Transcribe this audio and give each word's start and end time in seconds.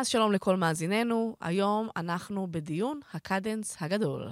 אז 0.00 0.08
שלום 0.08 0.32
לכל 0.32 0.56
מאזיננו, 0.56 1.36
היום 1.40 1.88
אנחנו 1.96 2.46
בדיון 2.50 3.00
הקדנס 3.14 3.76
הגדול. 3.80 4.28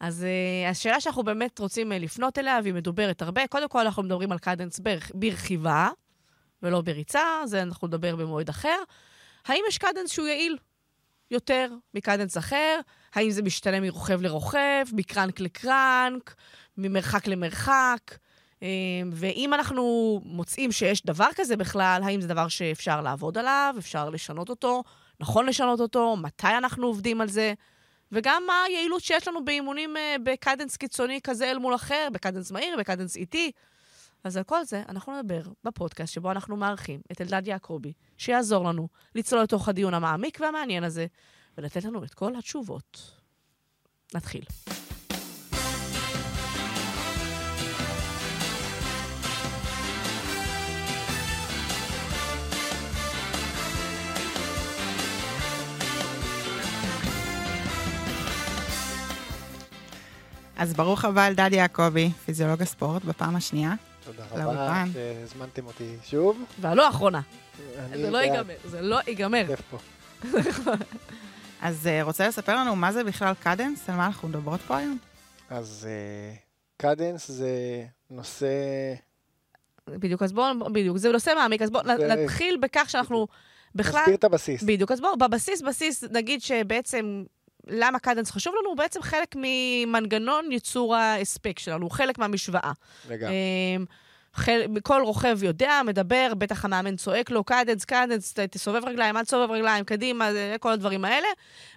אז 0.00 0.26
uh, 0.26 0.70
השאלה 0.70 1.00
שאנחנו 1.00 1.22
באמת 1.22 1.58
רוצים 1.58 1.92
uh, 1.92 1.94
לפנות 1.94 2.38
אליה, 2.38 2.58
והיא 2.62 2.74
מדוברת 2.74 3.22
הרבה, 3.22 3.46
קודם 3.46 3.68
כל 3.68 3.80
אנחנו 3.80 4.02
מדברים 4.02 4.32
על 4.32 4.38
קדנס 4.38 4.80
ברכיבה, 5.14 5.88
ולא 6.62 6.80
בריצה, 6.80 7.20
זה 7.44 7.62
אנחנו 7.62 7.88
נדבר 7.88 8.16
במועד 8.16 8.48
אחר. 8.48 8.76
האם 9.46 9.62
יש 9.68 9.78
קדנס 9.78 10.12
שהוא 10.12 10.26
יעיל 10.26 10.56
יותר 11.30 11.68
מקדנס 11.94 12.38
אחר? 12.38 12.80
האם 13.14 13.30
זה 13.30 13.42
משתנה 13.42 13.80
מרוכב 13.80 14.22
לרוכב, 14.22 14.84
מקרנק 14.92 15.40
לקרנק, 15.40 16.34
ממרחק 16.76 17.26
למרחק? 17.26 18.14
אמ, 18.62 19.10
ואם 19.12 19.54
אנחנו 19.54 20.20
מוצאים 20.24 20.72
שיש 20.72 21.06
דבר 21.06 21.28
כזה 21.36 21.56
בכלל, 21.56 22.00
האם 22.04 22.20
זה 22.20 22.28
דבר 22.28 22.48
שאפשר 22.48 23.00
לעבוד 23.00 23.38
עליו, 23.38 23.74
אפשר 23.78 24.10
לשנות 24.10 24.48
אותו, 24.50 24.82
נכון 25.20 25.46
לשנות 25.46 25.80
אותו, 25.80 26.16
מתי 26.16 26.46
אנחנו 26.46 26.86
עובדים 26.86 27.20
על 27.20 27.28
זה, 27.28 27.54
וגם 28.12 28.42
מה 28.46 28.62
היעילות 28.66 29.02
שיש 29.02 29.28
לנו 29.28 29.44
באימונים 29.44 29.96
אה, 29.96 30.16
בקדנס 30.22 30.76
קיצוני 30.76 31.20
כזה 31.24 31.50
אל 31.50 31.58
מול 31.58 31.74
אחר, 31.74 32.08
בקדנס 32.12 32.50
מהיר, 32.50 32.76
בקדנס 32.78 33.16
איטי. 33.16 33.52
אז 34.24 34.36
על 34.36 34.42
כל 34.42 34.64
זה 34.64 34.82
אנחנו 34.88 35.18
נדבר 35.18 35.42
בפודקאסט 35.64 36.12
שבו 36.12 36.30
אנחנו 36.30 36.56
מארחים 36.56 37.00
את 37.12 37.20
אלדד 37.20 37.46
יעקבי, 37.46 37.92
שיעזור 38.16 38.64
לנו 38.64 38.88
לצלול 39.14 39.42
לתוך 39.42 39.68
הדיון 39.68 39.94
המעמיק 39.94 40.38
והמעניין 40.40 40.84
הזה, 40.84 41.06
ולתת 41.58 41.84
לנו 41.84 42.04
את 42.04 42.14
כל 42.14 42.36
התשובות. 42.36 43.12
נתחיל. 44.14 44.44
אז 60.58 60.74
ברוך 60.74 61.04
הבא 61.04 61.26
אלדד 61.26 61.50
יעקבי, 61.52 62.10
פיזיולוג 62.24 62.62
הספורט, 62.62 63.04
בפעם 63.04 63.36
השנייה. 63.36 63.74
תודה 64.04 64.24
רבה 64.30 64.84
שהזמנתם 64.92 65.66
אותי 65.66 65.96
שוב. 66.04 66.44
והלא 66.60 66.86
האחרונה. 66.86 67.20
זה 67.94 68.10
לא 68.10 68.18
ייגמר, 68.18 68.54
זה 68.64 68.80
לא 68.80 68.98
ייגמר. 69.06 69.46
אז 71.62 71.86
uh, 71.86 72.04
רוצה 72.04 72.28
לספר 72.28 72.56
לנו 72.56 72.76
מה 72.76 72.92
זה 72.92 73.04
בכלל 73.04 73.32
קדנס? 73.34 73.90
על 73.90 73.96
מה 73.96 74.06
אנחנו 74.06 74.28
מדברות 74.28 74.60
פה 74.60 74.76
היום? 74.76 74.98
אז 75.50 75.88
uh, 75.88 76.38
קדנס 76.76 77.30
זה 77.30 77.84
נושא... 78.10 78.48
בדיוק, 79.88 80.22
אז 80.22 80.32
בואו, 80.32 80.72
בדיוק, 80.72 80.96
זה 80.96 81.12
נושא 81.12 81.32
מעמיק, 81.36 81.62
אז 81.62 81.70
בואו 81.70 81.84
נתחיל 81.86 82.58
בכך 82.62 82.90
שאנחנו 82.90 83.26
בכלל... 83.74 84.00
נסביר 84.00 84.14
את 84.14 84.24
הבסיס. 84.24 84.62
בדיוק, 84.62 84.92
אז 84.92 85.00
בואו, 85.00 85.18
בבסיס, 85.18 85.62
בסיס, 85.62 86.04
נגיד 86.04 86.42
שבעצם 86.42 87.24
למה 87.68 87.98
cadence 87.98 88.30
חשוב 88.30 88.54
לנו? 88.60 88.68
הוא 88.68 88.76
בעצם 88.76 89.02
חלק 89.02 89.34
ממנגנון 89.36 90.52
ייצור 90.52 90.96
ההספק 90.96 91.58
שלנו, 91.58 91.84
הוא 91.84 91.90
חלק 91.90 92.18
מהמשוואה. 92.18 92.72
לגמרי. 93.10 93.34
אמ, 93.76 93.84
חל... 94.34 94.62
כל 94.82 95.02
רוכב 95.04 95.38
יודע, 95.42 95.80
מדבר, 95.86 96.32
בטח 96.38 96.64
המאמן 96.64 96.96
צועק 96.96 97.30
לו, 97.30 97.44
cadence, 97.44 97.84
cadence, 97.84 98.34
תסובב 98.50 98.84
רגליים, 98.84 99.16
אל 99.16 99.24
תסובב 99.24 99.50
רגליים, 99.50 99.84
קדימה, 99.84 100.30
כל 100.60 100.72
הדברים 100.72 101.04
האלה. 101.04 101.28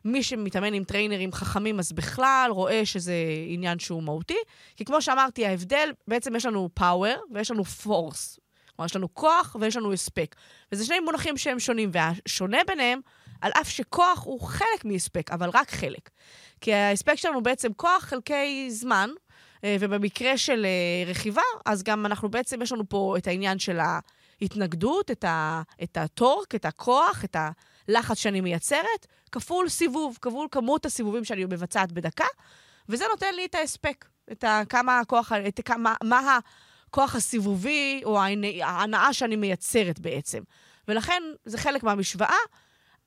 מי 0.06 0.24
שמתאמן 0.24 0.74
עם 0.74 0.84
טריינרים 0.84 1.32
חכמים, 1.32 1.80
אז 1.80 1.92
בכלל 1.92 2.50
רואה 2.54 2.86
שזה 2.86 3.14
עניין 3.48 3.80
שהוא 3.80 4.04
מהותי. 4.04 4.38
כי 4.76 4.86
כמו 4.86 5.02
שאמרתי, 5.02 5.46
ההבדל, 5.46 5.92
בעצם 6.08 6.36
יש 6.36 6.46
לנו 6.46 6.70
power 6.74 7.16
ויש 7.34 7.52
לנו 7.52 7.66
force. 7.66 8.40
כלומר, 8.76 8.86
יש 8.86 8.96
לנו 8.96 9.14
כוח 9.14 9.56
ויש 9.60 9.78
לנו 9.78 9.94
הספק. 9.94 10.36
וזה 10.72 10.86
שני 10.86 11.00
מונחים 11.00 11.38
שהם 11.38 11.60
שונים, 11.60 11.90
והשונה 11.94 12.58
ביניהם, 12.68 13.00
על 13.42 13.52
אף 13.62 13.70
שכוח 13.70 14.24
הוא 14.24 14.42
חלק 14.42 14.86
מהספק, 14.86 15.32
אבל 15.32 15.50
רק 15.54 15.72
חלק. 15.72 16.10
כי 16.62 16.74
ההספק 16.74 17.16
שלנו 17.16 17.44
בעצם 17.44 17.74
כוח 17.74 18.04
חלקי 18.04 18.72
זמן, 18.72 19.10
אה, 19.64 19.76
ובמקרה 19.80 20.38
של 20.38 20.66
אה, 20.66 21.10
רכיבה, 21.12 21.42
אז 21.66 21.84
גם 21.84 22.06
אנחנו 22.06 22.30
בעצם, 22.30 22.62
יש 22.62 22.72
לנו 22.72 22.90
פה 22.90 23.16
את 23.18 23.28
העניין 23.28 23.60
של 23.60 23.80
ההתנגדות, 24.42 25.12
את, 25.12 25.24
ה, 25.24 25.62
את 25.84 25.98
הטורק, 25.98 26.56
את 26.56 26.66
הכוח, 26.66 27.24
את 27.26 27.36
הלחץ 27.88 28.18
שאני 28.18 28.42
מייצרת, 28.42 29.08
כפול 29.32 29.70
סיבוב, 29.70 30.18
כפול 30.22 30.48
כמות 30.52 30.86
הסיבובים 30.86 31.24
שאני 31.24 31.46
מבצעת 31.46 31.92
בדקה, 31.92 32.26
וזה 32.90 33.06
נותן 33.12 33.36
לי 33.36 33.46
את 33.46 33.56
ההספק, 33.56 34.06
את 34.32 34.44
ה, 34.44 34.62
כמה 34.70 35.00
הכוח, 35.00 35.32
את 35.48 35.60
כמה, 35.66 35.96
מה 36.04 36.40
הכוח 36.88 37.16
הסיבובי, 37.16 38.02
או 38.04 38.20
ההנאה 38.62 39.14
שאני 39.14 39.36
מייצרת 39.36 40.00
בעצם. 40.00 40.42
ולכן 40.88 41.24
זה 41.46 41.58
חלק 41.58 41.84
מהמשוואה. 41.84 42.38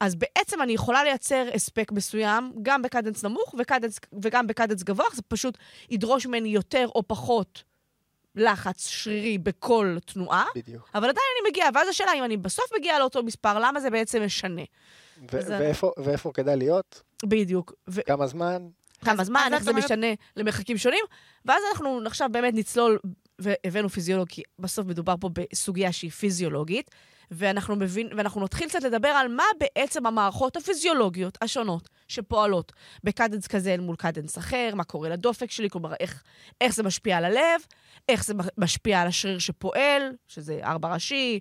אז 0.00 0.14
בעצם 0.14 0.62
אני 0.62 0.72
יכולה 0.72 1.04
לייצר 1.04 1.48
הספק 1.54 1.92
מסוים, 1.92 2.52
גם 2.62 2.82
בקדנס 2.82 3.24
נמוך 3.24 3.54
וקדנס, 3.58 3.98
וגם 4.22 4.46
בקדנס 4.46 4.82
גבוה, 4.82 5.06
זה 5.12 5.22
פשוט 5.28 5.58
ידרוש 5.90 6.26
ממני 6.26 6.48
יותר 6.48 6.86
או 6.94 7.02
פחות 7.06 7.62
לחץ 8.34 8.86
שרירי 8.86 9.38
בכל 9.38 9.96
תנועה. 10.04 10.44
בדיוק. 10.56 10.90
אבל 10.94 11.04
עדיין 11.08 11.26
אני 11.42 11.50
מגיעה, 11.50 11.68
ואז 11.74 11.88
השאלה 11.88 12.12
אם 12.12 12.24
אני 12.24 12.36
בסוף 12.36 12.64
מגיעה 12.78 12.98
לאותו 12.98 13.22
מספר, 13.22 13.58
למה 13.58 13.80
זה 13.80 13.90
בעצם 13.90 14.22
משנה? 14.22 14.62
ו- 15.32 15.38
ואיפה, 15.48 15.90
ואיפה 15.96 16.30
כדאי 16.34 16.56
להיות? 16.56 17.02
בדיוק. 17.24 17.72
ו- 17.88 18.04
כמה 18.06 18.26
זמן? 18.26 18.68
כמה 19.04 19.24
זמן, 19.24 19.50
איך 19.52 19.62
זה. 19.62 19.72
משנה 19.72 20.06
למרחקים 20.36 20.78
שונים, 20.78 21.04
ואז 21.44 21.62
אנחנו 21.72 22.00
עכשיו 22.06 22.28
באמת 22.32 22.54
נצלול, 22.54 22.98
והבאנו 23.38 23.88
פיזיולוג, 23.88 24.28
כי 24.28 24.42
בסוף 24.58 24.86
מדובר 24.86 25.14
פה 25.20 25.30
בסוגיה 25.32 25.92
שהיא 25.92 26.10
פיזיולוגית. 26.10 26.90
ואנחנו, 27.30 27.76
מבין, 27.76 28.08
ואנחנו 28.16 28.44
נתחיל 28.44 28.68
קצת 28.68 28.82
לדבר 28.82 29.08
על 29.08 29.28
מה 29.28 29.42
בעצם 29.60 30.06
המערכות 30.06 30.56
הפיזיולוגיות 30.56 31.38
השונות 31.42 31.88
שפועלות 32.08 32.72
בקדנס 33.04 33.46
כזה 33.46 33.74
אל 33.74 33.80
מול 33.80 33.96
קדנס 33.96 34.38
אחר, 34.38 34.70
מה 34.74 34.84
קורה 34.84 35.08
לדופק 35.08 35.50
שלי, 35.50 35.70
כלומר, 35.70 35.94
איך, 36.00 36.22
איך 36.60 36.74
זה 36.74 36.82
משפיע 36.82 37.16
על 37.16 37.24
הלב, 37.24 37.60
איך 38.08 38.24
זה 38.24 38.34
משפיע 38.58 39.00
על 39.00 39.08
השריר 39.08 39.38
שפועל, 39.38 40.12
שזה 40.28 40.60
ארבע 40.62 40.94
ראשי, 40.94 41.40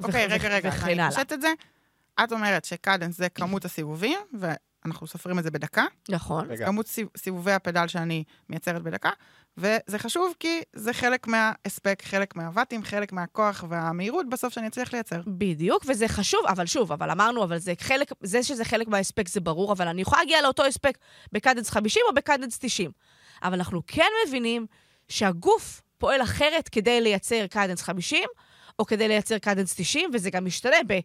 אוקיי, 0.00 0.26
רגע, 0.26 0.48
רגע, 0.48 0.70
אני 0.82 1.08
חושבת 1.08 1.32
את 1.32 1.40
זה. 1.40 1.52
את 2.24 2.32
אומרת 2.32 2.64
שקדנס 2.64 3.16
זה 3.16 3.28
כמות 3.28 3.64
הסיבובים, 3.64 4.18
ואנחנו 4.38 5.06
סופרים 5.06 5.38
את 5.38 5.44
זה 5.44 5.50
בדקה. 5.50 5.84
נכון. 6.08 6.56
כמות 6.56 6.98
סיבובי 7.16 7.52
הפדל 7.52 7.88
שאני 7.88 8.24
מייצרת 8.48 8.82
בדקה, 8.82 9.10
וזה 9.56 9.98
חשוב 9.98 10.34
כי 10.40 10.60
זה 10.72 10.92
חלק 10.92 11.26
מההספק, 11.26 12.02
חלק 12.04 12.36
מהוואטים, 12.36 12.84
חלק 12.84 13.12
מהכוח 13.12 13.64
והמהירות 13.68 14.28
בסוף 14.28 14.52
שאני 14.54 14.66
אצליח 14.66 14.92
לייצר. 14.92 15.20
בדיוק, 15.26 15.84
וזה 15.86 16.08
חשוב, 16.08 16.40
אבל 16.46 16.66
שוב, 16.66 16.92
אבל 16.92 17.10
אמרנו, 17.10 17.44
אבל 17.44 17.58
זה 17.58 17.72
חלק, 17.80 18.12
זה 18.22 18.42
שזה 18.42 18.64
חלק 18.64 18.88
מההספק 18.88 19.28
זה 19.28 19.40
ברור, 19.40 19.72
אבל 19.72 19.88
אני 19.88 20.02
יכולה 20.02 20.22
להגיע 20.22 20.42
לאותו 20.42 20.64
הספק 20.64 20.98
בקדנס 21.32 21.70
50 21.70 22.02
או 22.08 22.14
בקדנס 22.14 22.58
90. 22.58 22.90
אבל 23.42 23.54
אנחנו 23.54 23.82
כן 23.86 24.08
מבינים 24.26 24.66
שהגוף 25.08 25.82
פועל 25.98 26.22
אחרת 26.22 26.68
כדי 26.68 27.00
לייצר 27.00 27.46
קדנס 27.46 27.82
50, 27.82 28.28
או 28.78 28.86
כדי 28.86 29.08
לייצר 29.08 29.38
קדנס 29.38 29.74
90, 29.74 30.10
וזה 30.14 30.30
גם 30.30 30.44
משתנה 30.44 30.76
ב... 30.86 30.98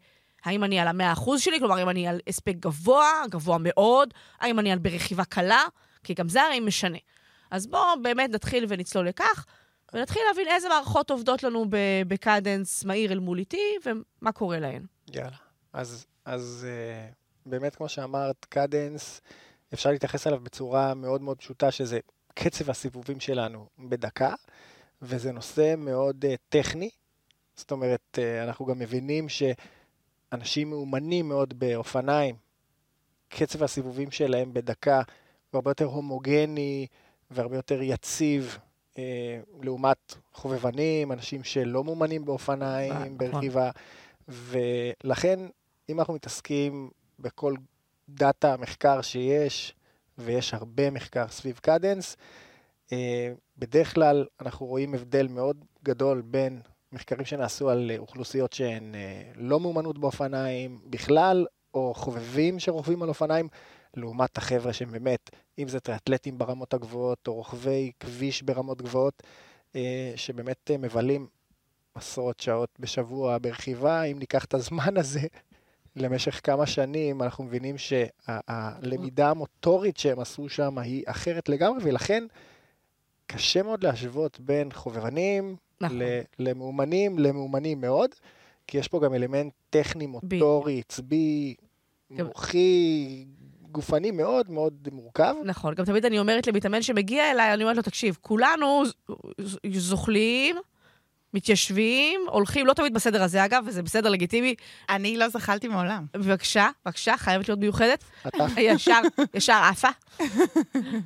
האם 0.46 0.64
אני 0.64 0.79
על 0.79 0.88
ה-100% 0.88 1.38
שלי, 1.38 1.59
כלומר, 1.59 1.78
האם 1.78 1.90
אני 1.90 2.08
על 2.08 2.19
הספק 2.28 2.53
גבוה, 2.59 3.12
גבוה 3.29 3.58
מאוד, 3.59 4.14
האם 4.40 4.59
אני 4.59 4.72
על 4.72 4.79
ברכיבה 4.79 5.25
קלה, 5.25 5.64
כי 6.03 6.14
גם 6.14 6.29
זה 6.29 6.44
הרי 6.44 6.59
משנה. 6.59 6.97
אז 7.52 7.68
בואו 7.68 8.02
באמת 8.02 8.30
נתחיל 8.30 8.66
ונצלול 8.69 9.08
לכך, 9.08 9.46
ונתחיל 9.94 10.22
להבין 10.28 10.47
איזה 10.47 10.69
מערכות 10.69 11.12
עובדות 11.12 11.44
לנו 11.44 11.66
בקדנס 12.08 12.84
מהיר 12.84 13.12
אל 13.12 13.19
מול 13.19 13.40
איטי, 13.40 13.72
ומה 13.85 14.31
קורה 14.31 14.59
להן. 14.59 14.85
יאללה. 15.13 15.38
אז, 15.74 16.06
אז 16.25 16.68
uh, 16.68 17.13
באמת, 17.46 17.75
כמו 17.75 17.90
שאמרת, 17.90 18.46
קדנס, 18.46 19.22
אפשר 19.74 19.91
להתייחס 19.91 20.28
אליו 20.28 20.40
בצורה 20.40 20.94
מאוד 20.94 21.22
מאוד 21.22 21.38
פשוטה, 21.38 21.72
שזה 21.72 22.00
קצב 22.34 22.69
הסיבובים 22.69 23.19
שלנו 23.19 23.68
בדקה, 23.79 24.34
וזה 25.02 25.31
נושא 25.31 25.75
מאוד 25.78 26.25
uh, 26.25 26.28
טכני. 26.50 26.90
זאת 27.56 27.72
אומרת, 27.72 28.18
uh, 28.19 28.47
אנחנו 28.47 28.66
גם 28.66 28.79
מבינים 28.79 29.28
שאנשים 29.29 30.69
מאומנים 30.69 31.29
מאוד 31.29 31.59
באופניים, 31.59 32.35
קצב 33.29 33.64
הסיבובים 33.64 34.11
שלהם 34.11 34.53
בדקה 34.53 35.02
הוא 35.52 35.58
הרבה 35.58 35.72
יותר 35.72 35.85
הומוגני, 35.85 36.88
והרבה 37.32 37.56
יותר 37.56 37.82
יציב 37.82 38.58
אה, 38.97 39.40
לעומת 39.62 40.16
חובבנים, 40.34 41.12
אנשים 41.12 41.44
שלא 41.44 41.84
מאומנים 41.84 42.26
באופניים, 42.26 42.94
נכון. 42.94 43.18
ברכיבה, 43.18 43.72
ולכן 44.28 45.40
אם 45.90 46.00
אנחנו 46.00 46.14
מתעסקים 46.14 46.90
בכל 47.20 47.53
דאטה 48.09 48.58
מחקר 48.58 49.02
שיש, 49.02 49.76
ויש 50.18 50.53
הרבה 50.53 50.90
מחקר 50.90 51.28
סביב 51.28 51.59
קדנס, 51.62 52.18
אה, 52.91 53.34
בדרך 53.58 53.94
כלל 53.94 54.26
אנחנו 54.41 54.66
רואים 54.66 54.94
הבדל 54.94 55.28
מאוד 55.28 55.66
גדול 55.84 56.22
בין 56.22 56.62
מחקרים 56.91 57.26
שנעשו 57.26 57.70
על 57.70 57.91
אוכלוסיות 57.97 58.53
שהן 58.53 58.96
אה, 58.96 59.32
לא 59.35 59.59
מאומנות 59.59 60.00
באופניים 60.00 60.80
בכלל, 60.85 61.46
או 61.73 61.94
חובבים 61.94 62.59
שרוכבים 62.59 63.03
על 63.03 63.09
אופניים, 63.09 63.47
לעומת 63.94 64.38
החבר'ה 64.38 64.73
שהם 64.73 64.91
באמת, 64.91 65.30
אם 65.59 65.68
זה 65.68 65.80
טריאטלטים 65.80 66.38
ברמות 66.38 66.74
הגבוהות, 66.74 67.28
או 67.28 67.34
רוכבי 67.34 67.92
כביש 68.00 68.42
ברמות 68.42 68.82
גבוהות, 68.82 69.24
אה, 69.76 70.14
שבאמת 70.16 70.72
אה, 70.72 70.78
מבלים 70.78 71.28
עשרות 71.96 72.40
שעות 72.40 72.70
בשבוע 72.80 73.38
ברכיבה, 73.38 74.04
אם 74.04 74.20
ניקח 74.20 74.46
את 74.46 74.54
הזמן 74.54 74.98
הזה 75.02 75.22
למשך 75.96 76.40
כמה 76.44 76.66
שנים 76.66 77.22
אנחנו 77.22 77.44
מבינים 77.44 77.76
שהלמידה 77.78 79.30
המוטורית 79.30 79.98
שהם 79.98 80.20
עשו 80.20 80.50
שם 80.50 80.78
היא 80.78 81.04
אחרת 81.08 81.50
לגמרי, 81.50 81.80
ולכן 81.84 82.24
קשה 83.28 83.64
מאוד 83.64 83.84
להשוות 83.84 84.40
בין 84.40 84.72
חובבנים 84.72 85.56
נכון. 85.82 86.02
ל- 86.02 86.22
למאומנים 86.40 87.20
למאומנים 87.20 87.82
מאוד, 87.82 88.09
כי 88.68 88.78
יש 88.78 88.88
פה 88.88 89.00
גם 89.00 89.14
אלמנט 89.14 89.54
טכני, 89.70 90.08
מוטורי, 90.08 90.80
עצבי, 90.80 91.56
מוחי, 92.09 93.26
גופני 93.72 94.11
מאוד 94.11 94.52
מאוד 94.52 94.87
מורכב. 94.91 95.35
נכון, 95.43 95.73
גם 95.75 95.85
תמיד 95.85 96.05
אני 96.05 96.19
אומרת 96.19 96.47
למתאמן 96.47 96.81
שמגיע 96.81 97.31
אליי, 97.31 97.53
אני 97.53 97.64
אומרת 97.64 97.78
לו, 97.78 97.81
תקשיב, 97.84 98.17
כולנו 98.22 98.84
ז- 98.85 98.93
ז- 99.41 99.58
זוחלים, 99.78 100.55
מתיישבים, 101.34 102.22
הולכים, 102.29 102.66
לא 102.67 102.73
תמיד 102.73 102.93
בסדר 102.93 103.23
הזה 103.23 103.46
אגב, 103.46 103.64
וזה 103.67 103.84
בסדר 103.84 104.09
לגיטימי. 104.09 104.55
אני 104.90 105.17
לא 105.17 105.29
זחלתי 105.29 105.67
מעולם. 105.67 106.05
בבקשה, 106.14 106.69
בבקשה, 106.85 107.17
חייבת 107.17 107.49
להיות 107.49 107.59
מיוחדת. 107.59 108.03
אתה 108.28 108.46
ישר, 108.61 108.99
ישר 109.34 109.53
עפה, 109.70 109.87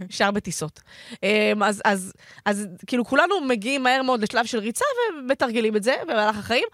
ישר 0.10 0.32
בטיסות. 0.32 0.80
אמ, 1.24 1.64
אז, 1.64 1.82
אז, 1.86 2.14
אז 2.46 2.68
כאילו 2.88 3.06
כולנו 3.06 3.42
מגיעים 3.42 3.84
מהר 3.84 4.02
מאוד 4.02 4.22
לשלב 4.22 4.46
של 4.46 4.60
ריצה 4.60 4.86
ומתרגלים 5.20 5.76
את 5.76 5.84
זה 5.84 5.96
במהלך 6.08 6.38
החיים. 6.38 6.66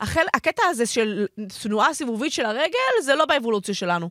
החל, 0.00 0.24
הקטע 0.34 0.62
הזה 0.70 0.86
של 0.86 1.26
תנועה 1.62 1.94
סיבובית 1.94 2.32
של 2.32 2.44
הרגל, 2.44 3.02
זה 3.02 3.14
לא 3.14 3.24
באבולוציה 3.26 3.74
שלנו. 3.74 4.10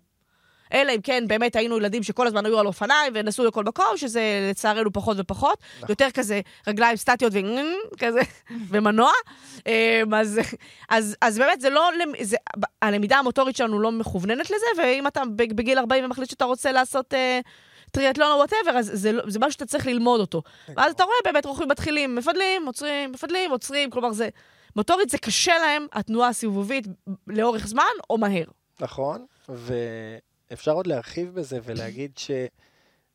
אלא 0.73 0.91
אם 0.95 1.01
כן, 1.01 1.23
באמת 1.27 1.55
היינו 1.55 1.77
ילדים 1.77 2.03
שכל 2.03 2.27
הזמן 2.27 2.45
היו 2.45 2.59
על 2.59 2.67
אופניים 2.67 3.13
ונסעו 3.15 3.45
לכל 3.45 3.63
מקום, 3.63 3.85
שזה 3.97 4.21
לצערנו 4.51 4.93
פחות 4.93 5.17
ופחות. 5.19 5.57
נכון. 5.77 5.89
יותר 5.89 6.11
כזה 6.11 6.41
רגליים 6.67 6.95
סטטיות 6.97 7.33
וכזה, 7.93 8.19
ומנוע. 8.69 9.11
אמ, 9.67 10.13
אז, 10.13 10.39
אז, 10.89 11.15
אז 11.21 11.37
באמת, 11.37 11.61
זה 11.61 11.69
לא, 11.69 11.89
זה, 12.21 12.37
הלמידה 12.81 13.17
המוטורית 13.17 13.55
שלנו 13.55 13.79
לא 13.79 13.91
מכווננת 13.91 14.45
לזה, 14.45 14.65
ואם 14.83 15.07
אתה 15.07 15.21
בג- 15.35 15.53
בגיל 15.53 15.77
40 15.79 16.05
ומחליט 16.05 16.29
שאתה 16.29 16.45
רוצה 16.45 16.71
לעשות 16.71 17.13
אה, 17.13 17.39
טריאטלון 17.91 18.31
או 18.31 18.37
whatever, 18.37 18.77
אז 18.77 18.91
זה, 18.93 19.11
לא- 19.11 19.23
זה 19.27 19.39
משהו 19.39 19.51
שאתה 19.51 19.65
צריך 19.65 19.87
ללמוד 19.87 20.19
אותו. 20.19 20.41
ואז 20.77 20.91
אתה 20.93 21.03
רואה 21.03 21.15
באמת 21.23 21.45
רוכבים 21.45 21.67
מתחילים, 21.69 22.15
מפדלים, 22.15 22.65
עוצרים, 22.65 23.11
מפדלים, 23.11 23.51
עוצרים, 23.51 23.89
כלומר 23.89 24.11
זה... 24.11 24.29
מוטורית 24.75 25.09
זה 25.09 25.17
קשה 25.17 25.57
להם, 25.57 25.87
התנועה 25.93 26.29
הסיבובית, 26.29 26.87
לאורך 27.27 27.67
זמן 27.67 27.83
או 28.09 28.17
מהר. 28.17 28.43
נכון, 28.79 29.25
ואפשר 30.55 30.71
עוד 30.71 30.87
להרחיב 30.87 31.33
בזה 31.33 31.59
ולהגיד 31.63 32.11
ש... 32.17 32.31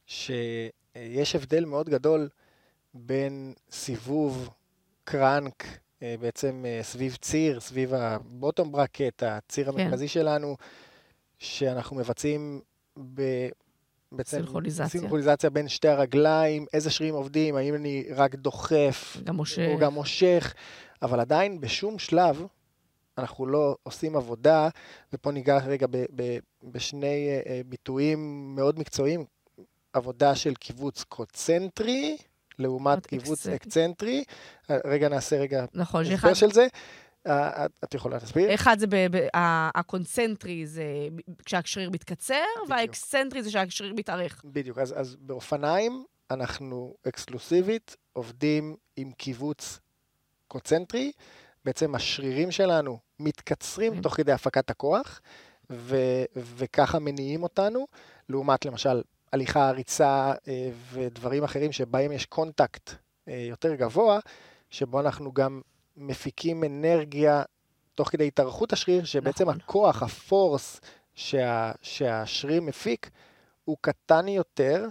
שיש 0.07 1.35
הבדל 1.35 1.65
מאוד 1.65 1.89
גדול 1.89 2.29
בין 2.95 3.55
סיבוב 3.71 4.51
קרנק, 5.05 5.65
אה, 6.03 6.15
בעצם 6.21 6.65
אה, 6.67 6.81
סביב 6.83 7.17
ציר, 7.21 7.61
סביב 7.61 7.95
הבוטום 7.95 8.73
ברקט, 8.73 9.23
הציר 9.23 9.73
כן. 9.73 9.81
המרכזי 9.81 10.09
שלנו, 10.09 10.57
שאנחנו 11.39 11.97
מבצעים 11.97 12.61
ב... 13.15 13.23
בעצם 14.13 14.37
סינכרוניזציה. 14.37 14.89
סינכרוניזציה 14.89 15.51
בין 15.51 15.69
שתי 15.69 15.89
הרגליים, 15.89 16.67
איזה 16.73 16.91
שרירים 16.91 17.15
עובדים, 17.15 17.57
האם 17.57 17.75
אני 17.75 18.05
רק 18.15 18.35
דוחף, 18.35 19.17
גם 19.25 19.41
משה... 19.41 19.73
הוא 19.73 19.81
גם 19.81 19.95
מושך, 19.95 20.55
אבל 21.03 21.21
עדיין 21.21 21.61
בשום 21.61 21.99
שלב 21.99 22.47
אנחנו 23.19 23.47
לא 23.47 23.77
עושים 23.83 24.17
עבודה, 24.17 24.69
ופה 25.13 25.31
ניגע 25.33 25.59
רגע 25.59 25.87
ב, 25.91 25.97
ב, 26.17 26.39
בשני 26.65 27.29
אה, 27.29 27.41
אה, 27.47 27.61
ביטויים 27.67 28.53
מאוד 28.57 28.79
מקצועיים, 28.79 29.25
עבודה 29.93 30.35
של 30.35 30.55
קיבוץ 30.55 31.05
קוצנטרי, 31.05 32.17
לעומת 32.59 33.07
קיבוץ. 33.07 33.47
אקצנטרי. 33.47 34.25
אה, 34.71 34.79
רגע 34.85 35.09
נעשה 35.09 35.37
רגע 35.37 35.65
נכון, 35.75 36.03
הסבר 36.05 36.17
שאחד... 36.17 36.35
של 36.35 36.51
זה. 36.53 36.67
את- 37.85 37.95
יכולה 37.95 38.17
להסביר? 38.17 38.55
אחד 38.55 38.77
זה, 38.79 38.87
הקונצנטרי 39.75 40.67
זה 40.67 40.85
כשהשריר 41.45 41.91
מתקצר, 41.91 42.35
בדיוק. 42.57 42.71
והאקסצנטרי 42.71 43.43
זה 43.43 43.49
כשהשריר 43.49 43.95
מתארך. 43.95 44.43
בדיוק, 44.45 44.79
אז, 44.79 45.01
אז 45.01 45.17
באופניים 45.21 46.05
אנחנו 46.31 46.95
אקסקלוסיבית 47.09 47.97
עובדים 48.13 48.77
עם 48.97 49.13
כיווץ 49.13 49.81
קונצנטרי. 50.49 51.13
בעצם 51.65 51.95
השרירים 51.95 52.51
שלנו 52.51 52.99
מתקצרים. 53.19 54.01
תוך 54.03 54.15
כדי 54.15 54.33
הפקת 54.33 54.71
הכוח, 54.71 55.21
ו- 55.71 56.25
וככה 56.37 56.99
מניעים 56.99 57.43
אותנו, 57.43 57.87
לעומת 58.29 58.65
למשל 58.65 59.03
הליכה, 59.33 59.71
ריצה 59.71 60.33
אה, 60.49 60.71
ודברים 60.93 61.45
אחרים 61.45 61.73
שבהם 61.73 62.13
יש 62.13 62.27
contact 62.27 62.91
אה, 63.29 63.47
יותר 63.51 63.75
גבוה, 63.75 64.19
שבו 64.71 65.01
אנחנו 65.01 65.33
גם 65.33 65.61
מפיקים 65.97 66.65
אנרגיה 66.65 67.43
תוך 67.95 68.09
כדי 68.09 68.27
התארכות 68.27 68.73
השריר, 68.73 69.05
שבעצם 69.05 69.45
נכון. 69.49 69.61
הכוח, 69.61 70.03
הפורס 70.03 70.81
שה- 71.15 71.73
שהשריר 71.83 72.63
מפיק, 72.63 73.11
הוא 73.65 73.77
קטן 73.81 74.29
יותר 74.29 74.89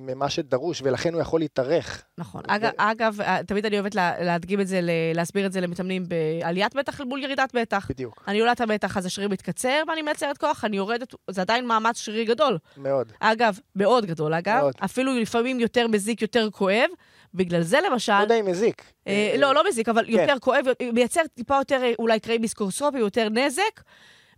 ממה 0.00 0.28
שדרוש, 0.30 0.82
ולכן 0.84 1.14
הוא 1.14 1.22
יכול 1.22 1.40
להתארך. 1.40 2.02
נכון. 2.18 2.42
ו- 2.48 2.54
אגב, 2.54 2.70
אגב, 2.76 3.20
אה, 3.20 3.40
תמיד 3.46 3.66
אני 3.66 3.76
אוהבת 3.78 3.94
לה- 3.94 4.24
להדגים 4.24 4.60
את 4.60 4.66
זה, 4.66 4.80
להסביר 5.14 5.46
את 5.46 5.52
זה 5.52 5.60
למתאמנים 5.60 6.04
בעליית 6.08 6.74
מתח 6.74 7.00
מול 7.00 7.22
ירידת 7.22 7.54
מתח. 7.54 7.86
בדיוק, 7.90 8.24
אני 8.28 8.40
עולה 8.40 8.52
את 8.52 8.60
המתח, 8.60 8.96
אז 8.96 9.06
השריר 9.06 9.28
מתקצר 9.28 9.82
ואני 9.88 10.02
מייצרת 10.02 10.38
כוח, 10.38 10.64
אני 10.64 10.76
יורדת, 10.76 11.14
זה 11.30 11.40
עדיין 11.40 11.66
מאמץ 11.66 11.98
שרירי 11.98 12.24
גדול. 12.24 12.58
מאוד. 12.76 13.12
אגב, 13.20 13.58
מאוד 13.76 14.06
גדול, 14.06 14.34
אגב. 14.34 14.58
מאוד. 14.60 14.74
אפילו 14.84 15.18
לפעמים 15.20 15.60
יותר 15.60 15.88
מזיק, 15.88 16.22
יותר 16.22 16.48
כואב. 16.52 16.88
בגלל 17.34 17.62
זה 17.62 17.78
למשל... 17.90 18.12
לא 18.18 18.22
יודע 18.22 18.40
אם 18.40 18.46
מזיק. 18.46 18.82
אה, 19.08 19.34
לא, 19.38 19.54
לא 19.54 19.68
מזיק, 19.68 19.88
אבל 19.88 20.08
יותר 20.10 20.26
כן. 20.26 20.36
כואב, 20.40 20.64
מייצר 20.92 21.20
טיפה 21.34 21.56
יותר 21.56 21.80
אה, 21.82 21.92
אולי 21.98 22.20
קרעים 22.20 22.40
ביסקורסקופי, 22.42 22.98
יותר 22.98 23.28
נזק, 23.28 23.80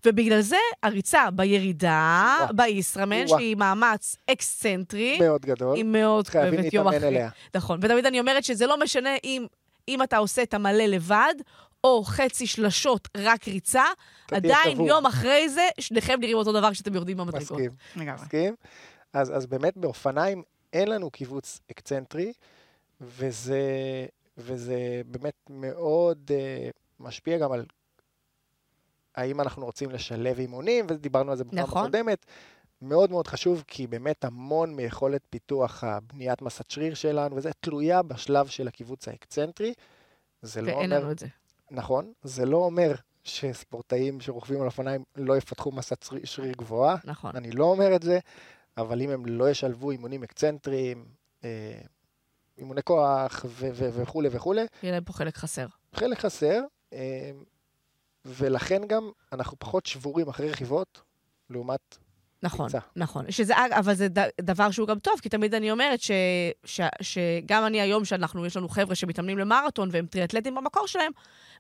ובגלל 0.07 0.41
זה 0.41 0.57
הריצה 0.83 1.31
בירידה. 1.31 2.37
בישראמן. 2.55 3.29
שהיא 3.29 3.57
מאמץ 3.57 4.17
אקסצנטרי, 4.31 5.19
מאוד 5.19 5.47
גדול. 5.47 5.77
היא 5.77 5.85
מאוד 5.85 6.29
כואבת 6.29 6.73
יום 6.73 6.89
אחרי. 6.89 7.09
אליה. 7.09 7.29
נכון, 7.55 7.79
ותמיד 7.83 8.07
אני 8.07 8.21
אומרת 8.21 8.45
שזה 8.45 8.67
לא 8.67 8.81
משנה 8.81 9.11
אם, 9.25 9.47
אם 9.89 10.03
אתה 10.03 10.17
עושה 10.17 10.43
את 10.43 10.55
המלא 10.55 10.85
לבד, 10.85 11.35
או 11.85 12.03
חצי 12.05 12.47
שלשות 12.47 13.09
רק 13.17 13.49
ריצה, 13.49 13.85
עדיין 14.31 14.75
שבור. 14.75 14.89
יום 14.89 15.07
אחרי 15.07 15.49
זה, 15.49 15.69
שניכם 15.81 16.21
נראים 16.21 16.37
אותו 16.37 16.53
דבר 16.53 16.71
כשאתם 16.73 16.95
יורדים 16.95 17.17
במדרגות. 17.17 17.51
מסכים. 17.51 17.71
מסכים. 17.97 18.55
אז, 19.13 19.37
אז 19.37 19.47
באמת 19.47 19.77
באופניים 19.77 20.43
אין 20.73 20.89
לנו 20.89 21.11
קיבוץ 21.11 21.61
אקצנטרי, 21.71 22.33
וזה, 23.01 23.61
וזה 24.39 25.03
באמת 25.07 25.35
מאוד 25.51 26.31
uh, 26.31 26.73
משפיע 27.01 27.39
גם 27.39 27.53
על 27.53 27.65
האם 29.15 29.41
אנחנו 29.41 29.65
רוצים 29.67 29.91
לשלב 29.91 30.39
אימונים, 30.39 30.87
ודיברנו 30.89 31.31
על 31.31 31.37
זה 31.37 31.45
בפעם 31.45 31.59
נכון. 31.59 31.83
הקודמת. 31.83 32.27
מאוד 32.83 33.11
מאוד 33.11 33.27
חשוב, 33.27 33.65
כי 33.67 33.87
באמת 33.87 34.25
המון 34.25 34.75
מיכולת 34.75 35.21
פיתוח 35.31 35.85
הבניית 35.85 36.43
מסת 36.43 36.71
שריר 36.71 36.95
שלנו, 36.95 37.37
וזה 37.37 37.51
תלויה 37.61 38.03
בשלב 38.03 38.47
של 38.47 38.69
הקיבוץ 38.69 39.09
האקצנטרי. 39.09 39.75
זה 40.43 40.63
לא 40.63 40.67
ואין 40.67 40.93
אומר, 40.93 41.01
לנו 41.01 41.11
את 41.13 41.19
זה. 41.19 41.27
נכון, 41.71 42.13
זה 42.23 42.47
לא 42.47 42.57
אומר 42.57 42.95
שספורטאים 43.25 44.21
שרוכבים 44.21 44.61
על 44.61 44.67
אופניים 44.67 45.05
לא 45.17 45.37
יפתחו 45.37 45.73
מסת 45.73 46.03
שריר- 46.03 46.25
שריר 46.27 46.53
גבוהה. 46.59 46.97
נכון. 47.05 47.37
אני 47.37 47.51
לא 47.51 47.65
אומר 47.65 47.97
את 47.97 48.03
זה, 48.03 48.19
אבל 48.77 49.03
אם 49.03 49.11
הם 49.11 49.27
לא 49.27 49.51
ישלבו 49.51 49.91
אימונים 49.91 50.23
אקצנטריים, 50.23 51.05
אה, 51.45 51.81
אימוני 52.59 52.83
כוח 52.83 53.45
וכולי 53.75 54.29
וכולי, 54.33 54.67
יהיה 54.83 54.93
להם 54.93 55.05
פה 55.05 55.13
חלק 55.13 55.37
חסר. 55.37 55.67
חלק 55.95 56.19
חסר, 56.19 56.61
אה, 56.93 57.31
ולכן 58.25 58.83
גם 58.87 59.11
אנחנו 59.33 59.59
פחות 59.59 59.87
שבורים 59.87 60.29
אחרי 60.29 60.51
רכיבות, 60.51 61.01
לעומת... 61.51 61.99
נכון, 62.43 62.67
ריצה. 62.67 62.79
נכון. 62.97 63.31
שזה, 63.31 63.55
אבל 63.79 63.95
זה 63.95 64.09
דבר 64.41 64.71
שהוא 64.71 64.89
גם 64.89 64.99
טוב, 64.99 65.15
כי 65.23 65.29
תמיד 65.29 65.55
אני 65.55 65.71
אומרת 65.71 66.01
ש, 66.01 66.11
ש, 66.65 66.81
שגם 67.01 67.67
אני 67.67 67.81
היום, 67.81 68.05
שאנחנו, 68.05 68.47
יש 68.47 68.57
לנו 68.57 68.69
חבר'ה 68.69 68.95
שמתאמנים 68.95 69.39
למרתון 69.39 69.89
והם 69.93 70.07
טריאטלטים 70.07 70.55
במקור 70.55 70.87
שלהם, 70.87 71.13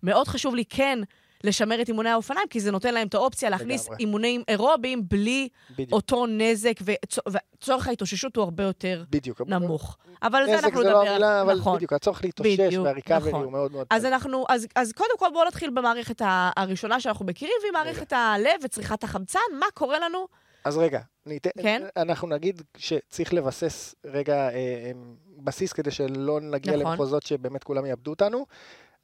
מאוד 0.03 0.29
חשוב 0.29 0.55
לי 0.55 0.65
כן 0.65 0.99
לשמר 1.45 1.83
את 1.83 1.89
אימוני 1.89 2.09
האופניים, 2.09 2.49
כי 2.51 2.61
זה 2.61 2.71
נותן 2.71 2.95
להם 2.95 3.09
את 3.09 3.15
האופציה 3.15 3.51
להכניס 3.51 3.85
לגמרי. 3.85 3.97
אימונים 4.01 4.43
אירוביים 4.49 5.09
בלי 5.09 5.49
בדיוק, 5.71 5.93
אותו 5.93 6.27
נזק, 6.27 6.75
וצו- 6.83 7.21
וצורך 7.57 7.89
ההתאוששות 7.89 8.37
הוא 8.37 8.45
הרבה 8.45 8.65
יותר 8.65 9.05
בדיוק. 9.11 9.41
נמוך. 9.47 9.97
אבל 10.23 10.39
על 10.39 10.47
זה 10.47 10.53
נזק 10.53 10.65
אנחנו 10.65 10.83
זה 10.83 10.89
נדבר. 10.89 11.05
לא 11.05 11.11
המילה, 11.11 11.43
אבל 11.43 11.59
נכון. 11.59 11.77
בדיוק, 11.77 11.93
הצורך 11.93 12.25
להתאושש 12.25 12.75
והריקאברי 12.85 13.29
נכון. 13.29 13.45
הוא 13.45 13.53
מאוד 13.53 13.73
מאוד... 13.73 13.87
אז 13.91 14.05
אנחנו, 14.05 14.45
אז, 14.49 14.67
אז 14.77 14.93
קודם 14.93 15.19
כל 15.19 15.27
בואו 15.33 15.45
נתחיל 15.47 15.71
במערכת 15.71 16.23
הראשונה 16.57 17.01
שאנחנו 17.01 17.27
מכירים, 17.27 17.55
והיא 17.63 17.73
מערכת 17.73 18.13
הלב 18.13 18.61
וצריכת 18.65 19.05
החמצן. 19.05 19.39
מה 19.61 19.67
קורה 19.75 19.99
לנו? 19.99 20.27
אז 20.65 20.77
רגע, 20.79 21.01
ניתן, 21.27 21.51
כן? 21.63 21.83
אנחנו 21.97 22.29
נגיד 22.29 22.63
שצריך 22.77 23.35
לבסס 23.35 23.95
רגע 24.05 24.35
אה, 24.35 24.49
אה, 24.55 24.91
בסיס 25.39 25.73
כדי 25.73 25.91
שלא 25.91 26.41
נגיע 26.41 26.77
נכון. 26.77 26.87
למחוזות 26.87 27.23
שבאמת 27.23 27.65
כולם 27.65 27.87
יאבדו 27.87 28.11
אותנו. 28.11 28.47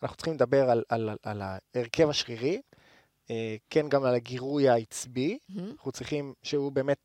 אנחנו 0.03 0.17
צריכים 0.17 0.35
לדבר 0.35 0.71
על, 0.71 0.85
על, 0.89 1.11
על 1.23 1.43
ההרכב 1.43 2.09
השרירי, 2.09 2.61
אה, 3.31 3.57
כן 3.71 3.89
גם 3.89 4.05
על 4.05 4.15
הגירוי 4.15 4.69
העצבי, 4.69 5.39
אנחנו 5.71 5.93
צריכים, 5.93 6.35
שהוא 6.43 6.73
באמת 6.73 6.99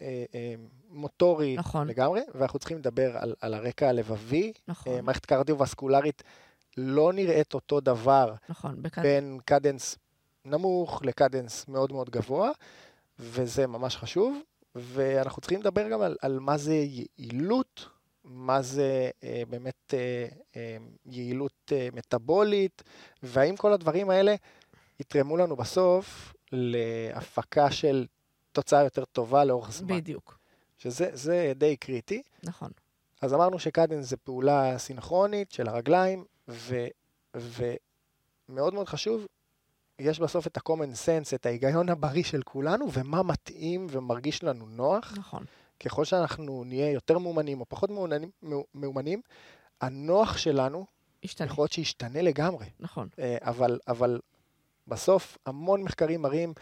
אה, 0.00 0.24
אה, 0.34 0.54
מוטורי 0.88 1.56
נכון. 1.56 1.88
לגמרי, 1.88 2.20
ואנחנו 2.34 2.58
צריכים 2.58 2.78
לדבר 2.78 3.16
על, 3.16 3.34
על 3.40 3.54
הרקע 3.54 3.88
הלבבי. 3.88 4.52
נכון, 4.68 4.92
אה, 4.92 5.02
מערכת 5.02 5.26
קרדיו-וסקולרית 5.26 6.22
לא 6.76 7.12
נראית 7.12 7.54
אותו 7.54 7.80
דבר 7.80 8.34
נכון. 8.48 8.82
בכ... 8.82 8.98
בין 8.98 9.38
קדנס 9.44 9.98
נמוך 10.44 11.02
לקדנס 11.04 11.68
מאוד 11.68 11.92
מאוד 11.92 12.10
גבוה, 12.10 12.50
וזה 13.18 13.66
ממש 13.66 13.96
חשוב. 13.96 14.38
ואנחנו 14.74 15.40
צריכים 15.42 15.60
לדבר 15.60 15.88
גם 15.88 16.02
על, 16.02 16.16
על 16.22 16.38
מה 16.38 16.58
זה 16.58 16.74
יעילות, 16.74 17.88
מה 18.24 18.62
זה 18.62 19.10
אה, 19.24 19.42
באמת 19.48 19.94
אה, 19.94 20.26
אה, 20.56 20.76
יעילות 21.06 21.72
אה, 21.72 21.88
מטאבולית, 21.92 22.82
והאם 23.22 23.56
כל 23.56 23.72
הדברים 23.72 24.10
האלה 24.10 24.34
יתרמו 25.00 25.36
לנו 25.36 25.56
בסוף 25.56 26.34
להפקה 26.52 27.70
של 27.70 28.06
תוצאה 28.52 28.84
יותר 28.84 29.04
טובה 29.04 29.44
לאורך 29.44 29.72
זמן. 29.72 29.96
בדיוק, 29.96 30.38
שזה 30.78 31.52
די 31.56 31.76
קריטי. 31.76 32.22
נכון. 32.42 32.70
אז 33.22 33.34
אמרנו 33.34 33.58
שקדנס 33.58 34.06
זה 34.06 34.16
פעולה 34.16 34.78
סינכרונית 34.78 35.52
של 35.52 35.68
הרגליים, 35.68 36.24
ו, 36.48 36.86
ומאוד 37.36 38.74
מאוד 38.74 38.88
חשוב, 38.88 39.26
יש 39.98 40.20
בסוף 40.20 40.46
את 40.46 40.56
ה-common 40.56 41.06
sense, 41.06 41.34
את 41.34 41.46
ההיגיון 41.46 41.88
הבריא 41.88 42.24
של 42.24 42.42
כולנו, 42.42 42.92
ומה 42.92 43.22
מתאים 43.22 43.86
ומרגיש 43.90 44.42
לנו 44.42 44.66
נוח. 44.66 45.14
נכון. 45.16 45.44
ככל 45.80 46.04
שאנחנו 46.04 46.64
נהיה 46.64 46.90
יותר 46.90 47.18
מאומנים 47.18 47.60
או 47.60 47.66
פחות 47.68 47.90
מאומנים, 47.90 48.30
מאומנים 48.74 49.20
הנוח 49.80 50.36
שלנו 50.36 50.86
השתנה. 51.24 51.46
יכול 51.46 51.62
להיות 51.62 51.72
שישתנה 51.72 52.22
לגמרי. 52.22 52.66
נכון. 52.80 53.08
אה, 53.18 53.36
אבל, 53.40 53.78
אבל 53.88 54.20
בסוף 54.88 55.38
המון 55.46 55.82
מחקרים 55.82 56.22
מראים 56.22 56.52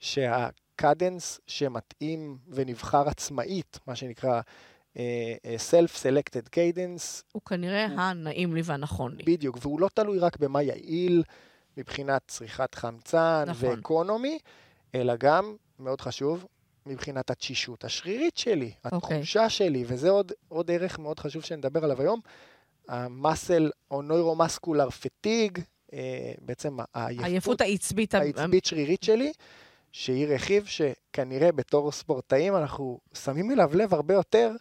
שהקדנס 0.00 1.40
שמתאים 1.46 2.38
ונבחר 2.48 3.08
עצמאית, 3.08 3.78
מה 3.86 3.96
שנקרא 3.96 4.40
אה, 4.96 5.34
אה, 5.44 5.56
Self-Selected 5.70 6.48
Cadence, 6.48 7.22
הוא 7.32 7.42
כנראה 7.42 7.84
הנעים 7.84 8.54
לי 8.54 8.60
והנכון 8.64 9.16
לי. 9.16 9.22
בדיוק, 9.26 9.58
והוא 9.60 9.80
לא 9.80 9.88
תלוי 9.94 10.18
רק 10.18 10.36
במה 10.36 10.62
יעיל 10.62 11.22
מבחינת 11.76 12.22
צריכת 12.26 12.74
חמצן 12.74 13.44
נכון. 13.46 13.68
ואקונומי, 13.68 14.38
אלא 14.94 15.16
גם, 15.16 15.56
מאוד 15.78 16.00
חשוב, 16.00 16.46
מבחינת 16.86 17.30
התשישות 17.30 17.84
השרירית 17.84 18.36
שלי, 18.36 18.72
אוקיי. 18.84 19.16
התחושה 19.16 19.48
שלי, 19.48 19.84
וזה 19.86 20.10
עוד, 20.10 20.32
עוד 20.48 20.70
ערך 20.70 20.98
מאוד 20.98 21.20
חשוב 21.20 21.42
שנדבר 21.42 21.84
עליו 21.84 22.00
היום, 22.00 22.20
המסל 22.88 23.70
או 23.90 24.02
נוירומסקולר 24.02 24.90
פטיג, 24.90 25.58
אה, 25.92 26.32
בעצם 26.40 26.76
העייפות 26.94 27.24
העייפות 27.24 27.60
העצבית. 27.60 28.14
העצבית 28.14 28.64
שרירית 28.64 29.02
שלי, 29.02 29.32
שהיא 29.92 30.26
רכיב 30.26 30.66
שכנראה 30.66 31.52
בתור 31.52 31.92
ספורטאים 31.92 32.56
אנחנו 32.56 33.00
שמים 33.14 33.50
אליו 33.50 33.70
לב 33.74 33.94
הרבה 33.94 34.14
יותר 34.14 34.52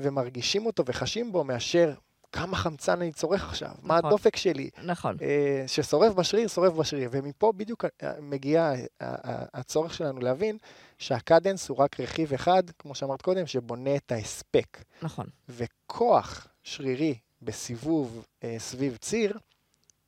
ומרגישים 0.00 0.66
אותו 0.66 0.82
וחשים 0.86 1.32
בו 1.32 1.44
מאשר 1.44 1.94
כמה 2.36 2.56
חמצן 2.56 3.02
אני 3.02 3.12
צורך 3.12 3.44
עכשיו, 3.48 3.70
מה 3.82 3.98
נכון. 3.98 4.08
הדופק 4.10 4.36
שלי, 4.36 4.70
נכון. 4.84 5.16
אה, 5.22 5.64
ששורף 5.66 6.12
בשריר, 6.14 6.48
שורף 6.48 6.72
בשריר. 6.72 7.08
ומפה 7.12 7.52
בדיוק 7.56 7.84
אה, 8.02 8.12
מגיע 8.20 8.62
ה- 8.64 8.74
ה- 9.00 9.46
הצורך 9.60 9.94
שלנו 9.94 10.20
להבין 10.20 10.58
שהקדנס 10.98 11.68
הוא 11.68 11.78
רק 11.78 12.00
רכיב 12.00 12.32
אחד, 12.32 12.62
כמו 12.78 12.94
שאמרת 12.94 13.22
קודם, 13.22 13.46
שבונה 13.46 13.96
את 13.96 14.12
ההספק. 14.12 14.78
נכון. 15.02 15.26
וכוח 15.48 16.46
שרירי 16.62 17.18
בסיבוב 17.42 18.26
אה, 18.44 18.56
סביב 18.58 18.96
ציר 18.96 19.38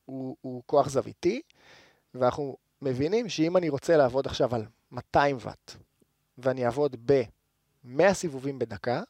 הוא, 0.04 0.36
הוא 0.40 0.62
כוח 0.66 0.88
זוויתי, 0.88 1.40
ואנחנו 2.14 2.56
מבינים 2.82 3.28
שאם 3.28 3.56
אני 3.56 3.68
רוצה 3.68 3.96
לעבוד 3.96 4.26
עכשיו 4.26 4.54
על 4.54 4.64
200 4.92 5.36
ואט, 5.40 5.72
ואני 6.38 6.64
אעבוד 6.66 6.96
ב-100 7.04 8.12
סיבובים 8.12 8.58
בדקה, 8.58 9.02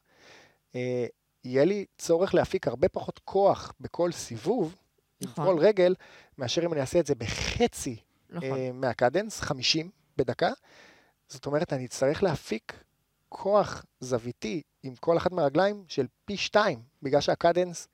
אה, 0.74 1.06
יהיה 1.48 1.64
לי 1.64 1.84
צורך 1.98 2.34
להפיק 2.34 2.68
הרבה 2.68 2.88
פחות 2.88 3.20
כוח 3.24 3.72
בכל 3.80 4.12
סיבוב, 4.12 4.74
עם 5.20 5.28
נכון. 5.30 5.44
כל 5.46 5.58
רגל, 5.58 5.94
מאשר 6.38 6.64
אם 6.64 6.72
אני 6.72 6.80
אעשה 6.80 7.00
את 7.00 7.06
זה 7.06 7.14
בחצי 7.14 7.96
נכון. 8.30 8.58
אה, 8.58 8.70
מה-cadence, 8.72 9.40
50 9.40 9.90
בדקה. 10.16 10.50
זאת 11.28 11.46
אומרת, 11.46 11.72
אני 11.72 11.84
אצטרך 11.86 12.22
להפיק 12.22 12.72
כוח 13.28 13.84
זוויתי 14.00 14.62
עם 14.82 14.94
כל 14.96 15.16
אחת 15.16 15.32
מהרגליים 15.32 15.84
של 15.88 16.06
פי 16.24 16.36
שתיים, 16.36 16.78
בגלל 17.02 17.20
שה-cadence 17.20 17.88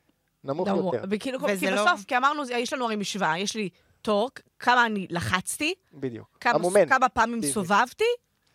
נמוך 0.45 0.69
נמוך. 0.69 0.95
יותר. 0.95 1.07
וכאילו, 1.11 1.39
כי 1.61 1.71
לא- 1.71 1.85
בסוף, 1.85 2.05
כי 2.05 2.17
אמרנו, 2.17 2.43
יש 2.51 2.73
לנו 2.73 2.85
הרי 2.85 2.97
משוואה, 2.97 3.39
יש 3.39 3.57
לי 3.57 3.69
torque, 4.03 4.41
כמה 4.59 4.87
אני 4.87 5.07
לחצתי, 5.11 5.75
בדיוק. 5.93 6.39
כמה, 6.41 6.55
המומנט, 6.55 6.89
כמה 6.89 7.09
פעמים 7.09 7.41
פיזי. 7.41 7.53
סובבתי, 7.53 8.05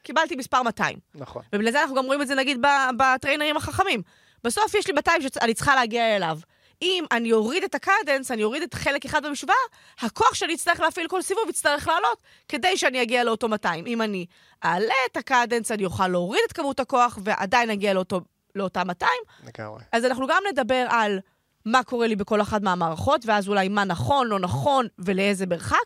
קיבלתי 0.03 0.35
מספר 0.35 0.63
200. 0.63 0.97
נכון. 1.15 1.43
ובגלל 1.55 1.71
זה 1.71 1.81
אנחנו 1.81 1.95
גם 1.95 2.05
רואים 2.05 2.21
את 2.21 2.27
זה 2.27 2.35
נגיד 2.35 2.61
ב- 2.61 2.89
בטריינרים 2.97 3.57
החכמים. 3.57 4.01
בסוף 4.43 4.73
יש 4.73 4.87
לי 4.87 4.93
200 4.93 5.21
שאני 5.21 5.53
צריכה 5.53 5.75
להגיע 5.75 6.15
אליו. 6.15 6.39
אם 6.81 7.05
אני 7.11 7.31
אוריד 7.31 7.63
את 7.63 7.75
הקדנס, 7.75 8.31
אני 8.31 8.43
אוריד 8.43 8.63
את 8.63 8.73
חלק 8.73 9.05
אחד 9.05 9.25
במשוואה, 9.25 9.55
הכוח 9.99 10.33
שאני 10.33 10.53
אצטרך 10.53 10.79
להפעיל 10.79 11.07
כל 11.07 11.21
סיבוב 11.21 11.43
יצטרך 11.49 11.87
לעלות 11.87 12.21
כדי 12.47 12.77
שאני 12.77 13.01
אגיע 13.01 13.23
לאותו 13.23 13.47
200. 13.47 13.87
אם 13.87 14.01
אני 14.01 14.25
אעלה 14.65 14.93
את 15.11 15.17
הקדנס, 15.17 15.71
אני 15.71 15.85
אוכל 15.85 16.07
להוריד 16.07 16.41
את 16.47 16.53
כמות 16.53 16.79
הכוח 16.79 17.19
ועדיין 17.23 17.69
אגיע 17.69 17.93
לאותו, 17.93 18.21
לאותה 18.55 18.83
200. 18.83 19.11
לגמרי. 19.43 19.83
אז 19.91 20.05
אנחנו 20.05 20.27
גם 20.27 20.43
נדבר 20.51 20.85
על 20.89 21.19
מה 21.65 21.83
קורה 21.83 22.07
לי 22.07 22.15
בכל 22.15 22.41
אחת 22.41 22.61
מהמערכות, 22.61 23.25
ואז 23.25 23.47
אולי 23.47 23.67
מה 23.67 23.83
נכון, 23.83 24.27
לא 24.27 24.39
נכון, 24.39 24.87
ולאיזה 24.99 25.45
מרחק, 25.45 25.77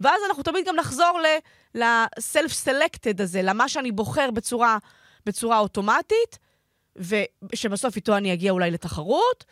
ואז 0.00 0.20
אנחנו 0.28 0.42
תמיד 0.42 0.66
גם 0.66 0.76
נחזור 0.76 1.20
ל-self-selected 1.74 3.22
הזה, 3.22 3.42
למה 3.42 3.68
שאני 3.68 3.92
בוחר 3.92 4.30
בצורה, 4.30 4.78
בצורה 5.26 5.58
אוטומטית, 5.58 6.38
ושבסוף 6.96 7.96
איתו 7.96 8.16
אני 8.16 8.32
אגיע 8.32 8.52
אולי 8.52 8.70
לתחרות, 8.70 9.44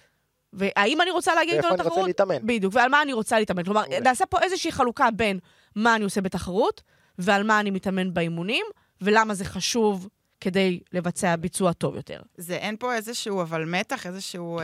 והאם 0.53 1.01
אני 1.01 1.11
רוצה 1.11 1.35
להגיע 1.35 1.55
איתו 1.55 1.63
ואיפה 1.63 1.75
אני 1.75 1.81
לתחרות? 1.81 1.99
רוצה 1.99 2.07
להתאמן. 2.07 2.47
בדיוק, 2.47 2.75
ועל 2.75 2.91
מה 2.91 3.03
אני 3.03 3.13
רוצה 3.13 3.39
להתאמן. 3.39 3.65
כלומר. 3.65 3.83
נעשה 4.03 4.27
פה 4.27 4.39
איזושהי 4.43 4.73
חלוקה 4.73 5.09
בין 5.17 5.39
מה 5.77 5.97
אני 5.97 6.05
עושה 6.05 6.21
בתחרות, 6.21 6.83
ועל 7.19 7.43
מה 7.43 7.61
אני 7.61 7.71
מתאמן 7.71 8.15
באימונים, 8.15 8.67
ולמה 9.01 9.35
זה 9.35 9.45
חשוב 9.45 10.09
כדי 10.41 10.81
לבצע 10.93 11.37
ביצוע 11.37 11.73
טוב 11.73 11.97
יותר. 11.97 12.23
זה 12.37 12.57
אין 12.57 12.77
פה 12.77 12.95
איזשהו 12.95 13.43
אבל 13.43 13.65
מתח, 13.65 14.07
איזשהו 14.07 14.61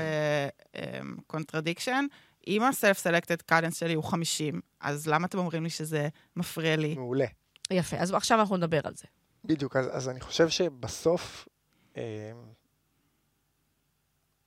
contradiction. 1.26 2.06
אם 2.46 2.62
ה-self-selected 2.62 3.52
cadence 3.52 3.74
שלי 3.74 3.94
הוא 3.94 4.04
50, 4.04 4.60
אז 4.80 5.06
למה 5.06 5.26
אתם 5.26 5.38
אומרים 5.38 5.64
לי 5.64 5.70
שזה 5.70 6.08
מפריע 6.36 6.76
לי? 6.76 6.94
מעולה. 6.94 7.26
יפה, 7.70 7.96
אז 7.96 8.12
עכשיו 8.12 8.40
אנחנו 8.40 8.56
נדבר 8.56 8.80
על 8.84 8.92
זה. 8.94 9.04
בדיוק, 9.44 9.76
אז, 9.76 9.86
אז 9.92 10.08
אני 10.08 10.20
חושב 10.20 10.48
שבסוף 10.48 11.48
אה, 11.96 12.02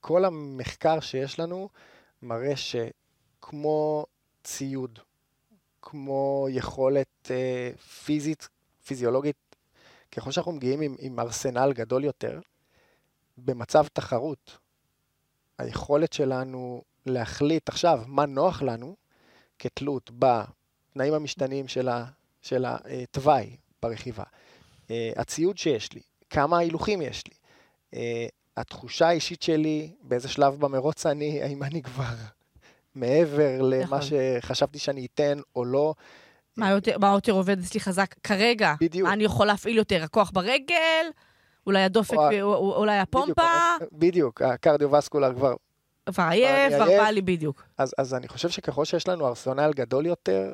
כל 0.01 0.25
המחקר 0.25 0.99
שיש 0.99 1.39
לנו 1.39 1.69
מראה 2.21 2.53
שכמו 2.55 4.05
ציוד, 4.43 4.99
כמו 5.81 6.47
יכולת 6.49 7.31
אה, 7.31 7.71
פיזית, 8.03 8.49
פיזיולוגית, 8.85 9.55
ככל 10.11 10.31
שאנחנו 10.31 10.51
מגיעים 10.51 10.81
עם, 10.81 10.95
עם 10.99 11.19
ארסנל 11.19 11.73
גדול 11.73 12.03
יותר, 12.03 12.39
במצב 13.37 13.85
תחרות, 13.93 14.57
היכולת 15.57 16.13
שלנו 16.13 16.81
להחליט 17.05 17.69
עכשיו 17.69 18.01
מה 18.07 18.25
נוח 18.25 18.61
לנו, 18.61 18.95
כתלות 19.59 20.11
בתנאים 20.19 21.13
המשתנים 21.13 21.67
של 22.41 22.65
התוואי 22.65 23.57
ברכיבה, 23.81 24.23
אה, 24.91 25.11
הציוד 25.15 25.57
שיש 25.57 25.93
לי, 25.93 26.01
כמה 26.29 26.57
הילוכים 26.57 27.01
יש 27.01 27.23
לי, 27.27 27.33
אה, 27.93 28.27
התחושה 28.59 29.07
האישית 29.07 29.41
שלי, 29.41 29.91
באיזה 30.01 30.29
שלב 30.29 30.55
במרוץ 30.59 31.05
אני, 31.05 31.43
האם 31.43 31.63
אני 31.63 31.81
כבר 31.81 32.03
מעבר 32.95 33.61
למה 33.61 33.83
נכון. 33.83 33.99
שחשבתי 34.01 34.79
שאני 34.79 35.07
אתן 35.13 35.39
או 35.55 35.65
לא. 35.65 35.93
מה 36.57 36.69
יותר, 36.69 36.97
מה 36.97 37.07
יותר 37.07 37.31
עובד 37.31 37.59
אצלי 37.59 37.79
חזק 37.79 38.15
כרגע? 38.23 38.73
בדיוק. 38.81 39.07
מה 39.07 39.13
אני 39.13 39.23
יכול 39.23 39.47
להפעיל 39.47 39.77
יותר? 39.77 40.03
הכוח 40.03 40.31
ברגל? 40.33 41.05
אולי 41.67 41.83
הדופק, 41.83 42.17
או 42.41 42.75
אולי 42.75 42.99
הפומפה? 42.99 43.41
בדיוק, 43.91 44.41
הקרדיו-וסקולר 44.41 45.33
כבר 45.33 45.53
כבר 46.05 46.23
עייף, 46.23 46.73
כבר. 46.73 46.85
בא 46.85 47.09
לי 47.09 47.21
בדיוק. 47.21 47.63
אז, 47.77 47.93
אז 47.97 48.13
אני 48.13 48.27
חושב 48.27 48.49
שככל 48.49 48.85
שיש 48.85 49.07
לנו 49.07 49.27
ארסונל 49.27 49.71
גדול 49.75 50.05
יותר, 50.05 50.53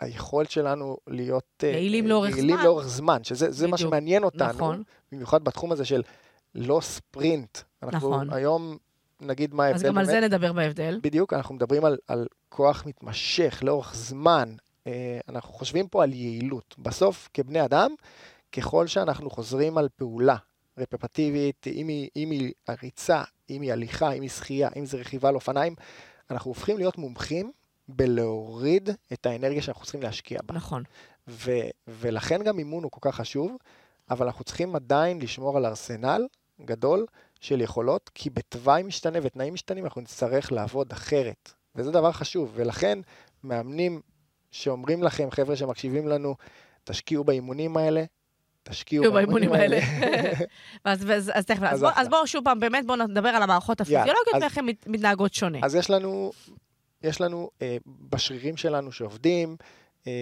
היכולת 0.00 0.50
שלנו 0.50 0.96
להיות... 1.06 1.64
אה, 1.64 1.68
יעילים 1.68 2.06
לאורך 2.06 2.30
יעילים 2.30 2.56
זמן. 2.56 2.64
לאורך 2.64 2.86
זמן, 2.86 3.24
שזה 3.24 3.50
זה 3.50 3.68
מה. 3.68 3.76
שמעניין 3.76 4.24
אותנו, 4.24 4.48
נכון. 4.48 4.82
במיוחד 5.12 5.44
בתחום 5.44 5.72
הזה 5.72 5.84
של 5.84 6.02
לא 6.54 6.80
ספרינט. 6.82 7.58
אנחנו 7.82 7.98
נכון. 8.10 8.32
היום, 8.32 8.76
נגיד 9.20 9.54
מה 9.54 9.64
ההבדל 9.64 9.76
אז 9.76 9.82
גם 9.82 9.98
על 9.98 10.06
באמת, 10.06 10.20
זה 10.20 10.28
נדבר 10.28 10.52
בהבדל. 10.52 11.00
בדיוק, 11.02 11.32
אנחנו 11.32 11.54
מדברים 11.54 11.84
על, 11.84 11.98
על 12.08 12.26
כוח 12.48 12.86
מתמשך 12.86 13.60
לאורך 13.62 13.94
זמן. 13.94 14.54
אה, 14.86 15.18
אנחנו 15.28 15.52
חושבים 15.52 15.88
פה 15.88 16.02
על 16.02 16.12
יעילות. 16.12 16.74
בסוף, 16.78 17.28
כבני 17.34 17.64
אדם, 17.64 17.94
ככל 18.52 18.86
שאנחנו 18.86 19.30
חוזרים 19.30 19.78
על 19.78 19.88
פעולה 19.96 20.36
רפפטיבית, 20.78 21.66
אם 21.66 21.88
היא, 21.88 22.08
אם 22.16 22.30
היא 22.30 22.52
הריצה, 22.68 23.22
אם 23.50 23.62
היא 23.62 23.72
הליכה, 23.72 24.12
אם 24.12 24.22
היא 24.22 24.30
שחייה, 24.30 24.68
אם 24.76 24.86
זה 24.86 24.96
רכיבה 24.96 25.28
על 25.28 25.34
אופניים, 25.34 25.74
אנחנו 26.30 26.50
הופכים 26.50 26.78
להיות 26.78 26.98
מומחים 26.98 27.52
בלהוריד 27.88 28.90
את 29.12 29.26
האנרגיה 29.26 29.62
שאנחנו 29.62 29.82
צריכים 29.82 30.02
להשקיע 30.02 30.38
בה. 30.44 30.54
נכון. 30.54 30.82
ו, 31.28 31.50
ולכן 31.88 32.42
גם 32.42 32.58
אימון 32.58 32.84
הוא 32.84 32.90
כל 32.90 33.10
כך 33.10 33.16
חשוב, 33.16 33.56
אבל 34.10 34.26
אנחנו 34.26 34.44
צריכים 34.44 34.76
עדיין 34.76 35.20
לשמור 35.20 35.56
על 35.56 35.66
ארסנל 35.66 36.26
גדול 36.64 37.06
של 37.40 37.60
יכולות, 37.60 38.10
כי 38.14 38.30
בתוואי 38.30 38.82
משתנה 38.82 39.18
ותנאים 39.22 39.54
משתנים 39.54 39.84
אנחנו 39.84 40.00
נצטרך 40.00 40.52
לעבוד 40.52 40.92
אחרת. 40.92 41.52
וזה 41.74 41.90
דבר 41.90 42.12
חשוב, 42.12 42.52
ולכן 42.54 42.98
מאמנים 43.44 44.00
שאומרים 44.50 45.02
לכם, 45.02 45.30
חבר'ה 45.30 45.56
שמקשיבים 45.56 46.08
לנו, 46.08 46.34
תשקיעו 46.84 47.24
באימונים 47.24 47.76
האלה, 47.76 48.04
תשקיעו 48.62 49.12
באימונים 49.12 49.52
האלה. 49.52 49.78
אז 50.84 51.10
אז- 51.10 51.30
אז 51.34 51.46
תכף, 51.46 51.62
אז 51.62 51.84
אז 51.96 52.08
בוא- 52.08 52.10
בואו 52.10 52.26
שוב 52.26 52.44
פעם, 52.44 52.60
באמת 52.60 52.86
בואו 52.86 53.06
נדבר 53.06 53.28
על 53.28 53.42
המערכות 53.42 53.80
הפיזיולוגיות 53.80 54.14
ואיך 54.40 54.58
הן 54.58 54.64
מת- 54.66 54.86
מתנהגות 54.86 55.34
שונה. 55.34 55.58
אז 55.62 55.74
יש 55.74 55.90
לנו, 55.90 56.32
יש 57.02 57.20
לנו 57.20 57.50
אה, 57.62 57.76
בשרירים 57.86 58.56
שלנו 58.56 58.92
שעובדים, 58.92 59.56
אה, 60.06 60.12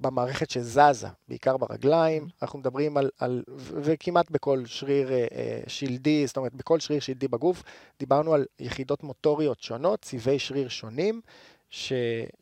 במערכת 0.00 0.50
שזזה, 0.50 1.08
בעיקר 1.28 1.56
ברגליים, 1.56 2.28
אנחנו 2.42 2.58
מדברים 2.58 2.96
על, 2.96 3.10
על 3.18 3.42
וכמעט 3.58 4.30
בכל 4.30 4.62
שריר 4.66 5.12
אה, 5.12 5.26
אה, 5.32 5.60
שלדי, 5.66 6.26
זאת 6.26 6.36
אומרת, 6.36 6.54
בכל 6.54 6.80
שריר 6.80 7.00
שלדי 7.00 7.28
בגוף, 7.28 7.62
דיברנו 7.98 8.34
על 8.34 8.44
יחידות 8.58 9.02
מוטוריות 9.02 9.60
שונות, 9.60 10.02
צבעי 10.02 10.38
שריר 10.38 10.68
שונים, 10.68 11.20
ש, 11.70 11.92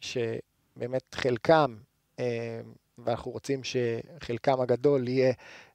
שבאמת 0.01 1.15
חלקם, 1.15 1.77
אה, 2.19 2.61
ואנחנו 2.99 3.31
רוצים 3.31 3.61
שחלקם 3.65 4.61
הגדול 4.61 5.09
יהיה 5.09 5.33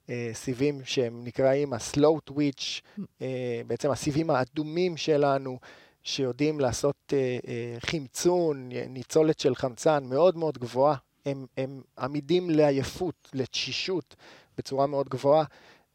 אה, 0.10 0.32
סיבים 0.34 0.82
שהם 0.86 1.24
נקראים 1.24 1.74
ה-slow 1.74 2.32
twitch, 2.32 2.82
אה, 3.22 3.62
בעצם 3.68 3.92
הסיבים 3.92 4.30
האדומים 4.30 4.98
שלנו, 4.98 5.60
שיודעים 6.04 6.60
לעשות 6.60 7.14
אה, 7.14 7.38
אה, 7.48 7.78
חמצון, 7.80 8.70
ניצולת 8.90 9.40
של 9.40 9.56
חמצן 9.56 10.04
מאוד 10.06 10.38
מאוד 10.38 10.58
גבוהה. 10.58 10.96
הם, 11.26 11.46
הם 11.58 11.82
עמידים 12.00 12.50
לעייפות, 12.50 13.30
לתשישות, 13.34 14.16
בצורה 14.58 14.88
מאוד 14.88 15.10
גבוהה, 15.10 15.44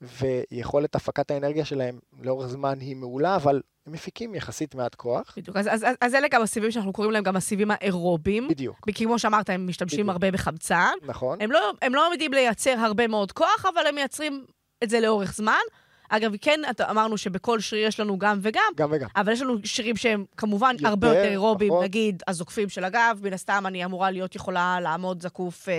ויכולת 0.00 0.94
הפקת 0.94 1.30
האנרגיה 1.30 1.64
שלהם 1.64 1.98
לאורך 2.22 2.46
זמן 2.46 2.80
היא 2.80 2.96
מעולה, 2.96 3.36
אבל 3.36 3.60
הם 3.86 3.92
מפיקים 3.92 4.34
יחסית 4.34 4.74
מעט 4.74 4.94
כוח. 4.94 5.34
בדיוק. 5.36 5.56
אז- 5.56 5.68
אז 5.68 5.84
אז- 5.84 5.96
אז 6.00 6.14
אלה 6.14 6.28
גם 6.28 6.42
הסיבים 6.42 6.70
שאנחנו 6.70 6.92
קוראים 6.92 7.12
להם 7.12 7.24
גם 7.24 7.36
הסיבים 7.36 7.70
האירובים. 7.70 8.48
בדיוק, 8.48 8.88
כי 8.94 9.04
כמו 9.04 9.18
שאמרת, 9.18 9.50
הם 9.50 9.66
משתמשים 9.66 9.98
בדיוק. 9.98 10.10
הרבה 10.12 10.30
בחמצן. 10.30 10.92
נכון? 11.02 11.40
הם 11.40 11.52
לא, 11.52 11.72
הם 11.82 11.94
לא 11.94 12.06
עומדים 12.08 12.32
לייצר 12.32 12.70
הרבה 12.78 13.06
מאוד 13.06 13.32
כוח, 13.32 13.66
אבל 13.74 13.86
הם 13.86 13.94
מייצרים 13.94 14.44
את 14.84 14.90
זה 14.90 15.00
לאורך 15.00 15.34
זמן. 15.34 15.60
אגב, 16.08 16.32
כן, 16.40 16.60
אתה- 16.70 16.90
אמרנו 16.90 17.18
שבכל 17.18 17.60
שריר 17.60 17.86
יש 17.86 18.00
לנו 18.00 18.18
גם 18.18 18.38
וגם, 18.42 18.62
גם 18.76 18.88
וגם. 18.92 19.08
אבל 19.16 19.32
יש 19.32 19.40
לנו 19.40 19.54
שירים 19.64 19.96
שהם 19.96 20.24
כמובן 20.36 20.74
יותר, 20.78 20.88
הרבה 20.88 21.08
יותר 21.08 21.24
אירובים, 21.24 21.68
פחות. 21.68 21.84
נגיד 21.84 22.22
הזוקפים 22.26 22.68
של 22.68 22.84
הגב, 22.84 23.18
מן 23.22 23.32
הסתם 23.32 23.64
אני 23.66 23.84
אמורה 23.84 24.10
להיות 24.10 24.34
יכולה 24.34 24.78
לעמוד 24.80 25.22
זקוף 25.22 25.68
אה, 25.68 25.74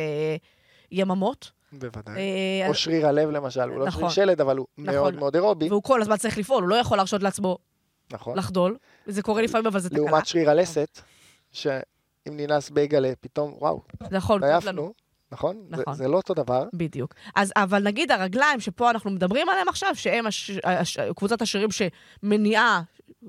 יממות. 0.91 1.51
בוודאי. 1.72 2.15
אה, 2.17 2.67
או 2.67 2.74
שריר 2.74 3.08
הלב 3.08 3.29
למשל, 3.29 3.62
הוא 3.62 3.79
לא 3.79 3.86
נכון. 3.86 4.01
שריר 4.01 4.10
שלד, 4.10 4.41
אבל 4.41 4.58
הוא 4.58 4.67
נכון. 4.77 4.94
מאוד 4.96 5.15
מאוד 5.15 5.36
אירובי. 5.36 5.70
והוא 5.70 5.84
כל 5.84 6.01
הזמן 6.01 6.17
צריך 6.17 6.38
לפעול, 6.38 6.63
הוא 6.63 6.70
לא 6.70 6.75
יכול 6.75 6.98
להרשות 6.98 7.24
לעצמו 7.24 7.58
נכון. 8.13 8.38
לחדול. 8.38 8.77
זה 9.08 9.22
קורה 9.22 9.41
לפעמים, 9.41 9.67
אבל 9.67 9.79
זה 9.79 9.89
תקלה. 9.89 10.01
לעומת 10.05 10.25
שריר 10.25 10.50
הלסת, 10.50 11.01
שאם 11.51 11.77
ננס 12.27 12.70
בייגלה, 12.70 13.13
פתאום, 13.22 13.53
וואו, 13.60 13.82
לנו. 14.41 14.53
עייפנו, 14.53 14.94
נכון? 15.36 15.56
זה- 15.70 15.82
נכון. 15.82 15.94
זה 15.94 16.08
לא 16.08 16.18
אותו 16.18 16.34
דבר. 16.34 16.63
בדיוק. 16.74 17.13
אז, 17.36 17.51
אבל 17.56 17.84
נגיד 17.84 18.12
הרגליים 18.12 18.60
שפה 18.60 18.92
אנחנו 18.92 19.12
מדברים 19.12 19.50
עליהם 19.50 19.70
עכשיו, 19.70 19.89
שהם 19.96 20.27
הש, 20.27 20.51
הש, 20.63 20.98
קבוצת 21.15 21.42
השרירים 21.42 21.70
שמניעה 21.72 22.82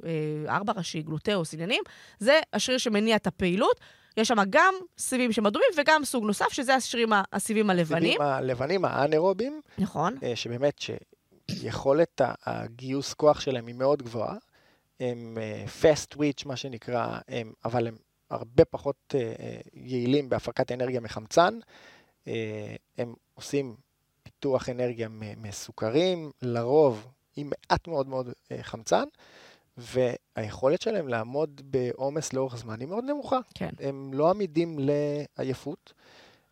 אה, 0.04 0.10
ארבע 0.48 0.72
ראשי, 0.76 1.02
גלוטאוס, 1.02 1.54
עניינים, 1.54 1.82
זה 2.18 2.40
השריר 2.52 2.78
שמניע 2.78 3.16
את 3.16 3.26
הפעילות. 3.26 3.80
יש 4.16 4.28
שם 4.28 4.36
גם 4.50 4.74
סיבים 4.98 5.32
שהם 5.32 5.46
אדומים 5.46 5.68
וגם 5.78 6.04
סוג 6.04 6.24
נוסף, 6.24 6.48
שזה 6.52 6.74
השרירים, 6.74 7.08
הסיבים 7.32 7.70
הלבנים. 7.70 8.02
הסיבים 8.10 8.20
הלבנים, 8.22 8.84
האנאירובים, 8.84 9.60
נכון. 9.78 10.14
אה, 10.22 10.36
שבאמת 10.36 10.80
שיכולת 11.50 12.20
הגיוס 12.46 13.14
כוח 13.14 13.40
שלהם 13.40 13.66
היא 13.66 13.74
מאוד 13.74 14.02
גבוהה. 14.02 14.34
הם 15.00 15.38
אה, 15.40 15.64
fast 15.82 16.14
twitch, 16.16 16.42
מה 16.48 16.56
שנקרא, 16.56 17.18
הם, 17.28 17.52
אבל 17.64 17.86
הם 17.86 17.96
הרבה 18.30 18.64
פחות 18.64 19.14
יעילים 19.74 20.28
בהפקת 20.28 20.72
אנרגיה 20.72 21.00
מחמצן. 21.00 21.58
אה, 22.28 22.76
הם 22.98 23.14
עושים 23.34 23.76
פיתוח 24.22 24.68
אנרגיה 24.68 25.08
מסוכרים, 25.36 26.30
לרוב 26.42 27.06
עם 27.36 27.50
מעט 27.50 27.88
מאוד 27.88 28.08
מאוד 28.08 28.28
אה, 28.52 28.62
חמצן, 28.62 29.04
והיכולת 29.76 30.82
שלהם 30.82 31.08
לעמוד 31.08 31.60
בעומס 31.64 32.32
לאורך 32.32 32.56
זמן 32.56 32.80
היא 32.80 32.88
מאוד 32.88 33.04
נמוכה. 33.04 33.38
כן. 33.54 33.70
הם 33.80 34.10
לא 34.14 34.30
עמידים 34.30 34.78
לעייפות, 34.78 35.92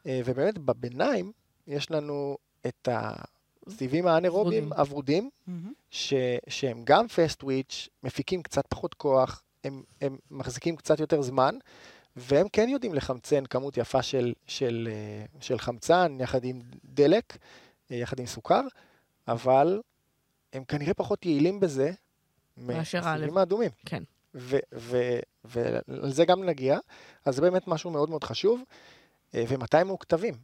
אה, 0.07 0.21
ובאמת 0.25 0.59
בביניים 0.59 1.33
יש 1.67 1.91
לנו 1.91 2.37
את 2.67 2.89
הסיבים 2.93 4.07
האנאירובים 4.07 4.65
ורודים. 4.65 4.73
הוורודים. 4.73 5.31
ש, 5.91 6.15
שהם 6.49 6.83
גם 6.85 7.07
fast 7.07 7.43
twitch, 7.43 7.89
מפיקים 8.03 8.43
קצת 8.43 8.67
פחות 8.69 8.95
כוח, 8.95 9.43
הם, 9.65 9.83
הם 10.01 10.17
מחזיקים 10.31 10.77
קצת 10.77 11.01
יותר 11.01 11.23
זמן, 11.23 11.59
והם 12.17 12.49
כן 12.49 12.69
יודעים 12.69 12.95
לחמצן 12.95 13.47
כמות 13.47 13.77
יפה 13.77 14.03
של, 14.03 14.33
של, 14.47 14.89
אה, 14.91 15.41
של 15.41 15.59
חמצן, 15.59 16.17
יחד 16.21 16.45
עם 16.45 16.61
דלק, 16.85 17.37
אה, 17.91 17.97
יחד 17.97 18.21
עם 18.21 18.27
סוכר, 18.27 18.61
אבל 19.29 19.81
הם 20.53 20.65
כנראה 20.65 20.95
פחות 20.95 21.27
יעילים 21.27 21.61
בזה 21.61 21.91
מהסיבים. 22.57 23.39
האדומים. 23.39 23.71
כן. 23.87 24.03
ועל 25.45 26.11
זה 26.13 26.25
גם 26.25 26.45
נגיע, 26.45 26.79
אז 27.25 27.35
זה 27.35 27.43
באמת 27.43 27.69
משהו 27.69 27.91
מאוד 27.91 28.11
מאוד 28.11 28.25
חשוב, 28.25 28.63
אה, 29.35 29.45
ומתי 29.49 29.79
הם 29.79 29.87
מוכתבים. 29.87 30.35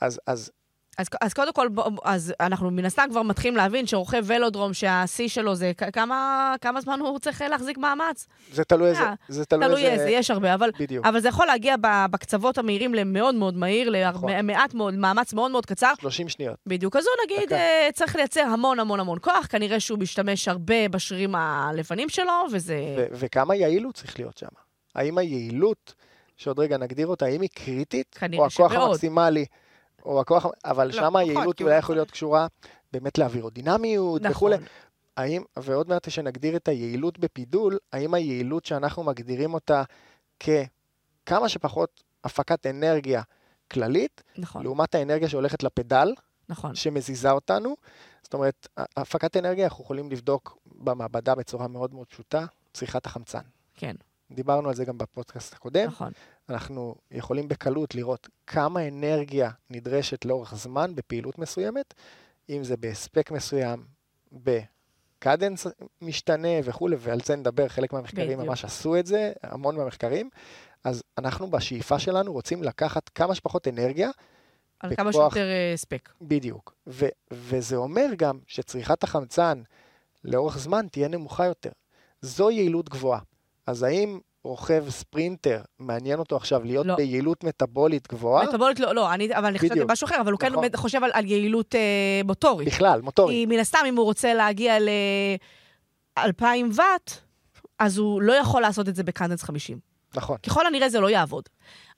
אז, 0.00 0.20
אז 0.26 0.50
אז, 0.98 1.06
אז 1.20 1.34
קודם 1.34 1.52
כל, 1.52 1.68
אז 2.04 2.34
אנחנו 2.40 2.70
מן 2.70 2.84
הסתם 2.84 3.06
כבר 3.10 3.22
מתחילים 3.22 3.56
להבין 3.56 3.86
שרוכב 3.86 4.22
ולודרום, 4.26 4.74
שהשיא 4.74 5.28
שלו 5.28 5.54
זה 5.54 5.72
כמה, 5.92 6.54
כמה 6.60 6.80
זמן 6.80 7.00
הוא 7.00 7.18
צריך 7.18 7.42
להחזיק 7.50 7.78
מאמץ. 7.78 8.26
זה 8.52 8.64
תלוי 8.64 8.88
איזה, 8.88 9.00
אה, 9.02 9.14
זה 9.28 9.44
תלוי, 9.44 9.66
תלוי 9.66 9.86
איזה, 9.86 10.10
יש 10.10 10.30
הרבה, 10.30 10.54
אבל 10.54 10.70
בדיוק, 10.78 11.06
אבל 11.06 11.20
זה 11.20 11.28
יכול 11.28 11.46
להגיע 11.46 11.74
בקצוות 12.10 12.58
המהירים 12.58 12.94
למאוד 12.94 13.34
מאוד 13.34 13.54
מהיר, 13.54 14.08
נכון. 14.08 14.32
למעט 14.32 14.74
מאוד, 14.74 14.94
מאמץ 14.94 15.32
מאוד 15.32 15.50
מאוד 15.50 15.66
קצר. 15.66 15.92
30 16.00 16.28
שניות. 16.28 16.56
בדיוק. 16.66 16.96
אז 16.96 17.04
הוא 17.06 17.24
נגיד 17.24 17.46
דקה. 17.46 17.56
אה, 17.56 17.88
צריך 17.94 18.16
לייצר 18.16 18.40
המון 18.40 18.80
המון 18.80 19.00
המון 19.00 19.18
כוח, 19.20 19.46
כנראה 19.46 19.80
שהוא 19.80 19.98
משתמש 19.98 20.48
הרבה 20.48 20.88
בשרירים 20.88 21.34
הלבנים 21.34 22.08
שלו, 22.08 22.32
וזה... 22.52 22.94
ו- 22.98 23.06
וכמה 23.12 23.56
יעילות 23.56 23.94
צריך 23.94 24.18
להיות 24.18 24.38
שם? 24.38 24.46
האם 24.94 25.18
היעילות, 25.18 25.94
שעוד 26.36 26.58
רגע 26.58 26.76
נגדיר 26.76 27.06
אותה, 27.06 27.26
האם 27.26 27.40
היא 27.40 27.50
קריטית? 27.54 28.16
כנראה 28.20 28.42
או 28.42 28.46
הכוח 28.46 28.72
שמאוד. 28.72 28.88
המקסימלי, 28.90 29.44
או 30.04 30.20
הכוח, 30.20 30.46
אבל 30.64 30.86
לא, 30.86 30.92
שם 30.92 31.16
היעילות 31.16 31.58
הוא 31.60 31.66
אולי 31.66 31.78
יכול- 31.78 31.78
יכול 31.78 31.96
להיות 31.96 32.10
קשורה 32.10 32.46
באמת 32.92 33.18
לאווירודינמיות 33.18 34.22
נכון. 34.22 34.32
וכולי. 34.32 34.56
האם, 35.16 35.42
ועוד 35.56 35.88
מעט 35.88 36.10
שנגדיר 36.10 36.56
את 36.56 36.68
היעילות 36.68 37.18
בפידול, 37.18 37.78
האם 37.92 38.14
היעילות 38.14 38.64
שאנחנו 38.64 39.02
מגדירים 39.04 39.54
אותה 39.54 39.82
ככמה 40.40 41.48
שפחות 41.48 42.02
הפקת 42.24 42.66
אנרגיה 42.66 43.22
כללית, 43.70 44.22
נכון, 44.38 44.62
לעומת 44.62 44.94
האנרגיה 44.94 45.28
שהולכת 45.28 45.62
לפדל, 45.62 46.14
נכון. 46.48 46.74
שמזיזה 46.74 47.30
אותנו. 47.30 47.74
זאת 48.22 48.34
אומרת, 48.34 48.68
הפקת 48.96 49.36
אנרגיה 49.36 49.64
אנחנו 49.64 49.84
יכולים 49.84 50.10
לבדוק 50.10 50.58
במעבדה 50.66 51.34
בצורה 51.34 51.68
מאוד 51.68 51.94
מאוד 51.94 52.06
פשוטה, 52.06 52.46
צריכת 52.72 53.06
החמצן. 53.06 53.40
כן, 53.74 53.96
דיברנו 54.34 54.68
על 54.68 54.74
זה 54.74 54.84
גם 54.84 54.98
בפודקאסט 54.98 55.54
הקודם. 55.54 55.86
נכון. 55.86 56.12
אנחנו 56.48 56.94
יכולים 57.10 57.48
בקלות 57.48 57.94
לראות 57.94 58.28
כמה 58.46 58.88
אנרגיה 58.88 59.50
נדרשת 59.70 60.24
לאורך 60.24 60.54
זמן 60.54 60.94
בפעילות 60.94 61.38
מסוימת, 61.38 61.94
אם 62.50 62.64
זה 62.64 62.76
בהספק 62.76 63.30
מסוים, 63.30 63.84
בקדנס 64.32 65.66
משתנה 66.02 66.48
וכולי, 66.64 66.96
ועל 66.98 67.20
זה 67.24 67.36
נדבר, 67.36 67.68
חלק 67.68 67.92
מהמחקרים 67.92 68.26
בדיוק. 68.38 68.48
ממש 68.48 68.64
עשו 68.64 68.96
את 68.98 69.06
זה, 69.06 69.32
המון 69.42 69.76
מהמחקרים. 69.76 70.30
אז 70.84 71.02
אנחנו 71.18 71.50
בשאיפה 71.50 71.98
שלנו 71.98 72.32
רוצים 72.32 72.62
לקחת 72.62 73.08
כמה 73.08 73.34
שפחות 73.34 73.68
אנרגיה, 73.68 74.10
על 74.80 74.96
כמה 74.96 75.10
בכוח- 75.10 75.34
שיותר 75.34 75.48
אה, 75.48 75.72
הספק. 75.74 76.08
בדיוק. 76.22 76.74
ו- 76.86 77.08
וזה 77.30 77.76
אומר 77.76 78.06
גם 78.16 78.38
שצריכת 78.46 79.02
החמצן 79.04 79.62
לאורך 80.24 80.58
זמן 80.58 80.86
תהיה 80.90 81.08
נמוכה 81.08 81.46
יותר. 81.46 81.70
זו 82.20 82.50
יעילות 82.50 82.88
גבוהה. 82.88 83.20
אז 83.66 83.82
האם 83.82 84.18
רוכב 84.44 84.84
ספרינטר, 84.90 85.60
מעניין 85.78 86.18
אותו 86.18 86.36
עכשיו 86.36 86.64
להיות 86.64 86.86
לא. 86.86 86.96
ביעילות 86.96 87.44
מטאבולית 87.44 88.08
גבוהה? 88.08 88.48
מטאבולית 88.48 88.80
לא, 88.80 88.94
לא, 88.94 89.12
אני, 89.12 89.36
אבל 89.36 89.46
אני 89.46 89.58
חושבת 89.58 89.72
בדיוק. 89.72 89.90
משהו 89.90 90.04
אחר, 90.04 90.20
אבל 90.20 90.32
הוא 90.32 90.40
כן 90.40 90.52
נכון. 90.52 90.68
חושב 90.76 91.04
על, 91.04 91.10
על 91.14 91.24
יעילות 91.26 91.74
אה, 91.74 92.20
מוטורית. 92.24 92.68
בכלל, 92.68 93.00
מוטורית. 93.00 93.48
מן 93.48 93.58
הסתם, 93.58 93.78
אם 93.88 93.96
הוא 93.96 94.04
רוצה 94.04 94.34
להגיע 94.34 94.78
ל-2,000 94.78 96.44
ואט, 96.74 97.12
אז 97.78 97.98
הוא 97.98 98.22
לא 98.22 98.32
יכול 98.32 98.62
לעשות 98.62 98.88
את 98.88 98.96
זה 98.96 99.02
בקנדנס 99.02 99.42
50. 99.42 99.78
נכון. 100.14 100.36
ככל 100.46 100.66
הנראה 100.66 100.88
זה 100.88 101.00
לא 101.00 101.10
יעבוד. 101.10 101.48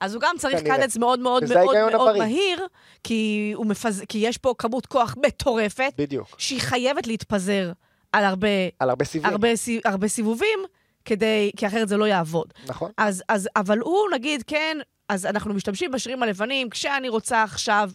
אז 0.01 0.15
הוא 0.15 0.21
גם 0.21 0.35
צריך. 0.39 0.63
קנדנס 0.63 0.97
מאוד 0.97 1.21
מאוד 1.21 1.45
מאוד 1.55 1.75
מאוד 1.93 1.95
הבריא. 1.95 2.23
מהיר, 2.23 2.67
כי, 3.05 3.55
מפז... 3.65 4.03
כי 4.09 4.19
יש 4.19 4.39
פה 4.39 4.55
כמות 4.59 4.87
כוח 4.87 5.17
מטורפת, 5.27 5.93
בדיוק. 5.99 6.29
שהיא 6.39 6.61
חייבת 6.61 7.07
להתפזר 7.07 7.73
על 8.13 8.25
הרבה, 8.25 8.49
על 8.79 8.91
הרבה 8.91 9.05
סיבים. 9.05 9.31
הרבה, 9.31 9.49
הרבה 9.85 10.09
סיבובים, 10.09 10.59
כדי, 11.05 11.51
כי 11.57 11.67
אחרת 11.67 11.89
זה 11.89 11.97
לא 11.97 12.05
יעבוד. 12.05 12.53
נכון. 12.67 12.91
אז, 12.99 13.23
אז, 13.29 13.49
אבל 13.57 13.79
הוא, 13.79 14.07
נגיד, 14.13 14.43
כן, 14.47 14.79
אז 15.09 15.27
אנחנו 15.27 15.55
משתמשים 15.55 15.91
בשרירים 15.91 16.23
הלבנים, 16.23 16.71
כשאני 16.71 17.09
רוצה 17.09 17.43
עכשיו 17.43 17.91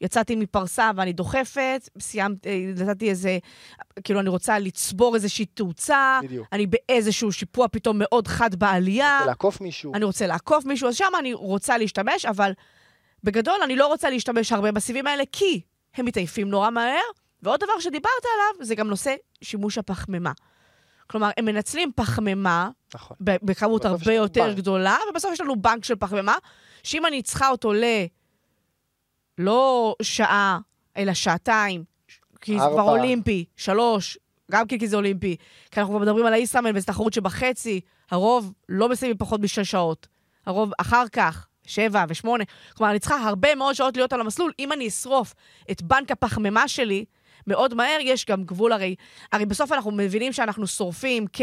יצאתי 0.00 0.36
מפרסה 0.36 0.90
ואני 0.96 1.12
דוחפת, 1.12 1.88
סיימתי, 1.98 2.72
נתתי 2.76 3.10
איזה, 3.10 3.38
כאילו, 4.04 4.20
אני 4.20 4.28
רוצה 4.28 4.58
לצבור 4.58 5.14
איזושהי 5.14 5.44
תאוצה, 5.44 6.20
בדיוק. 6.22 6.48
אני 6.52 6.66
באיזשהו 6.66 7.32
שיפוע 7.32 7.68
פתאום 7.68 7.96
מאוד 7.98 8.28
חד 8.28 8.54
בעלייה, 8.54 9.16
רוצה 9.18 9.26
לעקוף 9.26 9.60
מישהו. 9.60 9.94
אני 9.94 10.04
רוצה 10.04 10.26
לעקוף 10.26 10.64
מישהו, 10.64 10.88
אז 10.88 10.96
שם 10.96 11.12
אני 11.18 11.34
רוצה 11.34 11.78
להשתמש, 11.78 12.24
אבל 12.24 12.52
בגדול 13.24 13.60
אני 13.64 13.76
לא 13.76 13.86
רוצה 13.86 14.10
להשתמש 14.10 14.52
הרבה 14.52 14.72
בסיבים 14.72 15.06
האלה, 15.06 15.22
כי 15.32 15.60
הם 15.94 16.04
מתעייפים 16.04 16.48
נורא 16.48 16.70
מהר, 16.70 17.02
ועוד 17.42 17.60
דבר 17.60 17.80
שדיברת 17.80 18.24
עליו, 18.34 18.66
זה 18.66 18.74
גם 18.74 18.88
נושא 18.88 19.14
שימוש 19.42 19.78
הפחמימה. 19.78 20.32
כלומר, 21.06 21.30
הם 21.36 21.44
מנצלים 21.44 21.92
פחמימה 21.96 22.70
נכון. 22.94 23.16
בכמות 23.20 23.84
הרבה 23.84 24.12
יותר 24.12 24.46
בנק. 24.46 24.56
גדולה, 24.56 24.96
ובסוף 25.10 25.32
יש 25.32 25.40
לנו 25.40 25.56
בנק 25.56 25.84
של 25.84 25.96
פחמימה, 25.96 26.34
שאם 26.82 27.06
אני 27.06 27.22
צריכה 27.22 27.48
אותו 27.48 27.72
ל... 27.72 27.84
לא 29.38 29.94
שעה, 30.02 30.58
אלא 30.96 31.14
שעתיים, 31.14 31.84
כי 32.40 32.58
זה. 32.58 32.66
כבר 32.72 32.82
אולימפי, 32.82 33.44
שלוש, 33.56 34.18
גם 34.50 34.66
כן 34.66 34.78
כי 34.78 34.88
זה 34.88 34.96
אולימפי, 34.96 35.36
כי 35.70 35.80
אנחנו 35.80 35.94
כבר 35.94 36.02
מדברים 36.02 36.26
על 36.26 36.32
האיסטרמן, 36.32 36.76
וזו 36.76 36.86
תחרות 36.86 37.12
שבחצי, 37.12 37.80
הרוב 38.10 38.52
לא 38.68 38.88
מסיימים 38.88 39.16
פחות 39.18 39.40
משש 39.40 39.70
שעות. 39.70 40.06
הרוב 40.46 40.72
אחר 40.78 41.04
כך, 41.12 41.46
שבע 41.66 42.04
ושמונה. 42.08 42.44
כלומר, 42.76 42.90
אני 42.90 42.98
צריכה 42.98 43.16
הרבה 43.16 43.54
מאוד 43.54 43.74
שעות 43.74 43.96
להיות 43.96 44.12
על 44.12 44.20
המסלול. 44.20 44.52
אם 44.58 44.72
אני 44.72 44.88
אשרוף 44.88 45.34
את 45.70 45.82
בנק 45.82 46.10
הפחמימה 46.10 46.68
שלי, 46.68 47.04
מאוד 47.46 47.74
מהר, 47.74 47.98
יש 48.00 48.26
גם 48.26 48.44
גבול 48.44 48.72
הרי. 48.72 48.94
הרי 49.32 49.46
בסוף 49.46 49.72
אנחנו 49.72 49.90
מבינים 49.90 50.32
שאנחנו 50.32 50.66
שורפים 50.66 51.26
כ... 51.32 51.40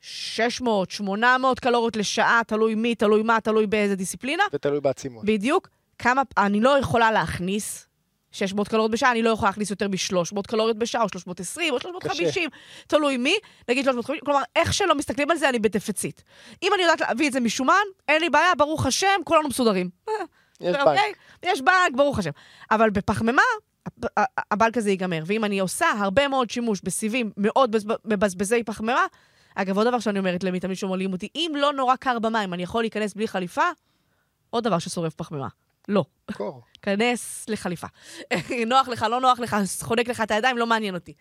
600, 0.00 0.90
800 0.90 1.60
קלוריות 1.60 1.96
לשעה, 1.96 2.40
תלוי 2.46 2.74
מי, 2.74 2.94
תלוי 2.94 3.22
מה, 3.22 3.40
תלוי 3.40 3.66
באיזה 3.66 3.96
דיסציפלינה. 3.96 4.44
ותלוי 4.52 4.80
בעצימות. 4.80 5.24
בדיוק. 5.24 5.68
כמה, 5.98 6.22
אני 6.36 6.60
לא 6.60 6.78
יכולה 6.78 7.12
להכניס 7.12 7.86
600 8.32 8.68
קלוריות 8.68 8.90
בשעה, 8.90 9.10
אני 9.10 9.22
לא 9.22 9.30
יכולה 9.30 9.48
להכניס 9.48 9.70
יותר 9.70 9.88
מ-300 9.88 10.42
קלוריות 10.48 10.78
בשעה, 10.78 11.02
או 11.02 11.08
320, 11.08 11.74
או 11.74 11.80
350, 11.80 12.50
תלוי 12.86 13.16
מי, 13.16 13.34
נגיד 13.68 13.84
350, 13.84 14.20
כלומר, 14.24 14.40
איך 14.56 14.74
שלא 14.74 14.94
מסתכלים 14.94 15.30
על 15.30 15.36
זה, 15.36 15.48
אני 15.48 15.58
בדפיציט. 15.58 16.20
אם 16.62 16.74
אני 16.74 16.82
יודעת 16.82 17.00
להביא 17.00 17.28
את 17.28 17.32
זה 17.32 17.40
משומן, 17.40 17.84
אין 18.08 18.20
לי 18.20 18.30
בעיה, 18.30 18.54
ברוך 18.58 18.86
השם, 18.86 19.20
כולנו 19.24 19.48
מסודרים. 19.48 19.90
יש 20.60 20.76
אוקיי? 20.76 20.84
בנק. 20.84 21.16
יש 21.42 21.60
בנק, 21.60 21.96
ברוך 21.96 22.18
השם. 22.18 22.30
אבל 22.70 22.90
בפחמימה, 22.90 23.42
הבנק 24.50 24.76
הזה 24.76 24.90
ייגמר. 24.90 25.22
ואם 25.26 25.44
אני 25.44 25.58
עושה 25.58 25.86
הרבה 25.98 26.28
מאוד 26.28 26.50
שימוש 26.50 26.80
בסיבים 26.84 27.30
מאוד 27.36 27.76
בז- 27.76 27.86
מבזבזי 28.04 28.64
פחמימה, 28.64 29.06
אגב, 29.54 29.76
עוד 29.78 29.86
דבר 29.86 29.98
שאני 29.98 30.18
אומרת 30.18 30.44
למתאמנים 30.44 30.76
שאומרים 30.76 31.12
אותי, 31.12 31.28
אם 31.34 31.52
לא 31.56 31.72
נורא 31.72 31.96
קר 31.96 32.18
במים, 32.18 32.54
אני 32.54 32.62
יכול 32.62 32.82
להיכנס 32.82 33.14
בלי 33.14 33.28
חליפה, 33.28 33.62
עוד 34.50 34.64
דבר 34.64 34.78
ששורף 34.78 35.14
פחמימה. 35.14 35.48
לא. 35.88 36.04
קור. 36.32 36.62
כנס 36.82 37.48
לחליפה. 37.48 37.86
נוח 38.66 38.88
לך, 38.88 39.02
לא 39.02 39.20
נוח 39.20 39.40
לך, 39.40 39.56
חונק 39.82 40.08
לך 40.08 40.20
את 40.20 40.30
הידיים, 40.30 40.58
לא 40.58 40.66
מעניין 40.66 40.94
אותי. 40.94 41.12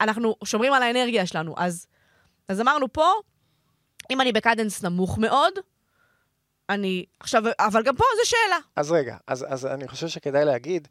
אנחנו 0.00 0.36
שומרים 0.44 0.72
על 0.72 0.82
האנרגיה 0.82 1.26
שלנו. 1.26 1.54
אז, 1.58 1.86
אז 2.48 2.60
אמרנו 2.60 2.92
פה, 2.92 3.12
אם 4.10 4.20
אני 4.20 4.32
ב-cadence 4.32 4.82
נמוך 4.82 5.18
מאוד, 5.18 5.52
אני... 6.70 7.04
עכשיו, 7.20 7.42
אבל 7.58 7.82
גם 7.82 7.96
פה 7.96 8.04
זו 8.24 8.30
שאלה. 8.30 8.58
אז 8.76 8.92
רגע, 8.92 9.16
אז, 9.26 9.46
אז 9.48 9.66
אני 9.66 9.88
חושב 9.88 10.08
שכדאי 10.08 10.44
להגיד, 10.44 10.88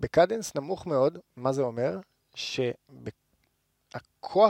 ב-cadence 0.00 0.54
נמוך 0.54 0.86
מאוד, 0.86 1.18
מה 1.36 1.52
זה 1.52 1.62
אומר? 1.62 1.98
שהכוח 2.34 3.16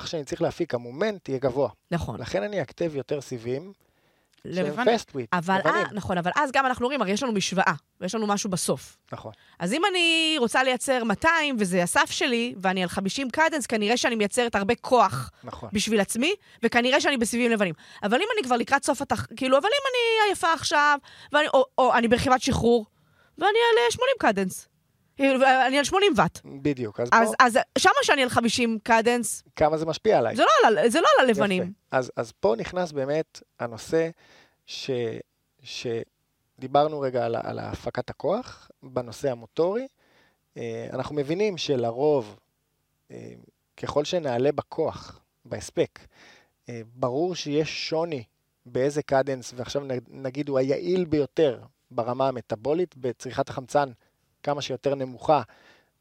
שאני 0.06 0.24
צריך 0.24 0.42
להפיק, 0.42 0.74
המומנט, 0.74 1.28
יהיה 1.28 1.38
גבוה. 1.38 1.70
נכון. 1.90 2.20
לכן 2.20 2.42
אני 2.42 2.62
אכתב 2.62 2.96
יותר 2.96 3.20
סיבים 3.20 3.72
שהם 4.54 4.74
white, 5.16 5.26
אבל, 5.32 5.58
לבנים. 5.58 5.74
אה, 5.74 5.84
נכון, 5.92 6.18
אבל 6.18 6.30
אז 6.36 6.50
גם 6.52 6.66
אנחנו 6.66 6.86
רואים, 6.86 7.02
הרי 7.02 7.12
יש 7.12 7.22
לנו 7.22 7.32
משוואה, 7.32 7.72
ויש 8.00 8.14
לנו 8.14 8.26
משהו 8.26 8.50
בסוף. 8.50 8.96
נכון. 9.12 9.32
אז 9.58 9.72
אם 9.72 9.82
אני 9.90 10.36
רוצה 10.38 10.62
לייצר 10.62 11.04
200, 11.04 11.56
וזה 11.58 11.82
הסף 11.82 12.10
שלי, 12.10 12.54
ואני 12.62 12.82
על 12.82 12.88
50 12.88 13.30
קדנס, 13.30 13.66
כנראה 13.66 13.96
שאני 13.96 14.14
מייצרת 14.14 14.54
הרבה 14.54 14.74
כוח 14.74 15.30
נכון. 15.44 15.68
בשביל 15.72 16.00
עצמי, 16.00 16.34
וכנראה 16.62 17.00
שאני 17.00 17.16
בסיבים 17.16 17.50
לבנים. 17.50 17.74
אבל 18.02 18.16
אם 18.16 18.28
אני 18.36 18.44
כבר 18.44 18.56
לקראת 18.56 18.84
סוף 18.84 19.02
התח... 19.02 19.26
כאילו, 19.36 19.58
אבל 19.58 19.66
אם 19.66 19.84
אני 19.90 20.28
עייפה 20.28 20.52
עכשיו, 20.52 20.98
ואני, 21.32 21.48
או, 21.54 21.64
או 21.78 21.94
אני 21.94 22.08
ברכיבת 22.08 22.42
שחרור, 22.42 22.86
ואני 23.38 23.48
על 23.48 23.84
אה, 23.84 23.90
80 23.90 24.14
קדנס. 24.18 24.68
כאילו, 25.20 25.46
אני 25.66 25.78
על 25.78 25.84
80 25.84 26.12
ואט. 26.16 26.40
בדיוק. 26.44 27.00
אז, 27.00 27.08
אז, 27.12 27.28
פה, 27.28 27.44
אז 27.44 27.58
שמה 27.78 27.92
שאני 28.02 28.22
על 28.22 28.28
50 28.28 28.78
קדנס, 28.82 29.42
כמה 29.56 29.76
זה 29.76 29.86
משפיע 29.86 30.18
עליי? 30.18 30.36
זה 30.36 30.42
לא 30.42 30.68
על, 30.68 30.88
זה 30.88 31.00
לא 31.00 31.06
על 31.18 31.26
הלבנים. 31.26 31.62
יפה. 31.62 31.72
אז, 31.90 32.12
אז 32.16 32.32
פה 32.32 32.54
נכנס 32.58 32.92
באמת 32.92 33.42
הנושא 33.60 34.10
ש, 34.66 34.90
שדיברנו 35.62 37.00
רגע 37.00 37.24
על, 37.24 37.36
על 37.42 37.58
הפקת 37.58 38.10
הכוח 38.10 38.70
בנושא 38.82 39.30
המוטורי. 39.30 39.86
אה, 40.56 40.86
אנחנו 40.92 41.14
מבינים 41.14 41.58
שלרוב, 41.58 42.38
אה, 43.10 43.32
ככל 43.76 44.04
שנעלה 44.04 44.52
בכוח, 44.52 45.20
בהספק, 45.44 45.98
אה, 46.68 46.80
ברור 46.94 47.34
שיש 47.34 47.88
שוני 47.88 48.24
באיזה 48.66 49.02
קדנס, 49.02 49.52
ועכשיו 49.56 49.82
נגיד 50.08 50.48
הוא 50.48 50.58
היעיל 50.58 51.04
ביותר 51.04 51.60
ברמה 51.90 52.28
המטבולית, 52.28 52.96
בצריכת 52.96 53.48
החמצן 53.48 53.90
כמה 54.42 54.62
שיותר 54.62 54.94
נמוכה, 54.94 55.42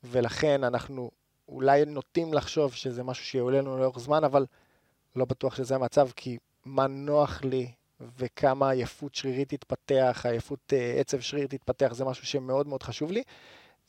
ולכן 0.04 0.64
אנחנו 0.64 1.12
אולי 1.48 1.86
נוטים 1.86 2.34
לחשוב 2.34 2.74
שזה 2.74 3.04
משהו 3.04 3.26
שיעולה 3.26 3.58
לנו 3.58 3.78
לאורך 3.78 4.00
זמן, 4.00 4.24
אבל 4.24 4.46
לא 5.16 5.26
בטוח 5.26 5.56
שזה 5.56 5.76
המצב, 5.76 6.10
כי 6.16 6.38
מה 6.66 6.88
נוח 6.88 7.42
לי 7.44 7.72
וכמה 8.18 8.72
עייפות 8.72 9.16
שרירית 9.16 9.50
תתפתח, 9.50 10.26
עייפות 10.30 10.74
אה, 10.74 10.94
עצב 11.00 11.20
שריר 11.20 11.48
תתפתח, 11.48 11.94
זה 11.94 12.06
משהו 12.06 12.26
שמאוד 12.26 12.68
מאוד 12.68 12.84
חשוב 12.84 13.12
לי. 13.12 13.24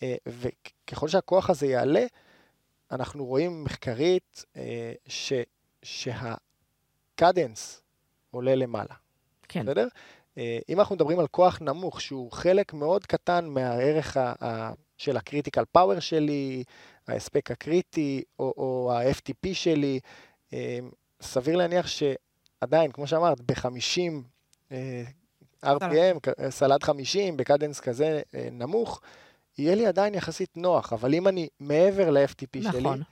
אה, 0.02 0.14
וככל 0.26 1.08
שהכוח 1.08 1.50
הזה 1.50 1.66
יעלה, 1.66 2.06
אנחנו 2.90 3.26
רואים 3.26 3.64
מחקרית 3.64 4.44
אה, 4.56 4.92
ש, 5.06 5.32
שה 5.82 6.42
cadence 6.42 7.82
עולה 8.30 8.54
למעלה, 8.54 8.94
כן. 9.48 9.66
בסדר? 9.66 9.88
אה, 10.38 10.58
אם 10.68 10.80
אנחנו 10.80 10.94
מדברים 10.94 11.18
על 11.18 11.26
כוח 11.26 11.58
נמוך, 11.60 12.00
שהוא 12.00 12.32
חלק 12.32 12.72
מאוד 12.72 13.06
קטן 13.06 13.46
מהערך 13.46 14.16
ה, 14.16 14.32
ה, 14.44 14.72
של 14.96 15.16
ה 15.16 15.21
critical 15.21 15.64
power 15.72 16.00
שלי, 16.00 16.64
ההספק 17.08 17.50
הקריטי, 17.50 18.22
או, 18.38 18.54
או 18.56 18.92
ה-FTP 18.92 19.48
שלי, 19.52 20.00
אה, 20.52 20.78
סביר 21.22 21.56
להניח 21.56 21.86
שעדיין, 21.86 22.92
כמו 22.92 23.06
שאמרת, 23.06 23.40
ב-50 23.40 24.12
אה, 24.72 25.02
RPM, 25.64 26.48
סלד 26.50 26.82
50, 26.82 27.36
בקדנס 27.36 27.80
כזה 27.80 28.22
אה, 28.34 28.48
נמוך, 28.52 29.00
יהיה 29.58 29.74
לי 29.74 29.86
עדיין 29.86 30.14
יחסית 30.14 30.56
נוח, 30.56 30.92
אבל 30.92 31.14
אם 31.14 31.28
אני 31.28 31.48
מעבר 31.60 32.10
ל-FTP 32.10 32.62
שלי, 32.62 32.80
נכון. 32.80 33.02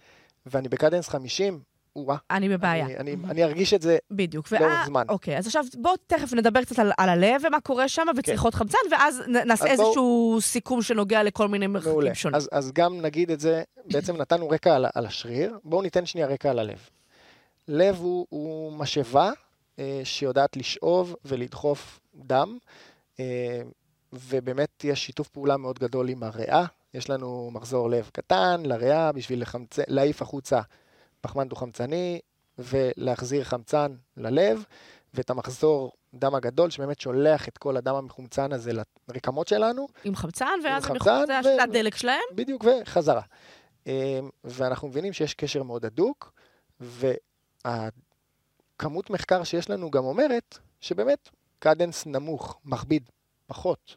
ואני 0.47 0.69
בקדנס 0.69 1.09
50, 1.09 1.61
וואה, 2.07 2.17
אני 2.31 2.49
בבעיה. 2.49 2.87
אני, 2.87 2.97
אני, 2.97 3.17
אני 3.31 3.45
ארגיש 3.45 3.75
את 3.75 3.83
זה 3.83 3.99
בדיוק. 4.11 4.53
לאורך 4.53 4.67
ואה- 4.73 4.87
זמן. 4.87 5.05
אוקיי, 5.09 5.39
אז 5.39 5.47
עכשיו 5.47 5.65
בואו 5.75 5.95
תכף 6.07 6.33
נדבר 6.33 6.65
קצת 6.65 6.79
על, 6.79 6.93
על 6.99 7.09
הלב 7.09 7.43
ומה 7.47 7.61
קורה 7.61 7.89
שם, 7.89 8.07
וצריכות 8.17 8.55
חמצן, 8.55 8.79
ואז 8.91 9.23
נעשה 9.47 9.65
כן. 9.65 9.71
איזשהו 9.71 10.39
סיכום 10.41 10.83
שנוגע 10.83 11.23
לכל 11.23 11.49
מיני 11.49 11.67
מעולה. 11.67 11.91
מרחקים 11.95 12.15
שונים. 12.15 12.37
אז, 12.37 12.49
אז 12.53 12.73
גם 12.73 13.01
נגיד 13.01 13.31
את 13.31 13.41
זה, 13.41 13.63
בעצם 13.93 14.17
נתנו 14.17 14.49
רקע 14.49 14.75
על, 14.75 14.87
על 14.95 15.07
השריר, 15.07 15.59
בואו 15.65 15.83
ניתן 15.83 16.07
שנייה 16.07 16.27
רקע 16.27 16.51
על 16.51 16.59
הלב. 16.59 16.79
לב 17.69 17.97
הוא, 17.97 18.27
הוא 18.29 18.73
משאבה 18.73 19.31
אה, 19.79 20.01
שיודעת 20.05 20.57
לשאוב 20.57 21.17
ולדחוף 21.25 22.01
דם, 22.15 22.59
אה, 23.21 23.25
ובאמת 24.13 24.85
יש 24.85 25.07
שיתוף 25.07 25.29
פעולה 25.29 25.57
מאוד 25.57 25.79
גדול 25.79 26.09
עם 26.09 26.23
הריאה. 26.23 26.65
יש 26.95 27.11
לנו 27.11 27.51
מחזור 27.53 27.91
לב 27.91 28.11
קטן 28.13 28.63
לריאה 28.65 29.13
בשביל 29.13 29.43
לחמצ... 29.43 29.79
להעיף 29.89 30.23
החוצה 30.23 30.61
פחמן 31.29 31.49
דו-חמצני 31.49 32.21
ולהחזיר 32.59 33.45
חמצן 33.45 33.95
ללב, 34.17 34.65
ואת 35.15 35.31
המחזור 35.31 35.93
דם 36.15 36.35
הגדול 36.35 36.71
שבאמת 36.71 37.01
שולח 37.01 37.49
את 37.49 37.59
כל 37.59 37.77
הדם 37.77 37.95
המחומצן 37.95 38.53
הזה 38.53 38.73
לרקמות 39.09 39.49
שלנו, 39.49 39.87
עם 40.05 40.17
חמצן, 40.17 40.59
ואז 40.65 40.85
הם 40.85 40.89
חמצן 40.89 41.11
יכולים, 41.11 41.27
זה 41.27 41.33
ו- 41.33 41.37
השתת 41.37 41.69
הדלק 41.69 41.97
שלהם. 41.97 42.21
בדיוק, 42.35 42.65
וחזרה. 42.65 43.23
אמ, 43.87 43.93
ואנחנו 44.45 44.89
מבינים 44.89 45.13
שיש 45.13 45.35
קשר 45.35 45.63
מאוד 45.63 45.85
הדוק, 45.85 46.33
והכמות 48.81 49.11
מחקר 49.11 49.45
שיש 49.45 49.71
לנו 49.71 49.91
גם 49.91 50.05
אומרת 50.05 50.59
שבאמת 50.81 51.29
קדנס 51.59 52.07
נמוך, 52.07 52.59
מכביד, 52.65 53.11
פחות, 53.47 53.97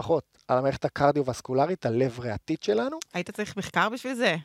פחות, 0.00 0.24
על 0.48 0.58
המערכת 0.58 0.84
הקרדיו-וסקולרית, 0.84 1.86
הלב-ריאתית 1.86 2.62
שלנו. 2.62 2.98
היית 3.14 3.30
צריך 3.30 3.56
מחקר 3.56 3.88
בשביל 3.88 4.14
זה? 4.14 4.36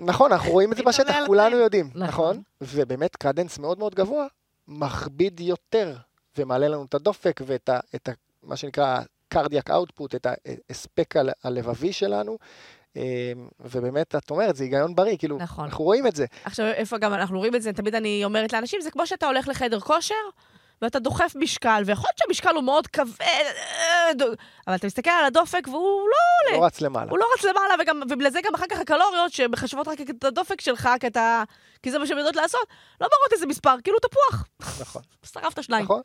נכון, 0.00 0.32
אנחנו 0.32 0.50
רואים 0.50 0.72
את 0.72 0.76
זה 0.76 0.82
היית 0.86 0.88
בשטח, 0.88 1.22
כולנו. 1.26 1.56
יודעים, 1.56 1.86
נכון. 1.94 2.02
נכון? 2.08 2.42
ובאמת 2.60 3.16
קדנס 3.16 3.58
מאוד 3.58 3.78
מאוד 3.78 3.94
גבוה, 3.94 4.26
מכביד 4.68 5.40
יותר, 5.40 5.96
ומעלה 6.38 6.68
לנו 6.68 6.84
את 6.84 6.94
הדופק 6.94 7.40
ואת 7.46 7.68
ה, 7.68 7.80
את 7.94 8.08
ה, 8.08 8.12
מה 8.42 8.56
שנקרא 8.56 9.00
קרדיאק 9.28 9.70
אאוטפוט, 9.70 10.14
את 10.14 10.26
ההספק 10.26 11.16
ה- 11.16 11.20
הלבבי 11.44 11.92
שלנו. 11.92 12.38
אמ, 12.96 13.02
ובאמת, 13.60 14.14
את 14.16 14.30
אומרת, 14.30 14.56
זה 14.56 14.64
היגיון 14.64 14.94
בריא, 14.94 15.16
כאילו, 15.18 15.38
נכון. 15.38 15.64
אנחנו 15.64 15.84
רואים 15.84 16.06
את 16.06 16.16
זה. 16.16 16.26
עכשיו, 16.44 16.66
איפה 16.66 16.98
גם 16.98 17.14
אנחנו 17.14 17.38
רואים 17.38 17.54
את 17.54 17.62
זה, 17.62 17.72
תמיד 17.72 17.94
אני 17.94 18.24
אומרת 18.24 18.52
לאנשים, 18.52 18.80
זה 18.80 18.90
כמו 18.90 19.06
שאתה 19.06 19.26
הולך 19.26 19.48
לחדר 19.48 19.80
כושר, 19.80 20.14
ואתה 20.82 20.98
דוחף 20.98 21.32
משקל, 21.36 21.82
ויכול 21.86 22.06
להיות 22.08 22.18
שהמשקל 22.18 22.54
הוא 22.54 22.64
מאוד 22.64 22.86
כבד, 22.86 23.20
אה, 23.20 24.10
אבל 24.66 24.74
אתה 24.74 24.86
מסתכל 24.86 25.10
על 25.10 25.24
הדופק 25.24 25.68
והוא 25.68 26.08
לא 26.08 26.30
לא 26.52 26.64
רץ 26.64 26.80
למעלה. 26.80 27.10
הוא 27.10 27.18
לא 27.18 27.24
רץ 27.34 27.44
למעלה, 27.44 27.74
וגם, 27.82 28.02
ובגלל 28.10 28.30
זה 28.30 28.40
גם 28.44 28.54
אחר 28.54 28.64
כך 28.70 28.80
הקלוריות 28.80 29.32
שמחשבות 29.32 29.88
רק 29.88 30.00
את 30.00 30.24
הדופק 30.24 30.60
שלך, 30.60 30.88
כי, 31.00 31.06
אתה, 31.06 31.42
כי 31.82 31.90
זה 31.90 31.98
מה 31.98 32.06
שהן 32.06 32.18
יודעות 32.18 32.36
לעשות, 32.36 32.60
לא 33.00 33.08
מראות 33.18 33.32
איזה 33.32 33.46
מספר, 33.46 33.74
כאילו 33.84 33.98
תפוח. 33.98 34.44
נכון. 34.80 35.02
שרפת 35.32 35.62
שניים. 35.62 35.84
נכון. 35.84 36.00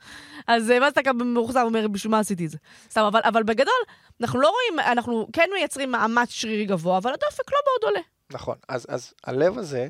אז 0.48 0.72
אה, 0.72 0.78
ואז 0.82 0.92
אתה 0.92 1.02
גם 1.02 1.34
מאוכזב, 1.34 1.62
אומר, 1.66 1.88
בשביל 1.88 2.12
מה 2.12 2.20
עשיתי 2.20 2.46
את 2.46 2.50
זה? 2.50 2.58
סתם, 2.90 3.02
אבל, 3.02 3.20
אבל 3.24 3.44
בגדול, 3.44 3.74
אנחנו 4.22 4.40
לא 4.40 4.50
רואים, 4.50 4.80
אנחנו 4.80 5.28
כן 5.34 5.50
מייצרים 5.54 5.92
מאמץ 5.92 6.30
שרירי 6.30 6.66
גבוה, 6.66 6.98
אבל 6.98 7.14
הדופק 7.14 7.52
לא 7.52 7.60
מאוד 7.66 7.84
עולה. 7.84 8.06
נכון. 8.32 8.56
אז, 8.68 8.86
אז 8.90 9.14
הלב 9.24 9.58
הזה 9.58 9.88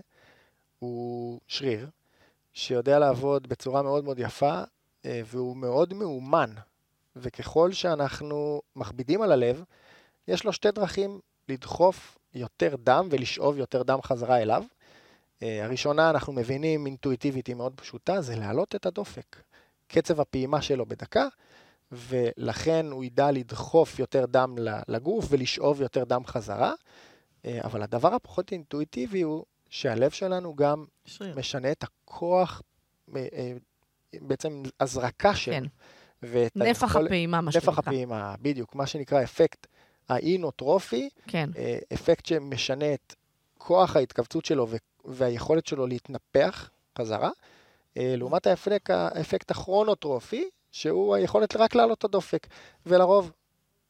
הוא 0.80 1.39
שריר 1.48 1.88
שיודע 2.54 3.00
לעבוד 3.00 3.48
בצורה 3.48 3.82
מאוד 3.82 4.04
מאוד 4.04 4.19
יפה, 4.19 4.52
אה, 4.52 4.63
והוא 5.06 5.58
מאוד 5.58 5.94
מאומן. 5.94 6.50
וככל 7.15 7.72
שאנחנו 7.72 8.62
מכבידים 8.76 9.22
על 9.22 9.32
הלב, 9.32 9.63
יש 10.28 10.44
לו 10.44 10.54
שתי 10.54 10.72
דרכים 10.72 11.20
לדחוף 11.50 12.18
יותר 12.34 12.76
דם 12.84 13.08
ולשאוב 13.12 13.58
יותר 13.58 13.84
דם 13.84 14.02
חזרה 14.02 14.41
אליו. 14.41 14.63
אה, 15.44 15.65
הראשונה, 15.65 16.10
אנחנו 16.10 16.34
מבינים 16.34 16.86
אינטואיטיבית, 16.86 17.48
היא 17.48 17.56
מאוד 17.56 17.74
פשוטה, 17.76 18.22
זה 18.22 18.36
להעלות 18.36 18.76
את 18.76 18.86
הדופק. 18.86 19.36
קצב 19.88 20.20
הפעימה 20.20 20.62
שלו 20.62 20.86
בדקה, 20.86 21.28
ולכן 21.91 22.86
הוא 22.91 23.04
ידע 23.04 23.32
לדחוף 23.32 24.00
יותר 24.00 24.26
דם 24.26 24.56
לגוף 24.88 25.26
ולשאוב 25.30 25.82
יותר 25.82 26.04
דם 26.04 26.26
חזרה. 26.26 26.74
אה, 27.46 27.60
אבל 27.63 27.82
הדבר 27.82 28.13
הפחות 28.13 28.52
אינטואיטיבי 28.52 29.22
הוא 29.22 29.46
שהלב 29.70 30.12
שלנו 30.12 30.56
גם 30.56 30.86
שריר. 31.06 31.36
משנה 31.38 31.72
את 31.72 31.84
הכוח, 31.84 32.62
אה, 33.15 33.28
אה, 33.34 33.54
בעצם 34.21 34.63
הזרקה 34.80 35.36
שלו. 35.36 35.54
כן. 35.54 35.63
נפח 36.56 36.84
היכול- 36.84 37.06
הפעימה, 37.06 37.41
מה 37.41 37.49
נפח 37.49 37.60
שנקרא. 37.60 37.80
הפעימה, 37.80 38.36
בדיוק, 38.41 38.75
מה 38.75 38.88
שנקרא 38.88 39.23
אפקט 39.23 39.67
האינוטרופי, 40.10 41.10
כן. 41.28 41.49
אה, 41.58 41.78
אפקט 41.93 42.25
שמשנה 42.25 42.93
את 42.93 43.15
כוח 43.58 43.95
ההתכווצות 43.95 44.45
שלו 44.45 44.67
והיכולת 45.06 45.67
שלו 45.67 45.88
להתנפח 45.88 46.69
חזרה, 46.97 47.30
אה, 47.97 48.13
לעומת 48.17 48.47
האפקט, 48.47 48.89
האפקט 48.89 49.51
הכרונוטרופי, 49.51 50.49
שהוא 50.71 51.15
היכולת 51.15 51.56
רק 51.56 51.75
להעלות 51.75 51.97
את 51.99 52.04
הדופק. 52.04 52.47
ולרוב, 52.86 53.32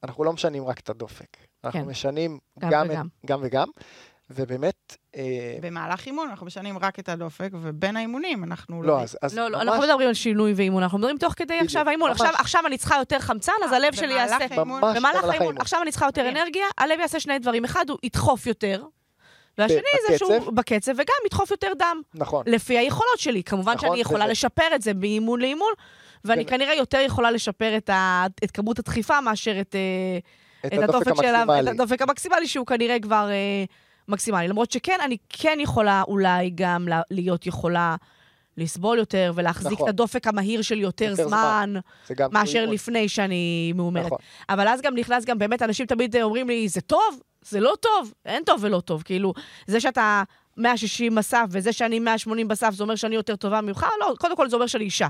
אנחנו 0.03 0.23
לא 0.23 0.33
משנים 0.33 0.65
רק 0.65 0.79
את 0.79 0.89
הדופק, 0.89 1.37
אנחנו 1.63 1.79
כן. 1.79 1.85
משנים 1.89 2.39
גם 2.59 2.69
גם, 2.71 2.87
וגם. 2.89 3.07
את, 3.07 3.25
גם 3.25 3.39
וגם, 3.43 3.67
ובאמת, 4.29 4.97
אה, 5.15 5.21
במהלך 5.61 6.05
אימון 6.05 6.29
אנחנו 6.29 6.45
משנים 6.45 6.77
רק 6.77 6.99
את 6.99 7.09
הדופק, 7.09 7.49
ובין 7.61 7.97
האימונים 7.97 8.43
אנחנו 8.43 8.83
לא, 8.83 9.01
אז, 9.01 9.17
אז 9.21 9.35
לא, 9.37 9.43
לא, 9.49 9.57
ממש, 9.57 9.67
אנחנו 9.67 9.81
לא 9.81 9.87
מדברים 9.87 10.07
על 10.07 10.13
שינוי 10.13 10.53
ואימון, 10.55 10.83
אנחנו 10.83 10.97
מדברים 10.97 11.17
תוך 11.17 11.33
כדי 11.33 11.45
בדיוק, 11.45 11.63
עכשיו 11.63 11.87
האימון. 11.89 12.09
ממש. 12.09 12.21
עכשיו, 12.21 12.33
עכשיו 12.39 12.61
אני 12.67 12.77
צריכה 12.77 12.95
יותר 12.97 13.19
חמצן, 13.19 13.51
אז 13.65 13.71
אה, 13.71 13.77
הלב 13.77 13.95
שלי 13.95 14.07
במהלך 14.13 14.31
יעשה... 14.41 14.55
האימון? 14.55 14.81
ממש 14.81 14.97
במהלך 14.97 15.23
האימון, 15.23 15.55
עכשיו 15.59 15.81
אני 15.81 15.91
צריכה 15.91 16.05
יותר 16.05 16.21
מדהים. 16.21 16.37
אנרגיה, 16.37 16.65
הלב 16.77 16.99
יעשה 16.99 17.19
שני 17.19 17.39
דברים. 17.39 17.65
אחד, 17.65 17.85
הוא 17.89 17.97
ידחוף 18.03 18.47
יותר, 18.47 18.83
והשני 19.57 19.77
זה 20.09 20.17
שהוא 20.17 20.51
בקצב. 20.51 20.91
וגם 20.93 21.15
ידחוף 21.25 21.51
יותר 21.51 21.71
דם. 21.79 22.01
נכון, 22.13 22.43
לפי 22.47 22.77
היכולות 22.77 23.19
שלי. 23.19 23.43
כמובן 23.43 23.73
נכון, 23.73 23.89
שאני 23.89 24.01
יכולה 24.01 24.23
וזה- 24.23 24.31
לשפר 24.31 24.75
את 24.75 24.81
זה 24.81 24.93
מאימון 24.93 25.39
לאימון, 25.41 25.71
ואני 26.25 26.43
זה- 26.43 26.49
כנראה 26.49 26.73
יותר 26.73 26.97
יכולה 26.99 27.31
לשפר 27.31 27.77
את, 27.77 27.89
ה... 27.89 28.25
את 28.43 28.51
כמות 28.51 28.79
הדחיפה 28.79 29.21
מאשר 29.21 29.61
את, 29.61 29.75
אה, 29.75 30.19
את 30.67 30.73
את 30.73 30.79
הדופק 30.83 31.07
הדופק 31.07 31.21
שלה, 31.21 31.43
את 31.43 31.49
המקסימלי. 31.49 31.69
הדופק 31.71 32.01
המקסימלי, 32.01 32.47
שהוא 32.47 32.65
כנראה 32.65 32.99
כבר 32.99 33.29
אה, 33.29 33.63
מקסימלי. 34.07 34.47
למרות 34.47 34.71
שכן, 34.71 34.97
אני 35.05 35.17
כן 35.29 35.57
יכולה 35.61 36.03
אולי 36.07 36.51
גם 36.55 36.87
לה- 36.87 37.01
להיות 37.11 37.45
יכולה 37.47 37.95
לסבול 38.57 38.97
יותר 38.97 39.31
ולהחזיק 39.35 39.71
נכון. 39.71 39.85
את 39.89 39.93
הדופק 39.93 40.27
המהיר 40.27 40.61
שלי 40.61 40.81
יותר, 40.81 41.05
יותר 41.05 41.27
זמן, 41.27 41.73
גם 42.15 42.29
מאשר 42.33 42.59
אימון. 42.59 42.73
לפני 42.73 43.09
שאני 43.09 43.73
מאומנת. 43.75 44.05
נכון. 44.05 44.17
אבל 44.49 44.67
אז 44.67 44.81
גם 44.81 44.95
נכנס 44.95 45.25
גם 45.25 45.37
באמת, 45.37 45.61
אנשים 45.61 45.85
תמיד 45.85 46.15
אומרים 46.15 46.47
לי, 46.47 46.69
זה 46.69 46.81
טוב? 46.81 47.19
זה 47.41 47.59
לא 47.59 47.73
טוב. 47.81 48.13
אין 48.25 48.43
טוב 48.43 48.59
ולא 48.63 48.79
טוב. 48.79 49.01
כאילו, 49.01 49.33
זה 49.67 49.79
שאתה 49.79 50.23
160 50.57 51.15
מסף 51.15 51.45
וזה 51.49 51.73
שאני 51.73 51.99
180 51.99 52.47
בסף, 52.47 52.73
זה 52.73 52.83
אומר 52.83 52.95
שאני 52.95 53.15
יותר 53.15 53.35
טובה 53.35 53.61
ממך? 53.61 53.85
לא, 53.99 54.13
קודם 54.19 54.35
כל 54.35 54.49
זה 54.49 54.55
אומר 54.55 54.67
שאני 54.67 54.83
אישה. 54.83 55.07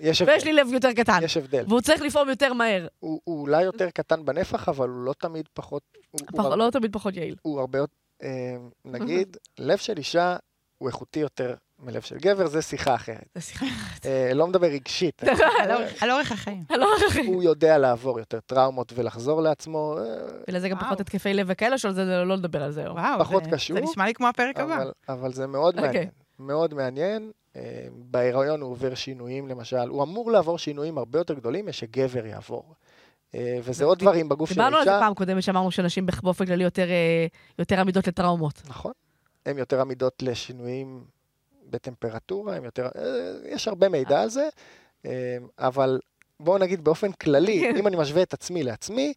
יש 0.00 0.22
הבדל. 0.22 0.32
ויש 0.34 0.44
לי 0.44 0.52
לב 0.52 0.66
יותר 0.72 0.92
קטן. 0.92 1.18
יש 1.22 1.36
הבדל. 1.36 1.64
והוא 1.68 1.80
צריך 1.80 2.02
לפעום 2.02 2.28
יותר 2.28 2.52
מהר. 2.52 2.86
הוא, 3.00 3.20
הוא 3.24 3.40
אולי 3.40 3.62
יותר 3.62 3.90
קטן 3.90 4.24
בנפח, 4.24 4.68
אבל 4.68 4.88
הוא 4.88 5.04
לא 5.04 5.12
תמיד 5.18 5.44
פחות... 5.54 5.82
הוא, 6.10 6.20
פח- 6.36 6.44
הוא, 6.44 6.54
לא 6.56 6.70
תמיד 6.72 6.92
פחות 6.92 7.16
יעיל. 7.16 7.36
הוא 7.42 7.60
הרבה 7.60 7.78
יותר... 7.78 7.94
אה, 8.22 8.28
נגיד, 8.84 9.36
לב 9.58 9.78
של 9.78 9.98
אישה 9.98 10.36
הוא 10.78 10.88
איכותי 10.88 11.20
יותר 11.20 11.54
מלב 11.78 12.00
של 12.02 12.16
גבר, 12.18 12.46
זה 12.46 12.62
שיחה 12.62 12.94
אחרת. 12.94 13.24
זה 13.34 13.40
שיחה. 13.40 13.66
אה, 14.04 14.30
לא 14.34 14.46
מדבר 14.46 14.66
רגשית. 14.66 15.22
על 15.24 15.28
אורך- 15.74 16.02
על 16.02 16.10
אורך 16.10 16.32
החיים. 16.32 16.64
לא 16.70 16.86
הוא 17.26 17.42
יודע 17.42 17.78
לעבור 17.78 18.18
יותר 18.18 18.40
טראומות 18.40 18.92
ולחזור 18.96 19.42
לעצמו, 19.42 19.96
אה, 19.98 20.04
ולזה 20.48 20.68
גם. 20.68 20.78
פחות 20.78 21.00
התקפי 21.00 21.34
לב 21.34 21.46
וכאלה, 21.50 21.78
שעל 21.78 21.92
זה 21.92 22.04
לא 22.04 22.36
נדבר 22.36 22.62
על 22.62 22.70
זה. 22.72 22.92
וואו, 22.92 23.18
פחות 23.20 23.44
זה- 23.44 23.50
קשור, 23.50 23.76
זה 23.76 23.82
נשמע 23.82 24.06
לי 24.06 24.14
כמו 24.14 24.28
הפרק 24.28 24.60
הבא. 24.60 24.76
אבל, 24.76 24.92
אבל 25.08 25.32
זה 25.32 25.46
מאוד 25.46 25.74
אוקיי. 25.74 25.88
מעניין. 25.90 26.08
מאוד 26.46 26.74
מעניין. 26.74 27.32
אה, 27.56 27.86
בהיריון 27.92 28.60
הוא 28.60 28.70
עובר 28.70 28.94
שינויים, 28.94 29.48
למשל. 29.48 29.88
הוא 29.88 30.02
אמור 30.02 30.30
לעבור 30.30 30.58
שינויים 30.58 30.98
הרבה 30.98 31.18
יותר 31.18 31.34
גדולים 31.34 31.66
משגבר 31.66 32.26
יעבור. 32.26 32.74
אה, 33.34 33.58
וזה 33.62 33.84
עוד 33.84 33.98
דברים 33.98 34.28
בגוף 34.28 34.48
של 34.48 34.54
דיברנו 34.54 34.76
על 34.76 34.84
זה. 34.84 34.90
פעם 34.90 35.14
קודמת, 35.14 35.42
שאמרנו 35.42 35.70
שנשים 35.70 36.06
באופן 36.22 36.46
כללי 36.46 36.64
יותר, 36.64 36.90
אה, 36.90 37.26
יותר 37.58 37.80
עמידות 37.80 38.06
לטראומות. 38.06 38.62
נכון. 38.68 38.92
הן 39.46 39.58
יותר 39.58 39.80
עמידות 39.80 40.22
לשינויים 40.22 41.04
בטמפרטורה, 41.70 42.56
הם 42.56 42.64
יותר... 42.64 42.88
יש 43.44 43.68
הרבה 43.68 43.88
מידע 43.88 44.22
על 44.22 44.28
זה, 44.30 44.48
אבל 45.58 46.00
בואו 46.40 46.58
נגיד 46.58 46.84
באופן 46.84 47.12
כללי. 47.12 47.70
אם 47.80 47.86
אני 47.86 47.96
משווה 47.96 48.22
את 48.22 48.34
עצמי 48.34 48.62
לעצמי, 48.62 49.12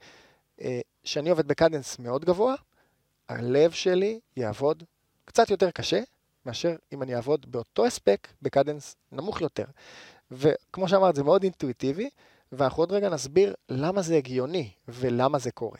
שאני 1.04 1.30
עובד 1.30 1.48
בקדנס 1.48 2.00
מאוד 2.00 2.26
גבוה, 2.26 2.56
הלב 3.30 3.72
שלי 3.72 4.20
יעבוד 4.38 4.84
קצת 5.26 5.50
יותר 5.50 5.72
קשה, 5.72 6.02
מאשר 6.46 6.76
אם 6.94 7.04
אני 7.04 7.16
אעבוד 7.16 7.52
באותו 7.52 7.86
הספק 7.86 8.28
בקדנס 8.42 8.96
נמוך 9.12 9.42
יותר. 9.42 9.66
וכמו 10.32 10.88
שאמרת, 10.88 11.16
זה 11.16 11.24
מאוד 11.24 11.44
אינטואיטיבי, 11.44 12.10
ואנחנו 12.52 12.84
עוד 12.84 12.92
רגע 12.92 13.10
נסביר 13.10 13.54
למה 13.70 14.02
זה 14.02 14.16
הגיוני 14.16 14.70
ולמה 14.88 15.40
זה 15.40 15.52
קורה. 15.52 15.80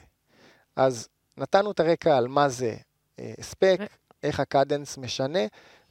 אז 0.76 1.08
נתנו 1.36 1.70
את 1.70 1.80
הרקע 1.80 2.16
על 2.16 2.28
מה 2.28 2.48
זה 2.48 2.76
אה, 3.18 3.34
הספק, 3.38 3.78
איך 4.22 4.40
הקדנס 4.40 4.98
משנה, 4.98 5.38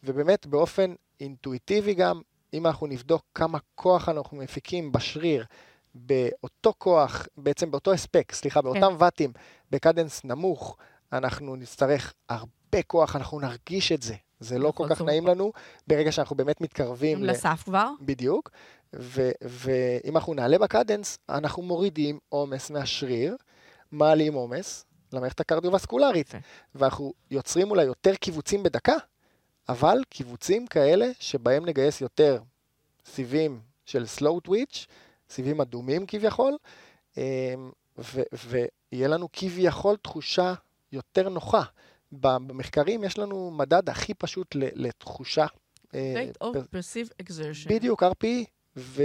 ובאמת 0.03 0.45
באופן 0.45 0.93
אינטואיטיבי 1.19 1.93
גם, 1.93 2.21
אם 2.53 2.67
אנחנו 2.67 2.87
נבדוק 2.87 3.23
כמה 3.35 3.57
כוח 3.75 4.09
אנחנו 4.09 4.37
מפיקים 4.37 4.91
בשריר, 4.91 5.45
באותו 5.95 6.73
כוח, 6.77 7.27
בעצם 7.37 7.71
באותו 7.71 7.93
הספק, 7.93 8.31
סליחה, 8.31 8.61
באותם 8.61 8.95
ואטים, 8.99 9.31
בקדנס 9.71 10.23
נמוך, 10.23 10.77
אנחנו 11.13 11.55
נצטרך 11.55 12.13
הרבה 12.29 12.83
כוח, 12.87 13.15
אנחנו 13.15 13.39
נרגיש 13.39 13.91
את 13.91 14.01
זה. 14.01 14.15
זה 14.39 14.59
לא 14.59 14.71
כל 14.71 14.83
נכון, 14.83 14.89
כך 14.89 14.97
טוב. 14.97 15.07
נעים 15.07 15.27
לנו 15.27 15.51
ברגע 15.87 16.11
שאנחנו 16.11 16.35
באמת 16.35 16.61
מתקרבים 16.61 17.23
ל... 17.23 17.31
לסף 17.31 17.61
כבר. 17.65 17.89
בדיוק, 18.01 18.49
ו- 18.95 19.31
ואם 19.41 20.15
אנחנו 20.17 20.33
נעלה 20.33 20.57
בקדנס, 20.57 21.17
אנחנו 21.29 21.63
מורידים 21.63 22.19
עומס 22.29 22.69
מהשריר, 22.71 23.35
מעלים 23.91 24.33
עומס 24.33 24.85
למערכת 25.13 25.39
הקרדיו-וסקולרית, 25.39 26.27
יפה. 26.27 26.37
ואנחנו 26.75 27.13
יוצרים 27.31 27.71
אולי 27.71 27.83
יותר 27.83 28.15
קיבוצים 28.15 28.63
בדקה, 28.63 28.95
אבל 29.69 29.97
קיבוצים 30.09 30.67
כאלה 30.67 31.05
שבהם 31.19 31.65
נגייס 31.65 32.01
יותר 32.01 32.39
סיבים 33.05 33.59
של 33.85 34.05
slow 34.17 34.47
twitch, 34.49 34.85
סיבים 35.29 35.61
אדומים 35.61 36.05
כביכול, 36.07 36.57
ו- 37.97 38.21
ויהיה 38.33 39.07
לנו 39.07 39.27
כביכול 39.33 39.95
תחושה 39.97 40.53
יותר 40.91 41.29
נוחה. 41.29 41.61
במחקרים 42.11 43.03
יש 43.03 43.19
לנו 43.19 43.51
מדד 43.51 43.89
הכי 43.89 44.13
פשוט 44.13 44.55
לתחושה. 44.55 45.45
אה, 45.95 46.13
Rate 46.15 46.43
of 46.43 46.57
perceived 46.57 47.23
exertion. 47.23 47.69
בדיוק, 47.69 48.03
RPE, 48.03 48.45
ו, 48.77 49.03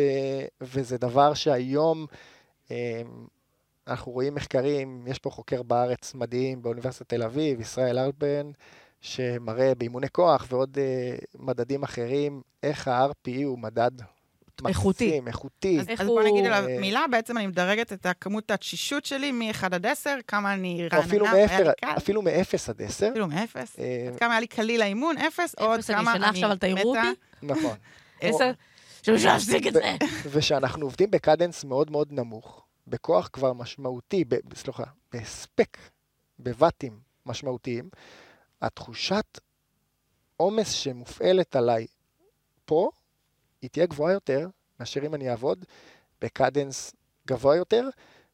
וזה 0.61 0.99
דבר 0.99 1.35
שהיום 1.35 2.07
אמ, 2.71 2.77
אנחנו 3.87 4.13
רואים 4.13 4.35
מחקרים, 4.35 5.07
יש 5.07 5.19
פה 5.19 5.31
חוקר 5.31 5.63
בארץ 5.63 6.15
מדהים 6.15 6.63
באוניברסיטת 6.63 7.09
תל 7.09 7.23
אביב, 7.23 7.61
ישראל 7.61 7.99
אלטברן, 7.99 8.51
שמראה 9.01 9.75
באימוני 9.75 10.09
כוח 10.09 10.47
ועוד 10.49 10.79
אה, 10.79 11.17
מדדים 11.39 11.83
אחרים, 11.83 12.43
איך 12.63 12.89
ה-RPE 12.89 13.45
הוא 13.45 13.59
מדד 13.59 13.91
איכותי. 14.69 15.07
מקסים, 15.07 15.29
איכותי. 15.29 15.81
אז, 15.81 15.87
אז 15.99 16.07
בוא 16.07 16.23
נגיד 16.23 16.47
עליו 16.47 16.65
מילה, 16.81 17.05
בעצם 17.11 17.39
אני 17.39 17.47
מדרגת 17.47 17.93
את 17.93 18.07
הכמות 18.07 18.51
התשישות 18.51 19.05
שלי 19.05 19.33
מ-1 19.33 19.67
עד 19.67 19.87
10, 19.87 20.17
כמה 20.27 20.55
אני 20.55 20.89
רעננה, 20.93 21.07
אפילו 21.07 21.27
היה 21.27 21.63
לי 21.63 21.71
קל, 21.81 21.91
אפילו 21.97 22.23
מ-0 22.23 22.31
עד 22.69 22.83
10. 22.83 23.09
אפילו 23.09 23.27
מאפס. 23.27 23.79
אה, 23.79 24.09
עד 24.13 24.19
כמה 24.19 24.31
היה 24.31 24.41
לי 24.41 24.47
קליל 24.47 24.83
האימון, 24.83 25.19
אפס, 25.19 25.55
או 25.61 25.73
עד 25.73 25.79
אפס, 25.79 25.91
אני 25.91 25.99
כמה 25.99 26.11
ישנה 26.11 26.29
אני 26.29 26.45
עכשיו, 26.45 26.51
מתה. 26.51 26.83
אותי. 26.83 27.09
נכון. 27.43 27.77
עשר, 28.21 28.51
שמישהו 29.03 29.31
יפסיק 29.31 29.67
את 29.67 29.73
זה. 29.73 29.97
ושאנחנו 30.31 30.87
עובדים 30.87 31.11
בקדנס 31.11 31.65
מאוד 31.65 31.91
מאוד 31.91 32.13
נמוך, 32.13 32.67
בכוח 32.87 33.29
כבר 33.33 33.53
משמעותי, 33.53 34.25
סליחה, 34.55 34.85
בהספק, 35.13 35.79
בוואטים 36.39 37.01
משמעותיים, 37.27 37.89
התחושת 38.63 39.41
עומס 40.37 40.71
שמופעלת 40.73 41.57
עליי 41.57 41.87
פה, 42.65 42.91
היא 43.63 43.71
תהיה 43.71 43.87
גבוהה 43.87 44.13
יותר 44.13 44.49
מאשר 44.81 45.07
אם 45.07 45.15
אני 45.15 45.31
אעבוד 45.31 45.65
בקדנס 46.23 46.93
גבוה 47.27 47.57
יותר, 47.57 47.89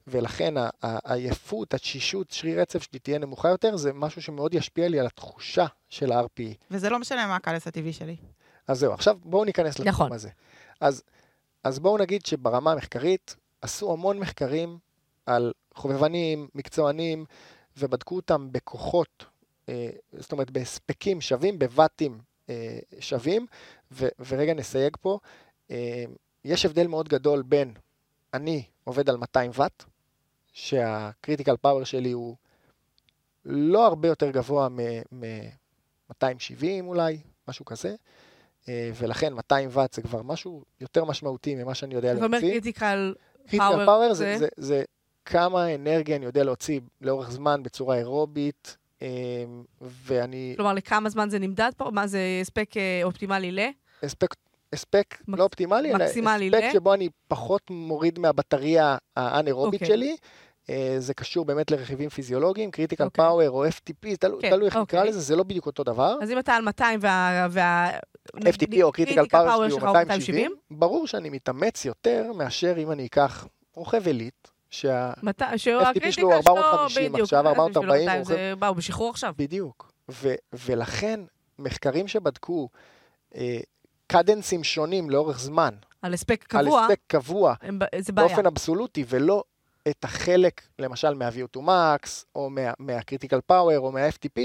ולכן 0.07 0.55
העייפות, 0.83 1.75
התשישות, 1.75 2.31
שריר 2.31 2.61
עצב 2.61 2.81
שלי 2.81 2.99
תהיה 2.99 3.19
נמוכה 3.19 3.49
יותר, 3.49 3.77
זה 3.77 3.93
משהו 3.93 4.23
שמאוד 4.23 4.55
ישפיע 4.55 4.89
לי 4.89 5.01
על 5.01 5.07
התחושה 5.07 5.67
של 5.89 6.13
ה-RPE. 6.13 6.55
וזה 6.71 6.91
לא 6.91 6.99
משנה 6.99 7.27
מה 7.27 7.37
הקדנס 7.37 7.67
הטבעי 7.67 7.93
שלי. 7.93 8.17
אז 8.69 8.79
זהו, 8.79 8.93
עכשיו 8.93 9.17
בואו 9.25 9.45
ניכנס 9.45 9.79
לתחום 9.79 9.89
נכון. 9.89 10.13
הזה. 10.13 10.29
אז, 10.81 11.03
אז 11.65 11.79
בואו 11.79 11.99
נגיד 11.99 12.27
שברמה 12.27 12.73
המחקרית 12.73 13.37
עשו 13.61 13.93
המון 13.93 14.19
מחקרים 14.19 14.79
על 15.27 15.53
חובבנים, 15.75 16.49
מקצוענים, 16.55 17.25
ובדקו 17.77 18.17
אותם 18.17 18.49
בכוחות, 18.53 19.25
אה, 19.69 19.91
זאת 20.13 20.33
אומרת 20.33 20.51
בהספקים 20.51 21.21
שווים, 21.21 21.59
בוואטים 21.59 22.19
אה, 22.49 22.79
שווים, 23.01 23.47
ו, 23.93 24.07
ורגע 24.29 24.55
נסייג 24.55 24.97
פה, 25.01 25.19
אה, 25.71 26.05
יש 26.45 26.67
הבדל 26.67 26.87
מאוד 26.87 27.09
גדול 27.09 27.43
בין 27.43 27.73
אני 28.35 28.63
עובד 28.85 29.11
על 29.11 29.17
200 29.17 29.51
ואט, 29.55 29.85
שה 30.53 30.81
critical 30.81 31.57
power 31.57 31.85
שלי 31.85 32.11
הוא 32.13 32.37
לא 33.45 33.87
הרבה 33.87 34.09
יותר 34.09 34.31
גבוה 34.31 34.69
מ-270 36.11 36.21
אולי, 36.81 37.19
משהו 37.49 37.65
כזה, 37.65 37.95
אה, 38.69 38.91
ולכן 38.95 39.33
200 39.33 39.69
ואט 39.73 39.93
זה 39.95 40.03
כבר 40.03 40.23
משהו 40.23 40.65
יותר 40.81 41.05
משמעותי 41.05 41.55
ממה 41.55 41.75
שאני 41.75 41.95
יודע 41.95 42.15
זאת 42.15 42.23
אומרת, 42.23 42.43
להוציא. 42.43 42.51
critical 42.61 43.15
critical 43.43 43.59
power 43.87 44.15
זה- 44.15 44.39
זה, 44.39 44.39
זה, 44.39 44.49
זה 44.57 44.85
כמה 45.25 45.75
אנרגיה 45.75 46.17
אני 46.17 46.25
יודע 46.27 46.45
להוציא 46.45 46.81
לאורך 47.01 47.31
זמן 47.31 47.63
בצורה 47.63 47.97
אירובית, 47.97 48.77
ואני... 49.81 50.55
כלומר, 50.57 50.73
לכמה 50.75 51.09
זמן 51.09 51.31
זה 51.31 51.39
נמדד 51.39 51.71
פה? 51.77 51.91
מה 51.91 52.07
זה 52.07 52.19
הספק 52.41 52.77
אה, 52.77 53.01
אופטימלי 53.05 53.53
ל? 53.53 53.61
הספק, 54.03 54.35
הספק 54.73 55.15
מקס- 55.29 55.39
לא 55.39 55.45
אופטימלי, 55.45 55.95
אלא 55.95 56.05
הספק 56.05 56.21
ל? 56.51 56.73
שבו 56.73 56.95
אני 56.95 57.09
פחות 57.29 57.71
מוריד 57.71 58.19
מהבטריה 58.19 58.97
האנאירובית 59.17 59.83
אוקיי. 59.83 59.97
שלי. 59.97 60.17
אה, 60.71 60.97
זה 60.99 61.15
קשור 61.15 61.45
באמת 61.45 61.71
לרכיבים 61.71 62.09
פיזיולוגיים, 62.09 62.71
critical 62.71 63.05
אוקיי. 63.05 63.25
power 63.25 63.49
או 63.51 63.67
FTP, 63.67 64.17
תלו- 64.21 64.39
כן, 64.41 64.51
תלוי 64.51 64.67
איך 64.67 64.77
נקרא 64.77 64.99
אוקיי. 64.99 65.11
לזה, 65.11 65.21
זה 65.21 65.37
לא 65.37 65.43
בדיוק 65.43 65.67
אותו 65.67 65.85
דבר. 65.85 66.17
אז 66.23 66.31
אם 66.31 66.39
אתה 66.39 66.53
על 66.55 66.63
200 66.65 66.99
וה... 67.03 67.47
וה... 67.51 67.91
FTP 68.37 68.83
או 68.83 68.93
critical 68.93 69.27
power 69.29 69.57
שלי 69.57 69.73
הוא 69.73 69.81
שלך 69.81 69.85
270, 69.85 70.53
ברור 70.71 71.07
שאני 71.07 71.31
מתאמץ 71.31 71.85
יותר 71.85 72.33
מאשר 72.35 72.75
אם 72.79 72.91
אני 72.91 73.07
אקח 73.07 73.47
רוכב 73.75 74.07
עילית, 74.07 74.51
שה... 74.81 75.13
מת- 75.23 75.43
FTP 75.43 75.59
שהקריטיקה 75.59 76.13
שלו 76.13 76.29
הוא 76.29 76.35
450, 76.35 77.13
בדיוק, 77.13 77.21
עכשיו 77.25 77.39
אה, 77.39 77.43
זה 77.43 77.49
440, 77.49 77.71
בשבילו 77.71 77.93
הוא 77.93 78.19
200, 78.19 78.25
זה... 78.25 78.67
הוא 78.69 78.77
בשחרור 78.77 79.11
עכשיו? 79.11 79.35
בדיוק. 79.39 79.93
ו- 80.11 80.35
ולכן, 80.53 81.21
מחקרים 81.59 82.09
שבדקו 82.09 82.69
אה, 83.35 83.59
קדנסים 84.07 84.65
שונים 84.65 85.11
לאורך 85.11 85.39
זמן, 85.41 85.75
על 86.03 86.15
הספק 86.15 86.55
על 86.55 86.65
קבוע, 86.65 86.85
הספק 86.85 87.01
קבוע, 87.07 87.55
הם 87.63 87.79
זה 87.99 88.13
בעיה. 88.13 88.29
באופן 88.29 88.47
אבסולוטי, 88.47 89.05
ולא 89.09 89.45
את 89.89 90.05
החלק, 90.05 90.61
למשל, 90.79 91.15
מה-VO2 91.15 91.59
Max, 91.61 92.09
או 92.35 92.51
מה- 92.51 92.73
מה-Critical 92.79 93.53
Power, 93.53 93.77
או 93.77 93.93
מה-FTP, 93.93 94.41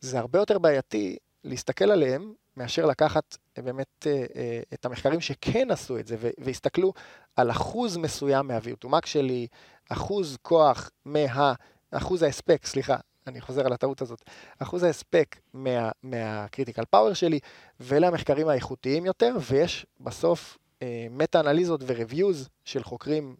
זה 0.00 0.18
הרבה 0.18 0.38
יותר 0.38 0.58
בעייתי 0.58 1.16
להסתכל 1.44 1.90
עליהם, 1.90 2.32
מאשר 2.56 2.86
לקחת 2.86 3.36
אה, 3.58 3.62
באמת 3.62 4.06
אה, 4.06 4.24
אה, 4.36 4.60
את 4.74 4.84
המחקרים 4.84 5.20
שכן 5.20 5.70
עשו 5.70 5.98
את 5.98 6.06
זה, 6.06 6.16
והסתכלו 6.38 6.92
על 7.36 7.50
אחוז 7.50 7.96
מסוים 7.96 8.46
מה-VO2 8.46 8.88
Max 8.88 9.06
שלי, 9.06 9.46
אחוז 9.88 10.36
כוח 10.42 10.90
מה... 11.04 11.52
אחוז 11.90 12.22
ההספק, 12.22 12.66
סליחה, 12.66 12.96
אני 13.26 13.40
חוזר 13.40 13.66
על 13.66 13.72
הטעות 13.72 14.02
הזאת, 14.02 14.22
אחוז 14.58 14.82
ההספק 14.82 15.36
מה, 15.54 15.90
מהקריטיקל 16.02 16.84
פאוור 16.90 17.14
שלי, 17.14 17.38
ואלה 17.80 18.08
המחקרים 18.08 18.48
האיכותיים 18.48 19.06
יותר, 19.06 19.36
ויש 19.40 19.86
בסוף 20.00 20.58
מטה-אנליזות 21.10 21.80
ו-reviews 21.86 22.48
של 22.64 22.82
חוקרים 22.82 23.36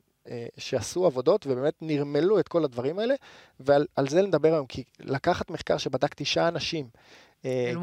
שעשו 0.59 1.07
עבודות 1.07 1.46
ובאמת 1.46 1.75
נרמלו 1.81 2.38
את 2.40 2.48
כל 2.48 2.64
הדברים 2.64 2.98
האלה, 2.98 3.14
ועל 3.61 3.87
על 3.96 4.09
זה 4.09 4.22
נדבר 4.22 4.55
היום, 4.55 4.66
כי 4.66 4.85
לקחת 5.01 5.51
מחקר 5.51 5.77
שבדק 5.77 6.14
תשעה 6.14 6.48
אנשים, 6.48 6.87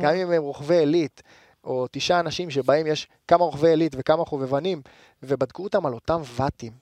גם 0.02 0.16
אם 0.16 0.32
הם 0.32 0.44
רוכבי 0.44 0.78
עילית, 0.78 1.24
או 1.64 1.88
תשעה 1.92 2.20
אנשים 2.20 2.50
שבהם 2.50 2.88
יש 2.88 3.08
כמה 3.28 3.44
רוכבי 3.44 3.70
עילית 3.70 3.96
וכמה 3.98 4.26
חובבנים, 4.26 4.82
ובדקו 5.24 5.64
אותם 5.64 5.86
על 5.86 5.94
אותם 5.94 6.22
ואטים. 6.26 6.74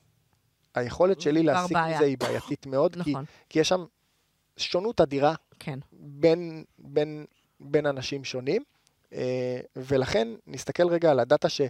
היכולת 0.76 1.22
שלי 1.22 1.44
להסיק. 1.44 1.78
מזה 1.78 2.06
היא 2.06 2.18
בעייתית 2.18 2.66
מאוד, 2.66 2.98
כי, 3.04 3.12
נכון, 3.12 3.26
כי 3.50 3.60
יש 3.60 3.70
שם 3.70 3.86
שונות 4.58 5.02
אדירה 5.02 5.34
כן. 5.60 5.80
בין, 5.92 6.64
בין, 6.80 7.26
בין 7.60 7.86
אנשים 7.86 8.24
שונים, 8.24 8.64
אה, 9.14 9.60
ולכן 9.76 10.28
נסתכל 10.48 10.88
רגע 10.88 11.12
על 11.12 11.20
הדאטה 11.20 11.50
ש, 11.50 11.62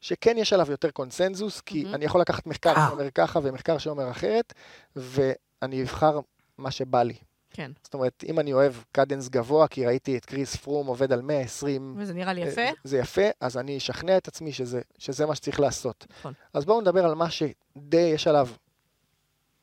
שכן 0.00 0.38
יש 0.38 0.52
עליו 0.52 0.70
יותר 0.70 0.90
קונסנזוס, 0.90 1.60
כי 1.60 1.82
מהמם. 1.82 1.94
אני 1.94 2.04
יכול 2.04 2.20
לקחת 2.20 2.46
מחקר 2.46 2.74
אה. 2.76 2.88
שאומר 2.88 3.10
ככה 3.10 3.40
ומחקר 3.42 3.78
שאומר 3.78 4.10
אחרת, 4.10 4.52
ואני 4.96 5.82
אבחר 5.82 6.20
מה 6.58 6.70
שבא 6.70 7.02
לי. 7.02 7.14
כן. 7.56 7.70
זאת 7.84 7.94
אומרת, 7.94 8.24
אם 8.28 8.40
אני 8.40 8.52
אוהב 8.52 8.74
קדנס 8.92 9.28
גבוה, 9.28 9.68
כי 9.68 9.86
ראיתי 9.86 10.16
את 10.16 10.24
קריס 10.24 10.56
פרום 10.56 10.86
עובד 10.86 11.12
על 11.12 11.22
120, 11.22 11.94
וזה 11.98 12.14
נראה 12.14 12.32
לי 12.32 12.42
אה, 12.42 12.48
יפה. 12.48 12.62
זה 12.84 12.98
יפה, 12.98 13.22
אז 13.40 13.56
אני 13.56 13.76
אשכנע 13.76 14.16
את 14.16 14.28
עצמי 14.28 14.52
שזה, 14.52 14.80
שזה 14.98 15.26
מה 15.26 15.34
שצריך 15.34 15.60
לעשות. 15.60 16.06
נכון. 16.20 16.32
אז 16.52 16.64
בואו 16.64 16.80
נדבר 16.80 17.04
על 17.04 17.14
מה 17.14 17.30
שדי 17.30 17.96
יש 17.96 18.26
עליו 18.26 18.48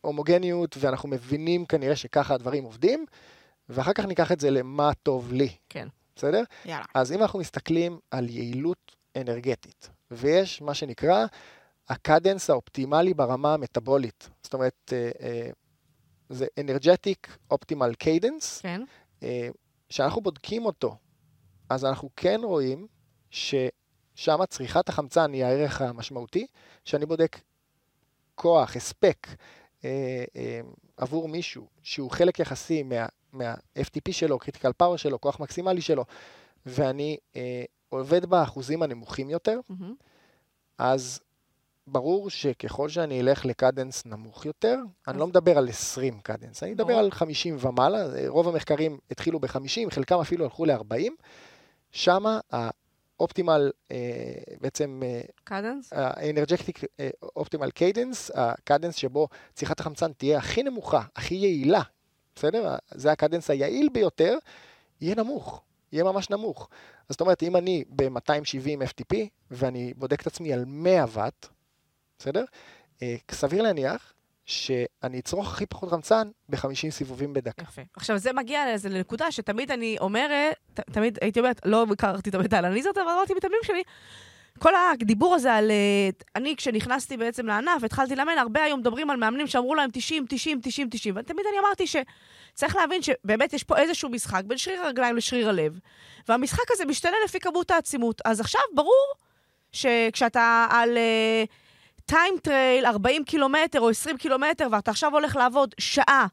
הומוגניות, 0.02 0.78
ואנחנו 0.80 1.10
מבינים 1.10 1.66
כנראה 1.66 1.96
שככה 1.96 2.34
הדברים 2.34 2.64
עובדים, 2.64 3.06
ואחר 3.70 3.94
כך 3.94 4.06
ניקח 4.06 4.32
את 4.32 4.40
זה 4.40 4.52
למה 4.52 4.92
טוב 5.04 5.34
לי, 5.34 5.50
כן. 5.70 5.88
בסדר? 6.16 6.44
יאללה. 6.66 6.86
אז 6.94 7.12
אם 7.12 7.22
אנחנו 7.22 7.40
מסתכלים 7.40 8.00
על 8.12 8.30
יעילות 8.30 8.96
אנרגטית, 9.16 9.90
ויש 10.12 10.62
מה 10.62 10.74
שנקרא 10.74 11.26
הקדנס 11.90 12.50
האופטימלי 12.50 13.14
ברמה 13.14 13.54
המטבולית, 13.54 14.30
זאת 14.44 14.54
אומרת, 14.54 14.94
אה, 14.94 15.10
אה, 15.22 15.50
זה 16.32 16.46
energetic 16.60 17.54
optimal 17.54 18.04
cadence, 18.04 18.62
כן. 18.62 18.82
אה, 19.24 19.50
כשאנחנו 19.90 20.22
בודקים 20.22 20.66
אותו, 20.66 20.98
אז 21.70 21.86
אנחנו 21.86 22.10
כן 22.16 22.42
רואים 22.44 22.88
ששם 23.30 24.46
צריכת 24.50 24.90
החמצן 24.90 25.34
היא 25.34 25.46
הערך 25.46 25.82
המשמעותי, 25.82 26.48
שאני 26.86 27.06
בודק 27.06 27.38
כוח, 28.36 28.76
הספק, 28.76 29.28
אה, 29.86 30.24
אה, 30.36 30.62
עבור 30.98 31.28
מישהו 31.28 31.68
שהוא 31.84 32.12
חלק 32.12 32.40
יחסי 32.40 32.84
מה, 32.84 33.06
מה-FTP 33.34 34.12
שלו, 34.12 34.40
critical 34.40 34.72
power 34.74 34.98
שלו, 34.98 35.22
כוח 35.22 35.40
מקסימלי 35.40 35.82
שלו, 35.82 36.06
ואני 36.66 37.18
אה, 37.36 37.64
עובד 37.90 38.26
באחוזים 38.26 38.84
הנמוכים 38.84 39.30
יותר, 39.30 39.60
מהמם. 39.70 39.96
אז 40.78 41.20
ברור 41.92 42.30
שככל 42.30 42.90
שאני 42.90 43.22
אלך 43.22 43.46
ל 43.46 43.53
cadence 43.53 44.06
נמוך 44.06 44.46
יותר, 44.46 44.78
אני 45.08 45.20
לא 45.20 45.28
מדבר 45.28 45.58
על 45.58 45.70
20 45.70 46.20
cadence, 46.20 46.64
אני 46.64 46.72
מדבר 46.72 46.88
ברור. 46.88 47.00
על 47.00 47.12
50 47.12 47.58
ומעלה, 47.60 48.28
רוב 48.28 48.48
המחקרים 48.48 48.98
התחילו 49.12 49.40
ב-50, 49.40 49.92
חלקם 49.92 50.20
אפילו 50.20 50.44
הלכו 50.44 50.66
ל-40, 50.66 51.12
שמה 51.92 52.40
ה 52.52 52.65
optimal, 52.65 53.72
אה, 53.92 53.98
בעצם 54.62 55.02
cadence? 55.44 55.94
ה 55.94 56.02
energetic 56.02 56.82
optimal 57.36 57.72
cadence, 57.72 58.32
ה 58.34 58.41
cadence 58.41 58.96
שבו 58.96 59.28
צריכת 59.54 59.80
החמצן 59.80 60.14
תהיה 60.14 60.38
הכי 60.38 60.64
נמוכה, 60.64 61.02
הכי 61.16 61.36
יעילה, 61.36 61.82
בסדר? 62.36 62.76
זה 62.92 63.12
ה 63.12 63.16
cadence 63.16 63.50
היעיל 63.50 63.90
ביותר, 63.94 64.38
יהיה 65.02 65.16
נמוך, 65.16 65.62
יהיה 65.92 66.04
ממש 66.04 66.30
נמוך. 66.30 66.70
אז 67.10 67.14
זאת 67.14 67.22
אומרת, 67.22 67.44
אם 67.44 67.56
אני 67.56 67.84
ב-270 67.90 68.84
FTP 68.84 69.16
ואני 69.52 69.94
בודק 69.94 70.22
את 70.22 70.28
עצמי 70.28 70.54
על 70.54 70.66
100 70.68 71.06
ואט, 71.10 71.48
בסדר? 72.22 72.44
אה, 73.04 73.16
סביר 73.32 73.62
להניח 73.62 74.14
שאני 74.46 75.20
אצרוך 75.20 75.54
הכי 75.54 75.66
פחות 75.66 75.90
חמצן 75.90 76.30
ב-50 76.50 76.90
סיבובים 76.90 77.34
בדקה. 77.34 77.62
יפה. 77.62 77.82
עכשיו, 77.96 78.18
זה 78.18 78.34
מגיע 78.34 78.66
לאיזה 78.66 78.90
נקודה 78.90 79.32
שתמיד 79.32 79.72
אני 79.72 79.98
אומרת, 80.00 80.56
ת, 80.74 80.80
תמיד 80.80 81.18
הייתי 81.22 81.40
אומרת, 81.40 81.62
לא 81.66 81.86
הכרתי 81.92 82.30
את 82.30 82.36
המטה-אנליזות, 82.36 82.98
אבל 82.98 83.08
אמרתי 83.10 83.34
מתאמנים 83.34 83.60
שלי, 83.64 83.84
כל 84.60 84.74
הדיבור 84.76 85.36
הזה 85.36 85.54
על... 85.54 85.72
אה, 85.72 86.10
אני, 86.36 86.56
כשנכנסתי 86.56 87.18
בעצם 87.18 87.46
לענף, 87.46 87.84
התחלתי 87.84 88.16
לאמן, 88.16 88.38
הרבה 88.38 88.64
היום 88.64 88.80
מדברים 88.80 89.10
על 89.10 89.18
מאמנים 89.18 89.48
שאמרו 89.48 89.76
להם 89.76 89.90
90, 89.94 90.26
90, 90.30 90.60
90, 90.64 90.88
90. 90.92 91.16
ותמיד 91.18 91.46
אני 91.50 91.60
אמרתי 91.60 91.86
שצריך 91.88 92.76
להבין 92.76 93.02
שבאמת 93.02 93.54
יש 93.54 93.64
פה 93.64 93.78
איזשהו 93.78 94.10
משחק 94.10 94.44
בין 94.48 94.58
שריר 94.58 94.82
הרגליים 94.82 95.18
לשריר 95.18 95.50
הלב, 95.50 95.80
והמשחק 96.30 96.72
הזה 96.72 96.86
משתנה 96.86 97.16
לפי 97.26 97.40
כמות 97.40 97.72
העצימות. 97.72 98.22
אז 98.26 98.40
עכשיו 98.40 98.62
ברור 98.76 99.14
שכשאתה 99.72 100.68
על 100.70 100.98
time 102.06 102.34
trial 102.44 102.86
40 102.86 103.24
קילומטר 103.24 103.80
או 103.80 103.90
20 103.90 104.18
קילומטר, 104.18 104.68
ואתה 104.72 104.92
עכשיו 104.92 105.12
הולך 105.14 105.36
לעבוד 105.36 105.76
שעה, 105.80 106.28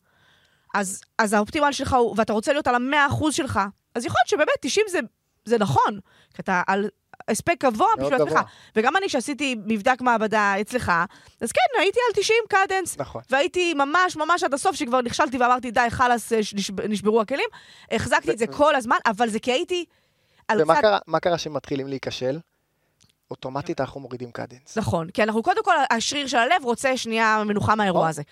אז, 0.75 1.01
אז 1.19 1.33
האופטימל 1.33 1.73
שלך 1.73 1.93
הוא, 1.93 2.15
ואתה 2.19 2.33
רוצה 2.33 2.53
להיות 2.53 2.67
על 2.67 2.75
המאה 2.75 3.07
אחוז 3.07 3.35
שלך, 3.35 3.61
אז 3.95 4.05
יכול 4.05 4.17
להיות 4.21 4.29
שבאמת 4.29 4.49
90 4.61 4.87
זה, 4.91 4.99
זה 5.45 5.59
נכון, 5.59 5.99
כי 6.35 6.43
אתה 6.43 6.63
על 6.67 6.89
הספק 7.29 7.65
גבוה 7.65 7.89
בשביל 7.99 8.15
עצמך. 8.15 8.41
וגם 8.77 8.97
אני, 8.97 9.09
שעשיתי 9.09 9.57
מבדק 9.67 10.01
מעבדה 10.01 10.55
אצלך, 10.61 10.93
אז 11.41 11.53
כן, 11.53 11.81
הייתי 11.81 11.99
על 12.09 12.23
90 12.23 12.39
קדנס, 12.49 12.99
נכון. 12.99 13.23
והייתי 13.31 13.75
ממש 13.75 14.17
ממש 14.17 14.43
עד 14.43 14.55
הסוף, 14.55 14.77
שכבר 14.77 15.01
נכשלתי 15.01 15.39
ואמרתי, 15.39 15.71
די, 15.71 15.87
חלאס, 15.91 16.33
אה, 16.33 16.39
נשב- 16.55 16.81
נשברו 16.81 17.21
הכלים. 17.21 17.49
החזקתי 17.91 18.31
את 18.31 18.39
זה 18.39 18.47
כל 18.47 18.75
הזמן, 18.75 18.97
אבל 19.07 19.29
זה 19.29 19.39
כי 19.41 19.53
הייתי 19.53 19.85
ומה. 20.63 20.81
קרה, 20.81 20.99
קרה 21.21 21.39
שמתחילים 21.39 21.89
להיכשל? 21.89 22.39
אוטומטית 23.31 23.81
אנחנו 23.81 24.01
מורידים 24.01 24.31
קדנס. 24.31 24.79
נכון, 24.79 25.11
כי 25.11 25.23
אנחנו 25.23 25.43
קודם 25.43 25.65
כל, 25.65 25.75
השריר 25.91 26.27
של 26.27 26.37
הלב 26.37 26.65
רוצה 26.65 26.97
שנייה 26.97 27.43
מנוחה 27.47 27.75
מהאירוע 27.75 28.01
נכון. 28.01 28.11
הזה. 28.11 28.23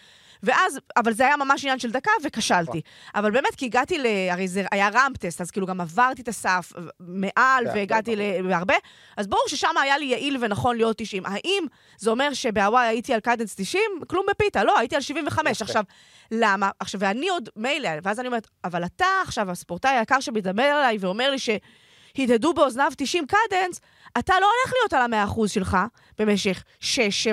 ואז, 0.43 0.79
אבל 0.97 1.13
זה 1.13 1.27
היה 1.27 1.37
ממש 1.37 1.65
עניין 1.65 1.79
של 1.79 1.91
דקה, 1.91 2.11
וכשלתי. 2.25 2.81
אבל 3.15 3.31
באמת, 3.31 3.55
כי 3.57 3.65
הגעתי 3.65 3.99
ל... 3.99 4.07
הרי 4.31 4.49
זה 4.49 4.65
היה 4.73 4.89
ראמפ 4.89 5.17
טסט, 5.17 5.41
אז 5.41 5.51
כאילו 5.51 5.67
גם 5.67 5.81
עברתי 5.81 6.23
את 6.23 6.29
הסף 6.29 6.73
מעל, 7.01 7.65
בהרבה, 7.65 7.79
והגעתי 7.81 8.17
ל- 8.17 8.49
בהרבה. 8.49 8.75
אז 9.17 9.27
ברור 9.27 9.43
ששם 9.49 9.79
היה 9.83 9.99
לי 9.99 10.05
יעיל 10.05 10.37
ונכון 10.41 10.77
להיות 10.77 10.97
90. 10.99 11.23
האם 11.27 11.65
זה 11.99 12.11
אומר 12.11 12.35
שבהוואי 12.35 12.87
הייתי 12.87 13.15
על 13.15 13.21
קדנס 13.21 13.55
90? 13.55 13.83
כלום 14.07 14.27
בפיתה, 14.31 14.65
לא, 14.65 14.79
הייתי 14.79 14.95
על 14.95 15.01
75. 15.03 15.51
יפה. 15.51 15.65
עכשיו, 15.65 15.83
למה? 16.31 16.71
עכשיו, 16.81 17.01
ואני 17.01 17.29
עוד 17.29 17.49
מילא, 17.57 17.91
ואז 18.03 18.21
אני 18.21 18.29
אומרת, 18.29 18.47
אבל 18.65 18.85
אתה 18.85 19.07
עכשיו, 19.23 19.51
הספורטאי 19.51 19.97
היקר 19.99 20.21
שמדבר 20.21 20.63
אליי 20.79 20.97
ואומר 21.01 21.31
לי 21.31 21.37
שהדהדו 21.39 22.55
באוזניו 22.55 22.93
90 22.97 23.25
קדנס, 23.27 23.81
אתה 24.19 24.35
לא 24.41 24.47
הולך 24.47 24.73
להיות 24.73 24.93
על 24.93 25.03
המאה 25.03 25.25
אחוז 25.25 25.51
שלך 25.51 25.77
במשך 26.19 26.65
6-7 26.81 26.85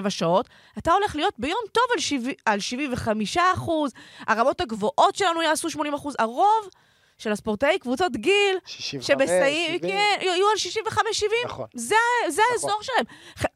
שעות, 0.10 0.50
אתה 0.78 0.92
הולך 0.92 1.16
להיות 1.16 1.34
ביום 1.38 1.60
טוב 1.72 1.84
על, 1.94 2.00
70, 2.00 2.36
על 2.46 2.60
75 2.60 3.38
אחוז, 3.38 3.92
הרמות 4.28 4.62
הגבוהות 4.62 5.16
שלנו 5.16 5.42
יעשו 5.42 5.70
80 5.70 5.94
אחוז, 5.94 6.16
הרוב 6.20 6.70
של 7.18 7.32
הספורטאי 7.32 7.80
קבוצות 7.80 8.12
גיל, 8.16 8.58
65, 8.66 9.08
שמסייעים, 9.08 9.78
70. 9.78 9.92
כן, 9.92 10.18
יהיו 10.22 10.48
על 10.50 10.56
65-70, 10.88 11.46
נכון. 11.46 11.68
זה, 11.74 11.96
זה 12.28 12.42
נכון. 12.42 12.54
האזור 12.54 12.82
שלהם. 12.82 13.06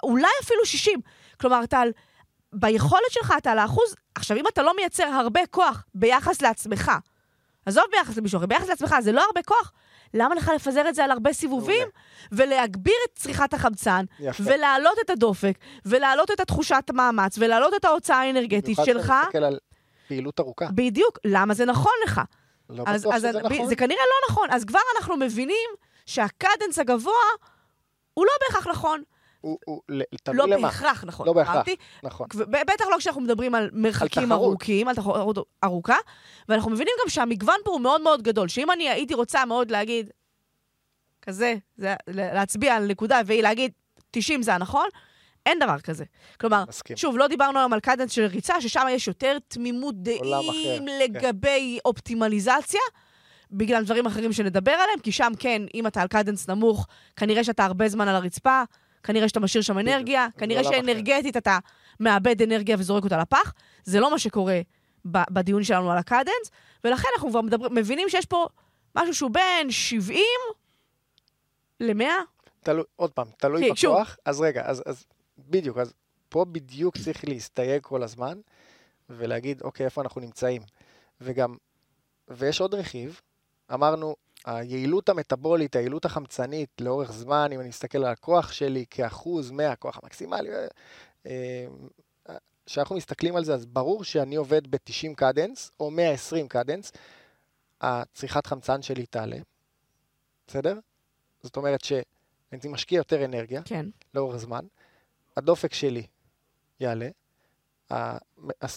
אולי 0.04 0.32
אפילו 0.44 0.66
60. 0.66 1.00
כלומר, 1.40 1.64
אתה 1.64 1.80
על... 1.80 1.92
ביכולת 2.54 3.12
שלך 3.12 3.34
אתה 3.38 3.52
על 3.52 3.60
האחוז, 3.60 3.96
עכשיו, 4.16 4.38
אם 4.38 4.48
אתה 4.48 4.64
לא 4.64 4.76
מייצר 4.76 5.04
הרבה 5.04 5.42
כוח 5.52 5.86
ביחס 5.96 6.42
לעצמך, 6.42 6.92
עזוב 7.66 7.84
ביחס 7.92 8.18
למישהו 8.18 8.38
אחר, 8.38 8.46
ביחס 8.46 8.70
לעצמך 8.70 8.96
זה 9.02 9.12
לא 9.12 9.24
הרבה 9.26 9.42
כוח, 9.44 9.72
למה 10.14 10.36
לך 10.36 10.52
לפזר 10.56 10.90
את 10.90 10.96
זה 10.96 11.04
על 11.04 11.12
הרבה 11.12 11.34
סיבובים, 11.34 11.88
ולהגביר 12.32 12.96
את 13.06 13.20
צריכת 13.20 13.54
החמצן, 13.54 14.06
יפה. 14.20 14.44
ולהעלות 14.46 14.98
את 15.06 15.10
הדופק, 15.10 15.58
ולהעלות 15.86 16.32
את 16.32 16.40
התחושת 16.40 16.84
המאמץ, 16.90 17.36
ולהעלות 17.40 17.74
את 17.76 17.86
ההוצאה 17.86 18.18
האנרגטית 18.22 18.80
במיוחד 18.80 18.86
שלך? 18.86 19.04
כשאתה 19.06 19.22
מסתכל 19.22 19.44
על 19.44 19.58
פעילות 20.08 20.40
ארוכה. 20.40 20.66
בדיוק, 20.76 21.20
למה 21.26 21.54
זה 21.54 21.66
נכון 21.66 21.92
לך? 22.06 22.22
לא 22.70 22.84
אז, 22.88 23.02
בטוח 23.02 23.14
אז 23.16 23.22
שזה 23.22 23.32
נכון. 23.42 23.68
זה 23.68 23.76
כנראה 23.76 24.04
לא 24.04 24.32
נכון. 24.32 24.48
אז 24.52 24.66
כבר 24.66 24.80
אנחנו 24.98 25.18
מבינים 25.18 25.70
שהקדנס 26.06 26.80
הגבוה 26.80 27.14
הוא 28.14 28.26
לא 28.26 28.32
בהכרח 28.42 28.68
נכון. 28.68 29.04
הוא- 29.48 29.58
הוא 29.66 29.82
ל- 29.90 30.02
תלוי 30.24 30.38
לא 30.38 30.56
למה. 30.58 30.68
בהכרח 30.68 31.04
נכון. 31.08 31.28
לא 31.28 31.34
בהכרח. 31.34 31.66
נכון. 32.04 32.28
בטח 32.50 32.86
לא 32.92 32.98
כשאנחנו 32.98 33.22
מדברים 33.22 33.56
על 33.56 33.70
מרחקים 33.74 34.08
תחרות. 34.26 34.32
ארוכים, 34.32 34.88
על 34.88 34.96
תחרות 34.96 35.38
ארוכה, 35.64 35.96
ואנחנו 36.50 36.72
מבינים 36.72 36.94
גם 37.04 37.10
שהמגוון 37.10 37.56
פה 37.66 37.72
הוא 37.72 37.82
מאוד 37.82 38.02
מאוד 38.02 38.22
גדול, 38.22 38.48
שאם 38.48 38.72
אני 38.72 38.90
הייתי 38.90 39.14
רוצה 39.14 39.46
מאוד 39.46 39.72
להגיד, 39.72 40.10
כזה, 41.22 41.56
זה, 41.76 41.96
להצביע 42.08 42.76
על 42.76 42.88
נקודה 42.88 43.22
והיא 43.26 43.44
להגיד, 43.44 43.72
90 44.12 44.44
זה 44.44 44.54
הנכון, 44.56 44.88
אין 45.46 45.60
דבר 45.60 45.80
כזה. 45.80 46.04
כלומר, 46.40 46.64
מסכים. 46.68 46.98
שוב, 46.98 47.18
לא 47.18 47.28
דיברנו 47.28 47.60
היום 47.60 47.74
על 47.74 47.80
קדנס 47.80 48.12
של 48.12 48.26
ריצה, 48.26 48.62
ששם 48.62 48.86
יש 48.90 49.08
יותר 49.08 49.38
תמימות 49.48 49.96
דעים 50.04 50.22
אחר, 50.50 50.80
לגבי 51.02 51.80
אופטימליזציה, 51.86 52.82
בגלל 53.52 53.84
דברים 53.84 54.06
אחרים 54.06 54.34
שנדבר 54.34 54.72
עליהם, 54.72 55.00
כי 55.04 55.12
שם 55.12 55.32
כן, 55.40 55.62
אם 55.74 55.88
אתה 55.88 56.02
על 56.02 56.08
קדנס 56.08 56.50
נמוך, 56.50 56.88
כנראה 57.16 57.44
שאתה 57.44 57.66
הרבה 57.66 57.90
זמן 57.90 58.08
על 58.08 58.16
הרצפה, 58.16 58.64
כנראה 59.08 59.28
שאתה 59.28 59.40
משאיר 59.40 59.62
שם 59.62 59.80
אנרגיה, 59.80 60.28
כנראה. 60.38 60.64
שאנרגטית 60.64 61.38
אתה 61.38 61.60
מאבד 62.00 62.42
אנרגיה 62.42 62.76
וזורק 62.80 63.04
אותה 63.04 63.18
לפח. 63.18 63.54
זה 63.84 64.00
לא 64.00 64.12
מה 64.12 64.20
שקורה 64.20 64.62
בדיון 65.06 65.64
שלנו 65.64 65.92
על 65.92 65.98
הקדנס, 65.98 66.52
ולכן 66.84 67.08
אנחנו 67.16 67.30
כבר 67.30 67.42
מדבר, 67.42 67.70
מבינים 67.70 68.10
שיש 68.10 68.26
פה 68.26 68.48
משהו 68.96 69.14
שהוא 69.16 69.32
בין 69.32 69.72
70 69.72 70.20
ל-100. 71.80 72.04
תלוי, 72.64 72.84
עוד 72.96 73.12
פעם, 73.12 73.28
תלוי 73.38 73.70
כן, 73.70 73.76
שוב. 73.76 73.96
בכוח. 73.96 74.18
אז 74.26 74.42
רגע, 74.42 74.66
אז, 74.66 74.84
אז 74.86 75.06
בדיוק, 75.40 75.78
אז 75.78 75.94
פה 76.30 76.46
בדיוק 76.46 76.98
צריך 76.98 77.28
להסתייג 77.28 77.82
כל 77.82 78.04
הזמן, 78.04 78.40
ולהגיד, 79.10 79.62
אוקיי, 79.62 79.86
איפה 79.86 80.02
אנחנו 80.02 80.22
נמצאים. 80.22 80.62
וגם, 81.22 81.56
ויש 82.28 82.62
עוד 82.62 82.74
רכיב, 82.74 83.22
אמרנו, 83.74 84.16
היעילות 84.48 85.10
המטבולית, 85.10 85.76
היעילות 85.76 86.06
החמצנית 86.06 86.70
לאורך 86.82 87.12
זמן, 87.12 87.50
אם 87.54 87.60
אני 87.60 87.70
מסתכל 87.70 87.98
על 87.98 88.12
הכוח 88.12 88.52
שלי 88.52 88.86
כאחוז 88.90 89.52
מהכוח 89.52 90.00
המקסימלי, 90.04 90.50
אה, 90.50 90.68
אה, 92.30 92.36
כשאנחנו 92.66 92.96
מסתכלים 92.96 93.36
על 93.36 93.44
זה, 93.44 93.54
אז 93.54 93.66
ברור 93.66 94.04
שאני 94.04 94.36
עובד 94.36 94.68
ב-90 94.68 95.16
cadence, 95.16 95.72
או 95.80 95.92
120 95.92 96.48
cadence, 96.48 96.92
הצריכת 97.82 98.46
חמצן 98.48 98.82
שלי 98.82 99.06
תעלה, 99.06 99.38
בסדר? 100.48 100.80
זאת 101.44 101.58
אומרת 101.58 101.84
שאני 101.84 102.70
משקיע 102.70 102.98
יותר 102.98 103.26
אנרגיה 103.26 103.62
כן. 103.66 103.86
לאורך 104.14 104.38
זמן, 104.38 104.66
הדופק 105.38 105.74
שלי 105.74 106.08
יעלה. 106.80 107.10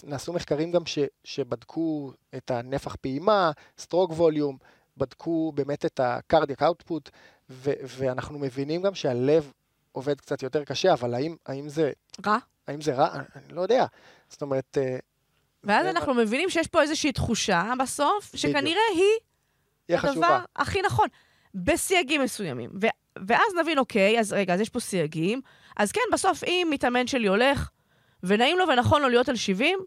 נעשו 0.03 0.33
מחקרים 0.33 0.71
גם 0.71 0.85
ש, 0.85 0.99
שבדקו 1.23 2.13
את 2.35 2.51
הנפח 2.51 2.95
פעימה, 2.95 3.51
stroke 3.77 4.11
volume, 4.11 4.57
בדקו 5.01 5.51
באמת 5.55 5.85
את 5.85 5.99
ה 5.99 6.07
cardiac 6.07 6.63
output, 6.63 7.09
ואנחנו 7.99 8.39
מבינים 8.39 8.81
גם 8.81 8.95
שהלב 8.95 9.51
עובד 9.91 10.21
קצת 10.21 10.43
יותר 10.43 10.63
קשה, 10.63 10.93
אבל 10.93 11.13
האם, 11.13 11.35
האם, 11.45 11.69
זה, 11.69 11.91
רע. 12.25 12.37
האם 12.67 12.81
זה 12.81 12.93
רע? 12.93 13.15
אני, 13.35 13.53
לא 13.53 13.61
יודע. 13.61 13.85
זאת 14.29 14.41
אומרת... 14.41 14.77
אה, 14.77 14.97
ואז 15.63 15.83
זה 15.83 15.89
אנחנו 15.89 16.13
מבינים 16.13 16.49
שיש 16.49 16.67
פה 16.67 16.81
איזושהי 16.81 17.11
תחושה 17.11 17.73
בסוף, 17.79 18.31
שכנראה 18.35 18.81
היא 18.95 19.03
היא 19.87 19.97
הדבר 19.97 20.11
חשובה. 20.11 20.41
הכי 20.55 20.81
נכון, 20.81 21.07
בסייגים 21.55 22.21
מסוימים. 22.21 22.69
ו- 22.81 22.87
ואז 23.27 23.53
נבין, 23.61 23.77
אוקיי, 23.77 24.19
אז 24.19 24.33
רגע, 24.33 24.53
אז 24.53 24.61
יש 24.61 24.69
פה 24.69 24.79
סייגים. 24.79 25.41
אז 25.77 25.91
כן, 25.91 26.01
בסוף, 26.13 26.43
אם 26.43 26.67
מתאמן 26.71 27.07
שלי 27.07 27.27
הולך, 27.27 27.69
ונעים 28.23 28.57
לו 28.57 28.67
ונכון 28.67 29.01
לו 29.01 29.09
להיות 29.09 29.29
על 29.29 29.35
70, 29.35 29.79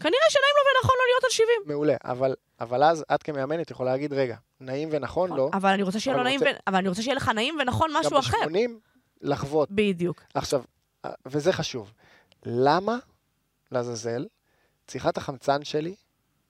כנראה 0.00 0.30
שנעים 0.30 0.54
לו 0.56 0.62
ונכון 0.76 0.96
לו 0.98 1.04
להיות 1.12 1.24
על 1.24 1.30
70. 1.30 1.48
מעולה, 1.66 1.96
אבל, 2.04 2.34
אבל 2.60 2.84
אז 2.84 3.04
את 3.14 3.22
כמאמנת 3.22 3.70
יכולה 3.70 3.90
להגיד, 3.92 4.12
רגע, 4.12 4.36
נעים 4.60 4.88
ונכון 4.92 5.30
לא, 5.36 5.50
אבל 5.52 5.68
אני 5.70 5.82
רוצה 5.82 6.00
שיהיה 6.00 6.16
לו 6.16 6.22
נעים. 6.22 6.40
אבל 6.66 6.76
אני 6.76 6.88
רוצה 6.88 7.02
שיהיה 7.02 7.14
לך 7.16 7.28
נעים 7.28 7.56
ונכון 7.60 7.90
משהו 7.94 8.10
גם 8.12 8.16
אחר. 8.18 8.36
ב-80 8.48 8.70
לחוות. 9.20 9.68
בדיוק. 9.70 10.22
עכשיו, 10.34 10.62
אה, 11.04 11.10
וזה 11.26 11.52
חשוב, 11.52 11.92
למה, 12.46 12.98
לעזאזל, 13.72 14.26
צריכת 14.86 15.16
החמצן 15.16 15.64
שלי 15.64 15.94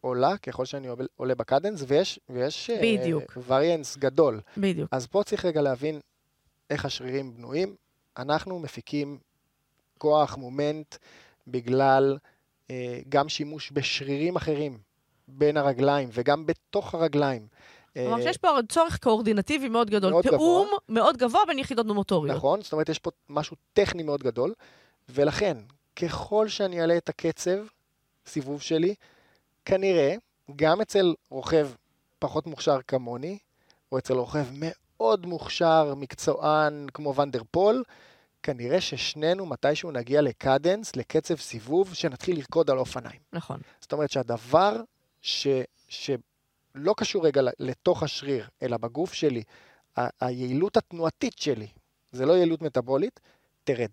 עולה 0.01 0.39
ככל 0.39 0.65
שאני 0.65 0.89
עולה- 1.17 1.35
בקדנס, 1.35 1.85
ויש, 1.87 2.21
ויש 2.29 2.71
בדיוק. 2.71 3.39
וריאנס 3.47 3.97
גדול. 3.97 4.41
בדיוק. 4.57 4.89
אז 4.93 5.07
פה 5.07 5.23
צריך 5.27 5.45
רגע 5.45 5.63
להבין 5.63 6.01
איך 6.71 6.85
השרירים 6.85 7.35
בנויים. 7.37 7.77
אנחנו 8.19 8.59
מפיקים 8.59 9.19
כוח, 9.99 10.37
מומנט, 10.37 10.97
בגלל 11.47 12.19
אה, 12.23 12.29
גם 13.09 13.29
שימוש 13.29 13.71
בשרירים 13.73 14.37
אחרים 14.37 14.79
בין 15.29 15.57
הרגליים 15.57 16.09
וגם 16.13 16.47
בתוך 16.47 16.95
הרגליים. 16.95 17.47
כלומר 17.95 18.19
אה, 18.19 18.23
שיש 18.23 18.37
פה 18.37 18.49
צורך 18.69 18.99
קואורדינטיבי 18.99 19.69
מאוד 19.69 19.91
גדול, 19.91 20.11
מאוד 20.11 20.23
תיאום 20.23 20.69
מאוד 20.89 21.17
גבוה 21.17 21.41
בין 21.47 21.59
יחידות 21.59 21.87
מוטוריות. 21.87 22.37
נכון, 22.37 22.63
זאת 22.63 22.73
אומרת, 22.73 22.89
יש 22.89 22.99
פה 22.99 23.11
משהו 23.29 23.57
טכני 23.73 24.03
מאוד 24.03 24.23
גדול, 24.23 24.55
ולכן, 25.09 25.57
ככל 25.97 26.49
שאני 26.49 26.81
אעלה 26.81 26.97
את 26.97 27.09
הקצב, 27.09 27.59
סיבוב 28.27 28.63
שלי, 28.63 28.95
כנראה, 29.65 30.15
גם 30.57 30.81
אצל 30.81 31.15
רוכב 31.31 31.69
פחות 32.19 32.47
מוכשר 32.47 32.79
כמוני, 32.89 33.39
או 33.93 33.99
אצל 33.99 34.15
רוכב 34.15 34.47
מאוד 34.53 35.27
מוכשר, 35.27 35.95
מקצוען 35.97 36.87
כמו 36.95 37.15
ונדר 37.15 37.43
פול, 37.51 37.83
כנראה 38.43 38.81
ששנינו 38.81 39.47
מתישהו 39.47 39.91
נגיע 39.91 40.21
לקדנס, 40.23 40.97
לקצב 40.97 41.37
סיבוב, 41.37 41.95
שנתחיל 41.95 42.37
לרקוד 42.37 42.71
על 42.71 42.79
אופניים. 42.79 43.21
נכון. 43.33 43.61
זאת 43.81 43.93
אומרת 43.93 44.11
שהדבר 44.11 44.81
ש, 45.23 45.47
שלא 45.89 46.95
קשור 46.97 47.27
רגע 47.27 47.43
לתוך 47.59 48.03
השריר, 48.03 48.49
אלא 48.63 48.77
בגוף 48.77 49.13
שלי, 49.13 49.43
ה- 49.99 50.27
היעילות 50.27 50.77
התנועתית 50.77 51.39
שלי, 51.39 51.67
זה 52.13 52.27
לא 52.27 52.33
יעילות 52.33 52.63
מטבולית, 52.63 53.21
תרד. 53.65 53.91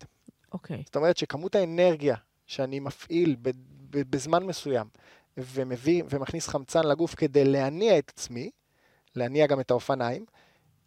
אוקיי. 0.53 0.83
זאת 0.85 0.95
אומרת 0.95 1.17
שכמות 1.17 1.55
האנרגיה 1.55 2.15
שאני 2.47 2.79
מפעיל 2.79 3.35
ב, 3.41 3.49
ב, 3.89 4.01
בזמן 4.09 4.43
מסוים, 4.43 4.87
ומביא 5.37 6.03
ומכניס 6.09 6.47
חמצן 6.47 6.83
לגוף 6.83 7.15
כדי 7.15 7.45
להניע 7.45 7.97
את 7.97 8.09
עצמי, 8.15 8.51
להניע 9.15 9.47
גם 9.47 9.59
את 9.59 9.71
האופניים, 9.71 10.25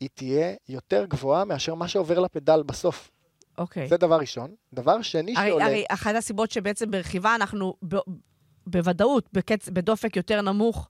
היא 0.00 0.08
תהיה 0.14 0.54
יותר 0.68 1.04
גבוהה 1.04 1.44
מאשר 1.44 1.74
מה 1.74 1.88
שעובר 1.88 2.18
לפדל 2.18 2.62
בסוף. 2.62 3.10
אוקיי. 3.58 3.88
זה 3.88 3.96
דבר 3.96 4.16
ראשון. 4.16 4.54
דבר 4.72 5.02
שני 5.02 5.34
הרי, 5.36 5.48
שעולה... 5.48 5.66
הרי 5.66 5.84
אחת 5.88 6.14
הסיבות 6.14 6.50
שבעצם 6.50 6.90
ברכיבה 6.90 7.34
אנחנו 7.34 7.74
ב, 7.88 7.96
בוודאות 8.66 9.28
בקצ, 9.32 9.68
בדופק 9.68 10.16
יותר 10.16 10.40
נמוך, 10.40 10.88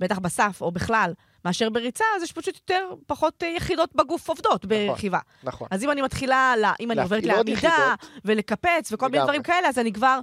בטח 0.00 0.18
בסף 0.18 0.58
או 0.60 0.72
בכלל, 0.72 1.12
מאשר 1.44 1.70
בריצה, 1.70 2.04
אז 2.16 2.22
יש 2.22 2.32
פשוט 2.32 2.54
יותר, 2.56 2.88
פחות 3.06 3.42
אה, 3.42 3.48
יחידות 3.48 3.94
בגוף 3.94 4.28
עובדות 4.28 4.64
ברכיבה. 4.64 5.18
נכון. 5.42 5.68
אז 5.70 5.84
אם 5.84 5.90
אני 5.90 6.02
מתחילה, 6.02 6.54
לה, 6.58 6.72
אם 6.80 6.90
אני 6.90 7.02
עוברת 7.02 7.24
לעמידה 7.24 7.94
ולקפץ 8.24 8.92
וכל 8.92 9.08
מיני. 9.08 9.24
דברים 9.24 9.42
כאלה, 9.42 9.68
אז 9.68 9.78
אני 9.78 9.92
כבר 9.92 10.20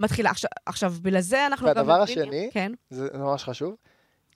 מתחילה. 0.00 0.30
עכשיו, 0.30 0.50
עכשיו 0.66 0.94
בגלל 1.02 1.20
זה 1.20 1.46
אנחנו 1.46 1.66
גם 1.66 1.76
והדבר 1.76 2.00
השני, 2.00 2.50
כן, 2.52 2.72
זה 2.90 3.08
ממש 3.14 3.44
חשוב, 3.44 3.74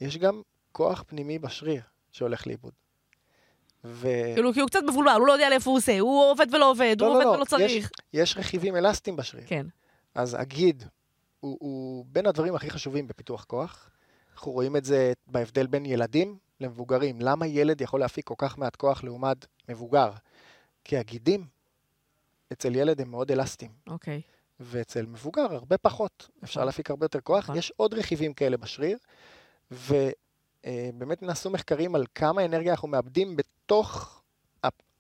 יש 0.00 0.18
גם 0.18 0.42
כוח 0.72 1.04
פנימי 1.06 1.38
בשריר 1.38 1.82
שהולך 2.12 2.46
לאיבוד. 2.46 2.72
ו... 3.86 4.08
כאילו, 4.34 4.52
כי 4.52 4.60
הוא 4.60 4.68
קצת 4.68 4.80
מבולבל, 4.88 5.10
הוא 5.18 5.26
לא 5.26 5.32
יודע 5.32 5.50
לאיפה 5.50 5.70
הוא 5.70 5.76
עושה, 5.76 6.00
הוא 6.00 6.30
עובד 6.30 6.54
ולא 6.54 6.70
עובד, 6.70 6.96
הוא 7.00 7.08
לא, 7.08 7.14
עובד 7.14 7.24
לא, 7.24 7.30
ולא 7.30 7.38
לא, 7.38 7.44
צריך. 7.44 7.90
יש 8.12 8.36
רכיבים 8.36 8.76
אלסטיים 8.76 9.16
בשריר. 9.16 9.44
כן, 9.46 9.66
אז 10.14 10.36
הגיד 10.40 10.84
הוא, 11.40 11.56
הוא 11.60 12.04
בין 12.08 12.26
הדברים 12.26 12.54
הכי 12.54 12.70
חשובים 12.70 13.06
בפיתוח 13.06 13.44
כוח. 13.44 13.90
אנחנו 14.34 14.52
רואים 14.52 14.76
את 14.76 14.84
זה 14.84 15.12
בהבדל 15.26 15.66
בין 15.66 15.86
ילדים 15.86 16.38
למבוגרים. 16.60 17.20
למה 17.20 17.46
ילד 17.46 17.80
יכול 17.80 18.00
להפיק 18.00 18.26
כל 18.26 18.34
כך 18.38 18.58
מעט 18.58 18.76
כוח 18.76 19.04
לעומת 19.04 19.46
מבוגר? 19.68 20.10
כי 20.84 20.96
הגידים 20.96 21.46
אצל 22.52 22.76
ילד 22.76 23.00
הם 23.00 23.10
מאוד 23.10 23.32
אלסטיים, 23.32 23.70
אוקיי. 23.86 24.20
ואצל 24.60 25.06
מבוגר 25.06 25.54
הרבה 25.54 25.78
פחות. 25.78 26.28
אפשר 26.44 26.64
להפיק 26.64 26.90
הרבה 26.90 27.04
יותר 27.04 27.20
כוח. 27.20 27.44
נכון. 27.44 27.56
יש 27.56 27.72
עוד 27.76 27.94
רכיבים 27.94 28.34
כאלה 28.34 28.56
בשריר, 28.56 28.98
ובאמת 30.68 31.22
נעשו 31.22 31.50
מחקרים 31.50 31.94
על 31.94 32.04
כמה 32.14 32.44
אנרגיה 32.44 32.72
אנחנו 32.72 32.88
מאבדים 32.88 33.36
בתוך, 33.36 34.22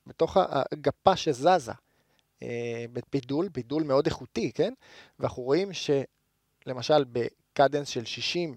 בתוך 0.06 0.36
הגפה 0.72 1.16
שזזה. 1.16 1.72
אה, 2.42 2.84
בבידול, 2.92 3.48
בידול 3.48 3.82
מאוד 3.82 4.06
איכותי, 4.06 4.52
כן? 4.52 4.72
ואנחנו 5.18 5.42
רואים 5.42 5.70
שלמשל 5.72 7.04
בקדנס 7.04 7.88
של 7.88 8.04
60 8.04 8.56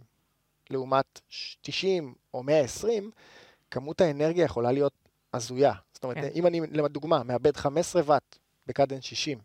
לעומת 0.69 1.21
ש- 1.29 1.57
90 1.61 2.13
או 2.33 2.43
120, 2.43 3.11
כמות 3.71 4.01
האנרגיה 4.01 4.45
יכולה 4.45 4.71
להיות 4.71 4.93
הזויה. 5.33 5.73
זאת 5.93 6.03
אומרת, 6.03 6.17
כן. 6.17 6.29
אם 6.35 6.47
אני, 6.47 6.61
לדוגמה, 6.61 7.23
מאבד 7.23 7.57
15 7.57 8.01
ואט 8.05 8.37
בקדנס 8.67 9.03
60, 9.03 9.39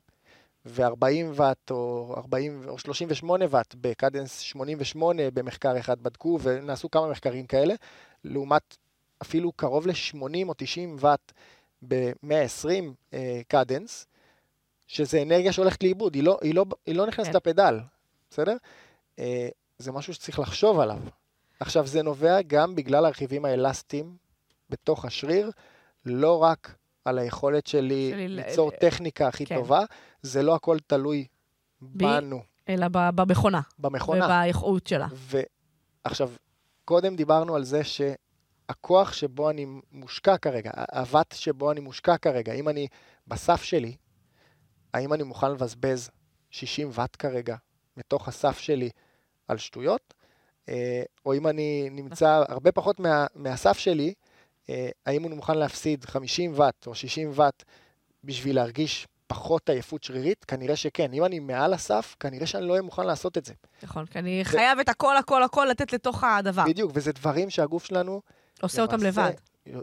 ו-40 0.66 1.26
ואט 1.34 1.70
או 1.70 2.14
40 2.16 2.68
או 2.68 2.78
38 2.78 3.44
ואט 3.50 3.74
בקדנס 3.80 4.38
88 4.38 5.30
במחקר 5.30 5.78
אחד 5.78 6.02
בדקו, 6.02 6.38
ונעשו 6.42 6.90
כמה 6.90 7.08
מחקרים 7.08 7.46
כאלה, 7.46 7.74
לעומת 8.24 8.76
אפילו 9.22 9.52
קרוב 9.52 9.86
ל-80 9.86 10.48
או 10.48 10.54
90 10.56 10.96
ואט 10.98 11.32
ב-120 11.88 12.68
אה, 13.14 13.40
קדנס, 13.48 14.06
שזה 14.86 15.22
אנרגיה 15.22 15.52
שהולכת 15.52 15.82
לאיבוד, 15.82 16.14
היא 16.14 16.22
לא, 16.22 16.38
היא 16.42 16.54
לא, 16.54 16.64
היא 16.86 16.94
לא 16.94 17.06
נכנסת 17.06 17.30
כן. 17.30 17.36
לפדל, 17.36 17.80
בסדר? 18.30 18.56
אה, 19.18 19.48
זה 19.78 19.92
משהו 19.92 20.14
שצריך 20.14 20.38
לחשוב 20.38 20.80
עליו. 20.80 21.00
עכשיו, 21.60 21.86
זה 21.86 22.02
נובע 22.02 22.42
גם 22.42 22.74
בגלל 22.74 23.04
הרכיבים 23.04 23.44
האלסטיים 23.44 24.16
בתוך 24.70 25.04
השריר, 25.04 25.50
לא 26.06 26.42
רק 26.42 26.74
על 27.04 27.18
היכולת 27.18 27.66
שלי 27.66 28.10
שלי 28.12 28.28
ליצור 28.28 28.68
ל- 28.70 28.76
טכניקה 28.76 29.28
הכי 29.28 29.46
כן. 29.46 29.54
טובה, 29.56 29.84
זה 30.22 30.42
לא 30.42 30.54
הכל 30.54 30.78
תלוי 30.86 31.26
בנו, 31.80 32.42
אלא 32.68 32.86
ב- 32.92 33.10
במכונה, 33.14 33.60
במכונה. 33.78 34.24
ובאיכות 34.24 34.86
שלה. 34.86 35.06
ועכשיו, 36.04 36.30
קודם 36.84 37.16
דיברנו 37.16 37.56
על 37.56 37.64
זה 37.64 37.80
שהכוח 37.84 39.12
שבו 39.12 39.50
אני 39.50 39.66
מושקע 39.92 40.36
כרגע, 40.38 40.70
הוואט 40.92 41.32
שבו 41.32 41.72
אני 41.72 41.80
מושקע 41.80 42.16
כרגע, 42.16 42.52
אם 42.52 42.68
אני 42.68 42.88
בסף 43.26 43.62
שלי, 43.62 43.96
האם 44.94 45.12
אני 45.12 45.22
מוכן 45.22 45.50
לבזבז 45.52 46.10
60 46.50 46.90
ואט 46.92 47.16
כרגע 47.18 47.56
מתוך 47.96 48.28
הסף 48.28 48.58
שלי 48.58 48.90
על 49.48 49.58
שטויות, 49.58 50.14
אה, 50.68 51.02
או 51.26 51.34
אם 51.34 51.46
אני 51.46 51.88
נמצא 51.90 52.44
הרבה 52.48 52.72
פחות 52.72 53.00
מה, 53.00 53.26
מהסף 53.34 53.78
שלי, 53.78 54.08
אה, 54.08 54.23
האם 55.06 55.26
אני 55.26 55.34
מוכן 55.34 55.58
להפסיד 55.58 56.04
50 56.04 56.52
ואט 56.56 56.86
או 56.86 56.94
60 56.94 57.30
ואט 57.34 57.64
בשביל 58.24 58.56
להרגיש 58.56 59.06
פחות 59.26 59.70
עייפות 59.70 60.02
שרירית? 60.02 60.44
כנראה 60.44 60.76
שכן. 60.76 61.12
אם 61.12 61.24
אני 61.24 61.38
מעל 61.38 61.74
הסף, 61.74 62.16
כנראה 62.20 62.46
שאני 62.46 62.66
לא 62.66 62.70
אהיה 62.70 62.82
מוכן 62.82 63.06
לעשות 63.06 63.38
את 63.38 63.44
זה. 63.44 63.54
נכון, 63.82 64.06
כי 64.06 64.18
אני 64.18 64.40
חייב 64.44 64.78
את 64.78 64.88
הכל, 64.88 65.16
הכל, 65.16 65.42
הכל 65.42 65.66
לתת 65.70 65.92
לתוך 65.92 66.24
הדבר. 66.24 66.64
בדיוק, 66.66 66.92
וזה 66.94 67.12
דברים 67.12 67.50
שהגוף 67.50 67.84
שלנו 67.84 68.20
עושה 68.62 68.82
אותם 68.82 69.02
לבד. 69.02 69.32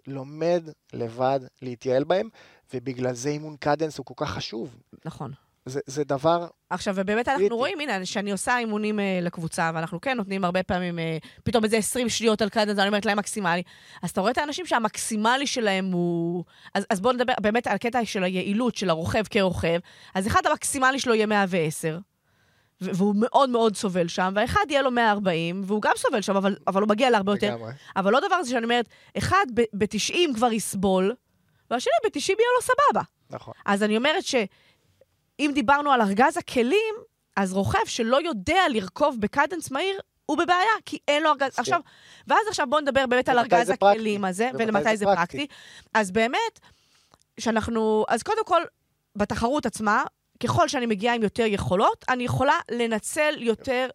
לומד 0.08 0.64
לבד 0.94 1.40
להתייעל 1.62 2.04
בהם, 2.04 2.30
ובגלל 2.74 3.14
זה 3.14 3.30
אימון 3.30 3.56
קדנס 3.60 3.98
הוא 3.98 4.06
כל 4.06 4.14
כך 4.18 4.30
חשוב. 4.30 4.78
נכון. 5.06 5.32
זה, 5.66 5.80
זה 5.86 6.04
דבר, 6.04 6.48
עכשיו, 6.70 6.94
ובאמת 6.98 7.28
אנחנו 7.28 7.40
קריטי. 7.40 7.54
רואים, 7.54 7.80
הנה, 7.80 8.06
שאני 8.06 8.32
עושה 8.32 8.58
אימונים 8.58 9.00
אה, 9.00 9.20
לקבוצה, 9.22 9.72
ואנחנו 9.74 10.02
כן 10.02 10.18
נותנים 10.18 10.46
הרבה 10.46 10.64
פעמים, 10.64 11.00
אה, 11.00 11.18
פתאום 11.44 11.64
איזה 11.64 11.78
20 11.78 12.10
שניות 12.10 12.42
על 12.42 12.50
קדנס, 12.50 12.80
אני 12.80 12.88
אומרת 12.88 13.06
להם 13.06 13.18
מקסימלי. 13.18 13.64
אז 14.04 14.10
אתה 14.10 14.22
רואה 14.22 14.32
את 14.32 14.38
האנשים 14.38 14.66
שהמקסימלי 14.66 15.48
שלהם 15.48 15.92
הוא... 15.92 16.44
אז, 16.74 16.86
אז 16.90 17.00
בואו 17.02 17.14
נדבר 17.14 17.34
באמת 17.42 17.68
על 17.68 17.78
קטע 17.78 18.06
של 18.06 18.24
היעילות 18.24 18.76
של 18.76 18.90
הרוכב 18.90 19.24
כרוכב. 19.30 19.80
אז 20.16 20.28
אחד 20.28 20.42
המקסימלי 20.46 21.00
שלו 21.00 21.16
יהיה 21.16 21.26
110, 21.26 22.00
ו- 22.82 22.96
והוא 22.96 23.16
מאוד 23.18 23.50
מאוד 23.50 23.76
סובל 23.76 24.08
שם, 24.08 24.34
והאחד 24.36 24.66
יהיה 24.70 24.82
לו 24.82 24.92
140, 24.92 25.62
והוא 25.66 25.82
גם 25.82 25.94
סובל 25.98 26.22
שם, 26.22 26.36
אבל, 26.36 26.56
אבל 26.68 26.82
הוא 26.82 26.90
מגיע 26.90 27.10
להרבה 27.10 27.32
יותר. 27.32 27.56
לגמרי, 27.56 27.72
אבל 27.96 28.14
עוד 28.14 28.24
דבר 28.28 28.44
זה 28.44 28.50
שאני 28.50 28.64
אומרת, 28.64 28.86
אחד 29.18 29.46
ב-90 29.74 30.36
כבר 30.36 30.52
יסבול, 30.54 31.16
והשני 31.72 31.94
ב-90 32.04 32.30
יהיה 32.30 32.50
לו 32.58 32.62
סבבה. 32.62 33.02
נכון. 33.30 33.54
אז 33.66 33.84
אני 33.84 33.98
אומרת 33.98 34.24
שאם 35.42 35.52
דיברנו 35.54 35.92
על 35.92 36.02
ארגז 36.02 36.38
הכלים, 36.38 36.96
אז 37.38 37.54
רוכב 37.54 37.86
שלא 37.86 38.22
יודע 38.22 38.62
לרכוב 38.70 39.18
בקדנס 39.20 39.72
מהיר, 39.72 40.00
הוא 40.26 40.38
בבעיה, 40.38 40.72
כי 40.86 40.98
אין 41.08 41.24
לו 41.24 41.30
ארגז... 41.30 41.48
מסכים. 41.48 41.62
עכשיו, 41.62 41.80
ואז 42.28 42.40
עכשיו 42.50 42.68
בואו 42.70 42.82
נדבר 42.82 43.06
באמת 43.08 43.30
על 43.30 43.40
ארגז 43.40 43.68
פרקטי? 43.68 43.86
הכלים 43.86 44.26
הזה, 44.26 44.50
ולמתי 44.60 44.84
זה 44.84 44.96
זה 44.96 45.06
פרקטי? 45.06 45.38
פרקטי. 45.38 45.48
אז 45.94 46.12
באמת, 46.12 46.60
שאנחנו... 47.40 48.06
אז 48.08 48.24
קודם 48.24 48.46
כל, 48.46 48.62
בתחרות 49.16 49.66
עצמה, 49.66 50.04
ככל 50.44 50.68
שאני 50.68 50.86
מגיעה 50.86 51.16
עם 51.16 51.24
יותר 51.24 51.46
יכולות, 51.46 52.06
אני 52.10 52.24
יכולה 52.24 52.60
לנצל 52.72 53.34
יותר, 53.38 53.88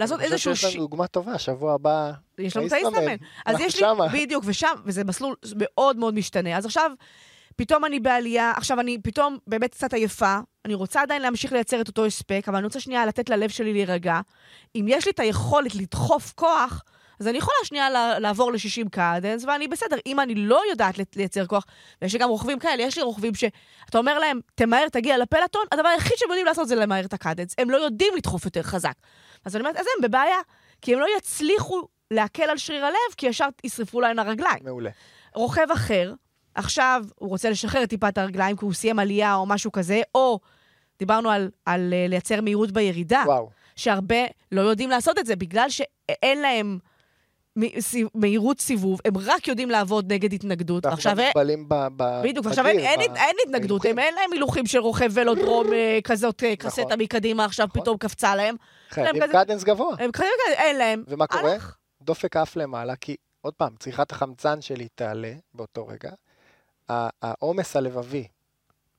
לעשות 0.00 0.20
איזשהו... 0.20 0.56
שיש 0.56 0.74
לנו 0.74 0.84
דוגמה 0.84 1.06
טובה, 1.06 1.38
שבוע 1.38 1.74
הבא, 1.74 2.12
יש 2.38 2.56
לנו 2.56 2.66
את. 2.66 2.72
הישראמן. 2.72 3.16
אז 3.46 3.60
יש 3.60 3.82
לי. 3.82 3.86
בדיוק, 4.12 4.44
ושם, 4.46 4.74
וזה 4.84 5.04
מסלול 5.04 5.34
מאוד 5.56 5.96
מאוד 5.96 6.14
משתנה. 6.14 6.56
אז 6.56 6.66
עכשיו, 6.66 6.90
פתאום 7.56 7.84
אני 7.84 8.00
בעלייה, 8.00 8.52
עכשיו 8.56 8.80
אני 8.80 8.98
פתאום 9.02 9.38
באמת 9.46 9.70
קצת 9.74 9.94
עייפה, 9.94 10.38
אני 10.64 10.74
רוצה 10.74 11.02
עדיין 11.02 11.22
להמשיך 11.22 11.52
לייצר 11.52 11.80
את 11.80 11.88
אותו 11.88 12.06
הספק, 12.06 12.44
אבל 12.48 12.56
אני 12.56 12.64
רוצה 12.64 12.80
שנייה 12.80 13.06
לתת 13.06 13.30
ללב 13.30 13.50
שלי 13.50 13.72
להירגע. 13.72 14.20
אם 14.76 14.86
יש 14.88 15.06
לי 15.06 15.12
את 15.12 15.20
היכולת 15.20 15.74
לדחוף 15.74 16.32
כוח, 16.36 16.82
אז 17.20 17.28
אני 17.28 17.38
יכולה 17.38 17.56
שנייה 17.64 18.18
לעבור 18.18 18.52
ל-60 18.52 18.88
cadence, 18.90 19.44
ואני 19.44 19.68
בסדר. 19.68 19.96
אם 20.06 20.20
אני 20.20 20.34
לא 20.34 20.62
יודעת 20.70 21.16
לייצר 21.16 21.46
כוח, 21.46 21.64
ויש 22.02 22.12
לי 22.12 22.18
גם 22.18 22.28
רוכבים 22.28 22.58
כאלה, 22.58 22.82
יש 22.82 22.96
לי 22.96 23.02
רוכבים 23.02 23.32
שאתה 23.34 23.98
אומר 23.98 24.18
להם, 24.18 24.40
תמהר, 24.54 24.88
תגיע 24.88 25.18
לפלטון, 25.18 25.64
הדבר 25.72 25.88
היחיד 25.88 26.16
שהם 26.16 26.28
יודעים 26.28 26.46
לעשות 26.46 26.68
זה 26.68 26.74
למהר 26.74 27.04
את 27.04 27.12
ה 27.12 27.17
cadence. 27.17 27.54
הם 27.58 27.70
לא 27.70 27.76
יודעים 27.76 28.12
לדחוף 28.16 28.44
יותר 28.44 28.62
חזק. 28.62 28.94
אז 29.44 29.56
אני 29.56 29.60
אומרת, 29.60 29.76
אז 29.76 29.86
הם 29.96 30.08
בבעיה, 30.08 30.38
כי 30.82 30.94
הם 30.94 31.00
לא 31.00 31.06
יצליחו 31.18 31.82
להקל 32.10 32.50
על 32.50 32.58
שריר 32.58 32.84
הלב, 32.84 33.14
כי 33.16 33.26
ישר 33.26 33.48
ישרפו 33.64 34.00
להם 34.00 34.18
הרגליים. 34.18 34.64
מעולה. 34.64 34.90
רוכב 35.34 35.66
אחר, 35.72 36.12
עכשיו 36.60 37.04
הוא 37.18 37.28
רוצה 37.28 37.50
לשחרר 37.50 37.86
טיפה 37.86 38.08
את 38.08 38.18
הרגליים 38.18 38.56
כי 38.56 38.64
הוא 38.64 38.72
סיים 38.72 38.98
עלייה 38.98 39.34
או 39.34 39.46
משהו 39.46 39.72
כזה, 39.72 40.00
או 40.14 40.40
דיברנו 40.98 41.30
על, 41.30 41.50
על 41.66 41.92
אה, 41.92 42.06
לייצר 42.08 42.40
מהירות 42.40 42.70
בירידה, 42.70 43.22
וואו. 43.26 43.50
שהרבה 43.76 44.24
לא 44.52 44.60
יודעים 44.60 44.90
לעשות 44.90 45.18
את 45.18 45.26
זה 45.26 45.36
בגלל 45.36 45.70
שאין 45.70 46.40
להם 46.40 46.78
מהירות 48.14 48.60
סיבוב, 48.60 49.00
הם 49.04 49.12
רק 49.16 49.48
יודעים 49.48 49.70
לעבוד 49.70 50.12
נגד 50.12 50.32
התנגדות. 50.32 50.86
עכשיו, 50.86 51.20
אה, 51.20 51.26
מוגבלים 51.26 51.68
ב- 51.68 51.86
ב- 51.96 52.22
בדיוק, 52.24 52.46
עכשיו 52.46 52.66
אין, 52.66 52.76
בגיר, 52.76 53.12
התנגדות. 53.46 53.84
הם 53.84 53.98
אין 53.98 54.14
להם 54.14 54.32
הילוכים 54.32 54.66
של 54.66 54.78
רוכב 54.78 55.10
ולודרום 55.14 55.72
אה, 55.72 55.98
כזאת 56.04 56.42
אה, 56.42 56.54
נכון. 56.58 56.70
קסטה 56.70 56.96
מקדימה, 56.96 57.44
עכשיו 57.44 57.66
נכון. 57.66 57.82
פתאום 57.82 57.96
קפצה 57.96 58.34
להם. 58.34 58.56
חייבים 58.90 59.22
קדנס 59.32 59.64
גבוה. 59.64 59.96
הם 59.98 60.12
כרגע, 60.12 60.28
אין 60.48 60.76
להם. 60.76 61.04
ומה 61.08 61.26
קורה? 61.26 61.56
דופק 62.02 62.36
עף 62.36 62.56
למעלה, 62.56 62.96
כי 62.96 63.16
עוד 63.40 63.54
פעם, 63.54 63.74
צריכת 63.78 64.12
החמצן 64.12 64.60
שלי 64.60 64.88
תעלה 64.94 65.32
באותו 65.54 65.86
רגע, 65.86 66.10
העומס 67.22 67.76
הלבבי 67.76 68.26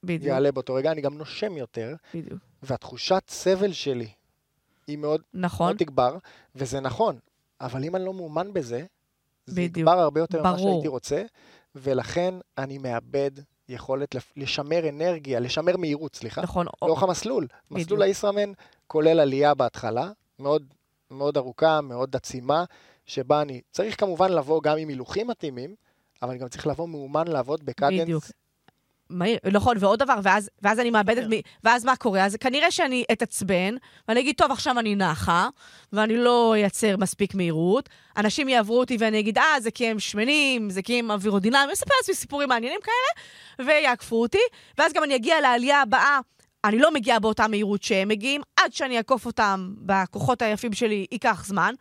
בדיוק, 0.03 0.27
יעלה 0.27 0.51
באותו 0.51 0.73
רגע, 0.73 0.91
אני 0.91 1.01
גם 1.01 1.17
נושם 1.17 1.57
יותר, 1.57 1.95
בדיוק. 2.13 2.39
והתחושת 2.63 3.23
סבל 3.27 3.73
שלי 3.73 4.09
היא 4.87 4.97
מאוד, 4.97 5.21
נכון, 5.33 5.65
מאוד 5.67 5.77
תגבר, 5.77 6.17
וזה 6.55 6.79
נכון, 6.79 7.19
אבל 7.61 7.83
אם 7.83 7.95
אני 7.95 8.05
לא 8.05 8.13
מאומן 8.13 8.53
בזה, 8.53 8.85
זה 9.45 9.55
בדיוק. 9.55 9.77
יגבר 9.77 9.99
הרבה 9.99 10.19
יותר 10.19 10.39
ממה. 10.41 10.59
שהייתי 10.59 10.87
רוצה, 10.87 11.23
ולכן 11.75 12.33
אני 12.57 12.77
מאבד 12.77 13.31
יכולת 13.69 14.15
לשמר 14.35 14.89
אנרגיה, 14.89 15.39
לשמר 15.39 15.77
מהירות, 15.77 16.15
סליחה, 16.15 16.41
נכון. 16.41 16.65
לאורך 16.81 17.03
המסלול. 17.03 17.43
בדיוק. 17.43 17.87
מסלול 17.87 18.01
הישראמן 18.01 18.51
כולל 18.87 19.19
עלייה 19.19 19.53
בהתחלה, 19.53 20.11
מאוד, 20.39 20.73
מאוד 21.11 21.37
ארוכה, 21.37 21.81
מאוד 21.81 22.15
עצימה, 22.15 22.63
שבה 23.05 23.41
אני 23.41 23.61
צריך 23.71 23.99
כמובן 23.99 24.31
לבוא 24.31 24.61
גם 24.63 24.77
עם 24.77 24.87
הילוכים 24.87 25.27
מתאימים, 25.27 25.75
אבל 26.21 26.31
אני 26.31 26.39
גם 26.39 26.47
צריך 26.47 26.67
לבוא 26.67 26.87
מאומן 26.89 27.27
לעבוד 27.27 27.65
בקדנס. 27.65 28.01
בדיוק. 28.01 28.23
מהיר, 29.11 29.39
נכון, 29.51 29.77
ועוד 29.79 29.99
דבר, 29.99 30.19
ואז, 30.23 30.49
ואז 30.61 30.79
אני 30.79 30.89
מאבדת, 30.89 31.23
מ... 31.29 31.31
ואז 31.63 31.85
מה 31.85 31.95
קורה? 31.95 32.25
אז 32.25 32.35
כנראה 32.35 32.71
שאני 32.71 33.03
אתעצבן, 33.11 33.75
ואני 34.07 34.19
אגיד, 34.19 34.35
טוב, 34.37 34.51
עכשיו 34.51 34.79
אני 34.79 34.95
נחה, 34.95 35.49
ואני 35.93 36.17
לא 36.17 36.53
אייצר 36.55 36.97
מספיק 36.97 37.35
מהירות. 37.35 37.89
אנשים 38.17 38.49
יעברו 38.49 38.79
אותי 38.79 38.97
ואני 38.99 39.19
אגיד, 39.19 39.37
אה, 39.37 39.59
זה 39.59 39.71
כי 39.71 39.87
הם 39.87 39.99
שמנים, 39.99 40.69
זה 40.69 40.81
כי 40.81 40.99
הם 40.99 41.11
אווירודינמיים, 41.11 41.65
אני 41.65 41.73
אספר 41.73 41.93
לעצמי 41.99 42.15
סיפורים 42.15 42.49
מעניינים 42.49 42.79
כאלה, 42.83 43.67
ויעקפו 43.67 44.21
אותי, 44.21 44.41
ואז 44.77 44.93
גם 44.93 45.03
אני 45.03 45.15
אגיע 45.15 45.41
לעלייה 45.41 45.81
הבאה. 45.81 46.19
אני 46.63 46.79
לא 46.79 46.93
מגיעה 46.93 47.19
באותה 47.19 47.47
מהירות 47.47 47.83
שהם 47.83 48.07
מגיעים, 48.07 48.41
עד 48.59 48.73
שאני 48.73 48.97
אעקוף 48.97 49.25
אותם 49.25 49.73
בכוחות 49.77 50.41
היפים 50.41 50.73
שלי, 50.73 51.05
ייקח 51.11 51.43
זמן. 51.47 51.73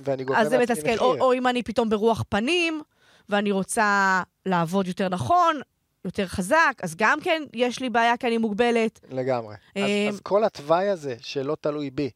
ואני 0.00 0.24
גובה 0.24 0.40
אז 0.40 0.48
זה 0.48 0.58
מעצמי 0.58 0.74
מתסכל. 0.74 0.88
מחיר. 0.88 1.00
או, 1.00 1.20
או 1.20 1.32
אם 1.32 1.46
אני 1.46 1.62
פתאום 1.62 1.88
ברוח 1.88 2.24
פנים, 2.28 2.82
ואני 3.28 3.52
רוצה 3.52 4.22
לעבוד 4.46 4.86
יותר 4.88 5.08
נכון, 5.08 5.60
יותר 6.04 6.26
חזק, 6.26 6.72
אז 6.82 6.94
גם 6.94 7.18
כן 7.20 7.42
יש 7.52 7.80
לי 7.80 7.90
בעיה 7.90 8.16
כי 8.16 8.26
אני 8.26 8.38
מוגבלת. 8.38 9.00
לגמרי. 9.10 9.54
אז, 9.54 9.60
אה, 9.76 10.08
אז 10.08 10.20
כל 10.20 10.44
התוואי 10.44 10.88
הזה 10.88 11.16
שלא 11.20 11.56
תלוי 11.60 11.90
בי, 11.90 12.10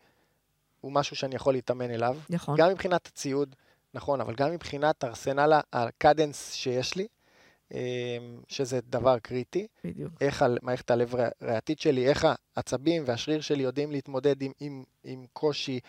הוא 0.80 0.92
משהו 0.92 1.16
שאני 1.16 1.34
יכול 1.36 1.54
להתאמן 1.54 1.90
אליו. 1.90 2.16
נכון. 2.30 2.56
גם 2.58 2.70
מבחינת 2.70 3.06
הציוד, 3.06 3.54
נכון, 3.94 4.20
אבל 4.20 4.34
גם 4.34 4.50
מבחינת 4.52 5.04
ארסנל 5.04 5.52
הקדנס 5.72 6.52
שיש 6.52 6.94
לי, 6.96 7.06
אמ, 7.72 7.78
שזה 8.48 8.80
דבר 8.88 9.18
קריטי. 9.18 9.66
בדיוק. 9.84 10.12
איך 10.20 10.42
על- 10.42 10.58
מערכת 10.62 10.90
הלב 10.90 11.14
ריא- 11.14 11.20
ריאתית 11.42 11.80
שלי, 11.80 12.08
איך 12.08 12.26
העצבים 12.56 13.02
והשריר 13.06 13.40
שלי 13.40 13.62
יודעים 13.62 13.90
להתמודד 13.90 14.42
עם, 14.42 14.52
עם, 14.60 14.82
עם 15.04 15.24
קושי, 15.32 15.80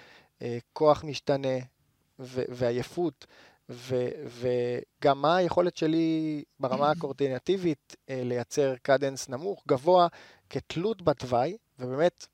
אה, 0.42 0.58
כוח 0.74 1.04
משתנה 1.04 1.58
ועייפות, 2.50 3.26
ו- 3.72 4.10
וגם 5.00 5.22
מה 5.22 5.36
היכולת 5.36 5.78
שלי 5.78 6.44
ברמה 6.60 6.92
הקורדינטיבית 6.98 7.96
אה, 8.10 8.22
לייצר 8.24 8.74
קדנס 8.82 9.30
נמוך, 9.30 9.64
גבוה, 9.68 10.08
כתלות 10.50 11.02
בתוואי, 11.02 11.58
ובאמת, 11.80 12.28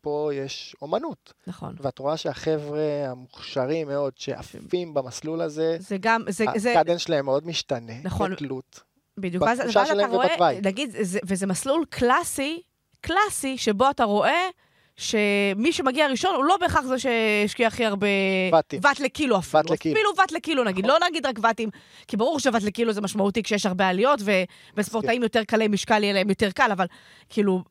פה 0.00 0.30
יש 0.34 0.76
אומנות. 0.82 1.32
נכון. 1.46 1.74
ואת 1.80 1.98
רואה 1.98 2.16
שהחבר'ה 2.16 3.10
המוכשרים 3.10 3.88
מאוד 3.88 4.12
שעפים 4.16 4.94
במסלול 4.94 5.40
הזה, 5.40 5.76
זה 5.80 5.96
גם, 6.00 6.22
זה, 6.28 6.44
זה, 6.56 6.80
הקדנס 6.80 7.00
שלהם 7.00 7.24
מאוד 7.24 7.46
משתנה, 7.46 7.92
נכון. 8.02 8.34
כתלות. 8.36 8.82
בדיוק. 9.18 9.42
ואז, 9.42 9.60
אתה 9.60 10.06
רואה, 10.06 10.26
ובתוואי. 10.26 10.60
נגיד, 10.62 10.90
זה, 11.00 11.18
וזה 11.24 11.46
מסלול 11.46 11.84
קלאסי, 11.90 12.62
קלאסי, 13.00 13.58
שבו 13.58 13.90
אתה 13.90 14.04
רואה 14.04 14.48
שמי 14.96 15.72
שמגיע 15.72 16.06
ראשון 16.06 16.34
הוא 16.34 16.44
לא 16.44 16.56
בהכרח 16.56 16.84
זה 16.84 16.98
שהשקיע 16.98 17.66
הכי 17.66 17.84
הרבה... 17.84 18.06
ואטים. 18.52 18.80
ואט 18.82 19.00
לקילו 19.00 19.38
אפילו. 19.38 19.62
ואט 19.62 19.70
לקילו. 19.70 19.94
אפילו 19.94 20.10
ואט 20.18 20.32
לקילו 20.32 20.64
נגיד, 20.64 20.86
נכון. 20.86 21.00
לא 21.00 21.08
נגיד 21.08 21.26
רק 21.26 21.38
ואטים, 21.42 21.68
כי 22.08 22.16
ברור 22.16 22.40
שוואט 22.40 22.62
לקילו 22.62 22.92
זה 22.92 23.00
משמעותי 23.00 23.42
כשיש 23.42 23.66
הרבה 23.66 23.88
עליות, 23.88 24.20
ו, 24.22 24.30
וספורטאים 24.76 25.22
יותר 25.22 25.44
קלי 25.44 25.68
משקל 25.68 26.02
יהיה 26.02 26.12
להם 26.12 26.28
יותר 26.28 26.50
קל, 26.50 26.68
אבל 26.72 26.86
כאילו, 27.28 27.62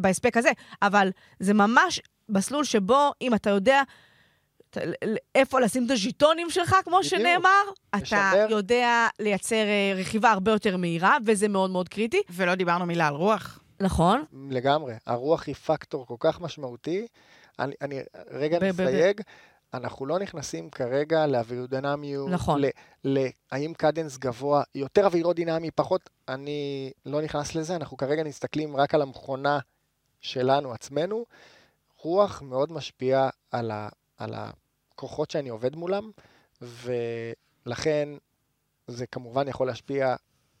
בהספק 0.00 0.36
הזה. 0.36 0.50
אבל 0.82 1.10
זה 1.40 1.54
ממש 1.54 2.00
מסלול 2.28 2.64
שבו, 2.64 3.12
אם 3.22 3.34
אתה 3.34 3.50
יודע... 3.50 3.82
איפה 5.34 5.60
לשים 5.60 5.86
את 5.86 5.90
הז'יטונים 5.90 6.50
שלך, 6.50 6.76
כמו 6.84 6.98
בדיוק. 6.98 7.10
שנאמר, 7.10 7.62
אתה. 7.96 8.32
יודע 8.50 9.06
לייצר 9.20 9.56
אה, 9.56 9.92
רכיבה 9.96 10.30
הרבה 10.30 10.52
יותר 10.52 10.76
מהירה, 10.76 11.16
וזה 11.26 11.48
מאוד 11.48 11.70
מאוד 11.70 11.88
קריטי. 11.88 12.22
ולא 12.30 12.54
דיברנו 12.54 12.86
מילה 12.86 13.08
על 13.08 13.14
רוח. 13.14 13.61
נכון. 13.82 14.24
לגמרי. 14.50 14.94
הרוח 15.06 15.46
היא 15.46 15.54
פקטור 15.54 16.06
כל 16.06 16.16
כך 16.18 16.40
משמעותי. 16.40 17.06
אני, 17.58 17.74
אני 17.80 18.00
רגע 18.30 18.58
ב- 18.58 18.64
ב- 18.64 18.76
ב- 18.76 18.80
נסייג, 18.80 19.20
אנחנו 19.74 20.06
לא 20.06 20.18
נכנסים 20.18 20.70
כרגע 20.70 21.26
לאווירודינמיות, 21.26 22.30
נכון. 22.30 22.60
ל, 22.60 22.66
ל, 23.04 23.26
האם 23.52 23.74
קדנס 23.74 24.18
גבוה, 24.18 24.62
יותר 24.74 25.04
אווירודינמי, 25.06 25.70
פחות, 25.70 26.10
אני 26.28 26.92
לא 27.06 27.22
נכנס 27.22 27.54
לזה, 27.54 27.76
אנחנו 27.76 27.96
כרגע 27.96 28.24
מסתכלים 28.24 28.76
רק 28.76 28.94
על 28.94 29.02
המכונה 29.02 29.58
שלנו, 30.20 30.72
עצמנו. 30.72 31.24
רוח 31.98 32.42
מאוד 32.42 32.72
משפיעה 32.72 33.30
על, 33.50 33.70
ה, 33.70 33.88
על 34.18 34.34
הכוחות 34.34 35.30
שאני 35.30 35.48
עובד 35.48 35.76
מולם, 35.76 36.10
ולכן 36.62 38.08
זה 38.86 39.06
כמובן 39.06 39.48
יכול 39.48 39.66
להשפיע, 39.66 40.16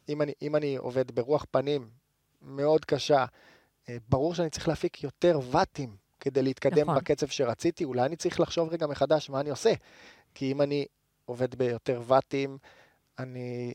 אם 0.08 0.22
אני, 0.22 0.32
אם 0.42 0.56
אני 0.56 0.76
עובד 0.76 1.10
ברוח 1.10 1.46
פנים 1.50 2.01
מאוד 2.42 2.84
קשה, 2.84 3.24
אה, 3.88 3.96
ברור 4.08 4.34
שאני 4.34 4.50
צריך 4.50 4.68
להפיק 4.68 5.02
יותר 5.02 5.40
ואטים 5.50 5.96
כדי 6.20 6.42
להתקדם 6.42 6.82
נכון. 6.82 6.94
בקצב 6.94 7.26
שרציתי, 7.26 7.84
אולי 7.84 8.06
אני 8.06 8.16
צריך 8.16 8.40
לחשוב 8.40 8.68
רגע 8.72 8.86
מחדש 8.86 9.30
מה 9.30 9.40
אני 9.40 9.50
עושה. 9.50 9.72
כי 10.34 10.52
אם 10.52 10.62
אני 10.62 10.84
עובד 11.24 11.54
ביותר 11.54 12.02
ואטים, 12.06 12.58
אני 13.18 13.74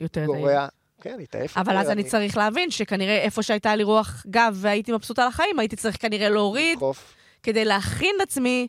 יותר... 0.00 0.26
גורע, 0.26 0.68
כן, 1.00 1.20
התעייף 1.20 1.56
אבל 1.56 1.76
אז 1.76 1.90
אני 1.90 2.04
צריך 2.04 2.36
להבין 2.36 2.70
שכנראה 2.70 3.18
איפה 3.18 3.42
שהייתה 3.42 3.76
לי 3.76 3.82
רוח 3.82 4.26
גב 4.30 4.58
והייתי 4.60 4.92
מבסוטה 4.92 5.26
לחיים, 5.26 5.58
הייתי 5.58 5.76
צריך 5.76 5.96
כנראה 6.00 6.28
להוריד. 6.28 6.78
כדי 7.42 7.64
להכין 7.64 8.14
את 8.16 8.20
עצמי 8.20 8.68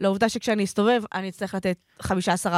לעובדה 0.00 0.28
שכשאני 0.28 0.64
אסתובב, 0.64 1.02
אני 1.14 1.28
אצטרך 1.28 1.54
לתת 1.54 1.78
15-10 2.02 2.06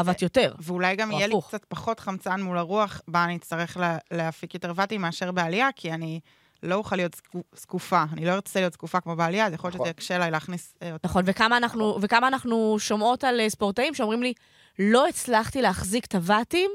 ואט 0.04 0.22
יותר. 0.22 0.54
ואולי 0.58 0.96
גם 0.96 1.12
יהיה 1.12 1.26
לי 1.26 1.32
הפוך. 1.32 1.48
קצת 1.48 1.64
פחות 1.68 2.00
חמצן 2.00 2.40
מול 2.42 2.58
הרוח, 2.58 3.00
בה 3.08 3.24
אני 3.24 3.36
אצטרך 3.36 3.76
לה, 3.76 3.98
להפיק 4.10 4.54
יותר 4.54 4.72
ואטים 4.76 5.00
מאשר 5.00 5.32
בעלייה, 5.32 5.68
כי 5.76 5.92
אני 5.92 6.20
לא 6.62 6.74
אוכל 6.74 6.96
להיות 6.96 7.14
זקו- 7.14 7.42
זקופה. 7.56 8.04
אני 8.12 8.24
לא 8.26 8.30
ארצה 8.32 8.60
להיות 8.60 8.72
זקופה 8.72 9.00
כמו 9.00 9.16
בעלייה, 9.16 9.46
אז 9.46 9.52
יכול 9.52 9.68
להיות 9.68 9.74
נכון. 9.74 9.86
שזה 9.86 9.90
יקשה 9.90 10.14
עליי 10.16 10.30
להכניס 10.30 10.74
אה, 10.82 10.92
אותה. 10.92 11.08
נכון, 11.08 11.22
וכמה 11.26 11.56
אנחנו, 11.56 11.98
וכמה 12.00 12.28
אנחנו 12.28 12.76
שומעות 12.78 13.24
על 13.24 13.40
אה, 13.40 13.50
ספורטאים 13.50 13.94
שאומרים 13.94 14.22
לי, 14.22 14.32
לא 14.78 15.08
הצלחתי 15.08 15.62
להחזיק 15.62 16.04
את 16.04 16.14
הוואטים 16.14 16.70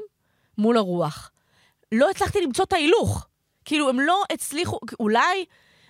מול 0.58 0.76
הרוח. 0.76 1.30
לא 1.92 2.10
הצלחתי 2.10 2.40
למצוא 2.40 2.64
את 2.64 2.72
ההילוך. 2.72 3.26
כאילו, 3.64 3.88
הם 3.88 4.00
לא 4.00 4.22
הצליחו, 4.32 4.78
אולי, 5.00 5.44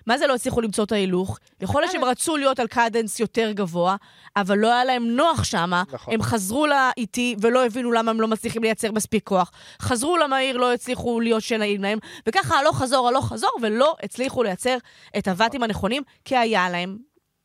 מה 0.07 0.17
זה 0.17 0.27
לא 0.27 0.35
הצליחו 0.35 0.61
למצוא 0.61 0.83
את 0.83 0.91
ההילוך? 0.91 1.39
יכול 1.61 1.81
להיות 1.81 1.91
שהם 1.91 2.03
רצו 2.03 2.37
להיות 2.37 2.59
על 2.59 2.67
קדנס 2.67 3.19
יותר 3.19 3.51
גבוה, 3.51 3.95
אבל 4.35 4.57
לא 4.57 4.73
היה 4.73 4.85
להם 4.85 5.07
נוח 5.07 5.43
שמה. 5.43 5.83
נכון. 5.91 6.13
הם 6.13 6.21
חזרו 6.21 6.67
לאיטי 6.67 7.35
ולא 7.41 7.65
הבינו 7.65 7.91
למה 7.91 8.11
הם 8.11 8.21
לא 8.21 8.27
מצליחים 8.27 8.63
לייצר 8.63 8.91
מספיק 8.91 9.27
כוח. 9.27 9.51
חזרו 9.81 10.17
למהיר, 10.17 10.57
לא 10.57 10.73
הצליחו 10.73 11.19
להיות 11.19 11.43
שנעים 11.43 11.83
להם, 11.83 11.99
וככה 12.27 12.59
הלוך 12.59 12.77
חזור, 12.77 13.07
הלוך 13.07 13.27
חזור, 13.27 13.51
ולא 13.61 13.95
הצליחו 14.03 14.43
לייצר 14.43 14.77
את 15.17 15.27
הוואטים 15.27 15.63
הנכונים, 15.63 16.03
כי 16.25 16.37
היה 16.37 16.69
להם 16.69 16.97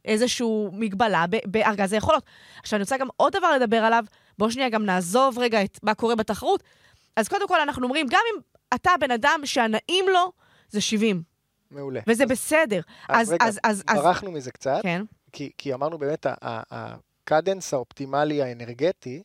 איזושהי 0.05 0.47
מגבלה 0.73 1.25
בארגז 1.47 1.93
היכולות. 1.93 2.23
עכשיו, 2.61 2.77
אני 2.77 2.83
רוצה 2.83 2.97
גם 2.97 3.09
עוד 3.17 3.37
דבר 3.37 3.53
לדבר 3.53 3.85
עליו, 3.85 4.05
בואו 4.39 4.51
שנייה 4.51 4.69
גם 4.69 4.85
נעזוב 4.85 5.39
רגע 5.39 5.65
את 5.65 5.79
מה 5.83 5.95
קורה 5.95 6.15
בתחרות. 6.15 6.63
אז 7.17 7.29
קודם 7.29 7.49
כל, 7.49 7.61
אנחנו 7.61 7.85
אומרים, 7.85 8.07
גם 8.11 8.21
אם 8.35 8.41
אתה 8.75 8.91
בן 9.01 9.11
אדם 9.11 9.41
שהנעים 9.45 10.05
לו, 10.13 10.33
זה 10.71 10.81
70, 10.81 11.32
מעולה. 11.73 12.01
וזה 12.07 12.27
בסדר. 12.27 12.81
אז 13.09 13.33
רגע, 13.33 13.45
אז, 13.45 13.61
אז, 13.65 13.83
אז, 13.89 13.99
ברחנו 13.99 14.31
מזה 14.31 14.51
קצת, 14.51 14.81
כן, 14.83 15.03
כי, 15.33 15.51
כי 15.59 15.75
אמרנו 15.75 15.99
באמת, 15.99 16.27
הקדנס 16.43 17.75
האופטימלי 17.75 18.43
האנרגטי, 18.43 19.23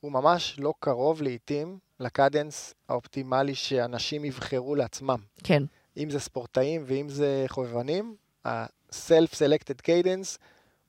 הוא 0.00 0.12
ממש 0.12 0.56
לא 0.58 0.74
קרוב 0.80 1.22
לעיתים 1.22 1.78
לקדנס 2.00 2.74
האופטימלי 2.88 3.54
שאנשים 3.54 4.24
יבחרו 4.24 4.74
לעצמם. 4.74 5.18
כן, 5.44 5.62
אם 5.96 6.10
זה 6.10 6.20
ספורטאים 6.20 6.82
ואם 6.86 7.08
זה 7.08 7.44
חובבנים, 7.48 8.16
ה-self-selected 8.44 9.80
cadence 9.86 10.38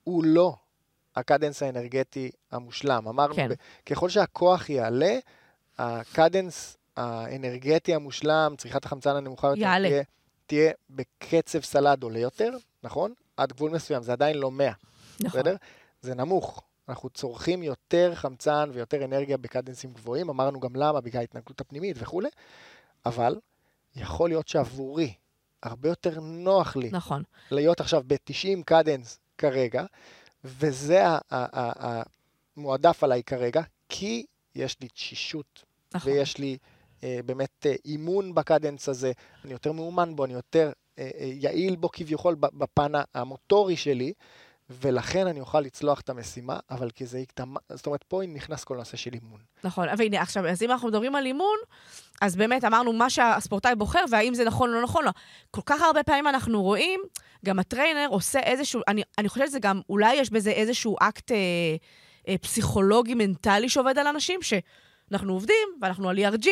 הוא 0.04 0.24
לא 0.24 0.54
הקדנס 1.16 1.62
האנרגטי 1.62 2.30
המושלם. 2.50 3.08
אמרנו, 3.08 3.34
כן. 3.34 3.48
ככל 3.86 4.08
שהכוח 4.08 4.70
יעלה, 4.70 5.18
הקדנס 5.78 6.76
האנרגטי 6.96 7.94
המושלם, 7.94 8.54
צריכת 8.58 8.84
החמצן 8.84 9.16
הנמוכה 9.16 9.46
יותר, 9.46 9.60
יעלה. 9.60 9.88
תהיה, 9.88 10.02
תהיה 10.46 10.72
בקצב 10.90 11.60
סלד 11.60 12.02
עולה 12.02 12.18
יותר, 12.18 12.50
נכון? 12.82 13.12
עד 13.36 13.52
גבול 13.52 13.70
מסוים, 13.70 14.02
זה 14.02 14.12
עדיין 14.12 14.38
לא 14.38 14.50
100, 14.50 14.72
נכון. 15.20 15.40
בסדר? 15.40 15.56
זה 16.00 16.14
נמוך. 16.14 16.62
אנחנו 16.88 17.10
צורכים 17.10 17.62
יותר 17.62 18.14
חמצן 18.14 18.70
ויותר 18.72 19.04
אנרגיה 19.04 19.36
בקדנסים 19.36 19.92
גבוהים, 19.92 20.30
אמרנו 20.30 20.60
גם 20.60 20.76
למה, 20.76 21.00
בגלל 21.00 21.20
ההתנגדות 21.20 21.60
הפנימית 21.60 21.96
וכולי, 22.00 22.28
אבל 23.06 23.40
יכול 23.96 24.30
להיות 24.30 24.48
שעבורי 24.48 25.14
הרבה 25.62 25.88
יותר 25.88 26.20
נוח 26.20 26.76
לי 26.76 26.90
נכון. 26.92 27.22
להיות 27.50 27.80
עכשיו 27.80 28.02
ב-90 28.06 28.62
קדנס 28.64 29.20
כרגע, 29.38 29.84
וזה 30.44 31.04
המועדף 32.56 33.04
עליי 33.04 33.22
כרגע, 33.22 33.62
כי 33.88 34.26
יש 34.54 34.80
לי 34.80 34.88
תשישות, 34.88 35.64
נכון. 35.94 36.12
ויש 36.12 36.38
לי 36.38 36.58
באמת 37.26 37.66
אה, 37.66 37.74
אימון 37.84 38.34
בקדנס 38.34 38.88
הזה, 38.88 39.12
אני 39.44 39.52
יותר 39.52 39.72
מאומן 39.72 40.16
בו, 40.16 40.24
אני 40.24 40.32
יותר 40.32 40.72
אה, 40.98 41.10
אה, 41.20 41.30
יעיל 41.32 41.76
בו 41.76 41.88
כביכול 41.92 42.34
בפן 42.34 42.92
המוטורי 43.14 43.76
שלי, 43.76 44.12
ולכן 44.70 45.26
אני 45.26 45.40
אוכל 45.40 45.60
לצלוח 45.60 46.00
את 46.00 46.10
המשימה, 46.10 46.58
אבל 46.70 46.90
כי 46.90 47.06
זה 47.06 47.18
יקטע, 47.18 47.44
זאת 47.72 47.86
אומרת, 47.86 48.02
פה 48.02 48.20
נכנס 48.28 48.64
כל 48.64 48.74
הנושא 48.74 48.96
של 48.96 49.14
אימון. 49.14 49.40
נכון, 49.64 49.88
והנה, 49.98 50.22
עכשיו, 50.22 50.46
אז 50.46 50.62
אם 50.62 50.70
אנחנו 50.70 50.88
מדברים 50.88 51.16
על 51.16 51.26
אימון, 51.26 51.56
אז 52.20 52.36
באמת 52.36 52.64
אמרנו 52.64 52.92
מה 52.92 53.10
שהספורטאי 53.10 53.74
בוחר, 53.74 54.04
והאם 54.10 54.34
זה 54.34 54.44
נכון 54.44 54.70
או 54.70 54.74
לא 54.74 54.82
נכון 54.82 55.04
לו. 55.04 55.10
כל 55.50 55.60
כך 55.66 55.82
הרבה 55.82 56.02
פעמים 56.02 56.26
אנחנו 56.26 56.62
רואים, 56.62 57.00
גם 57.44 57.58
הטריינר 57.58 58.06
עושה 58.10 58.40
איזשהו, 58.40 58.80
אני, 58.88 59.02
אני 59.18 59.28
חושבת 59.28 59.48
שזה 59.48 59.58
גם, 59.58 59.80
אולי 59.88 60.14
יש 60.14 60.30
בזה 60.30 60.50
איזשהו 60.50 60.96
אקט 61.00 61.32
אה, 61.32 61.36
אה, 62.28 62.38
פסיכולוגי 62.38 63.14
מנטלי 63.14 63.68
שעובד 63.68 63.98
על 63.98 64.06
אנשים, 64.06 64.40
שאנחנו 64.42 65.32
עובדים, 65.32 65.68
ואנחנו 65.82 66.08
על 66.08 66.18
ERG, 66.18 66.48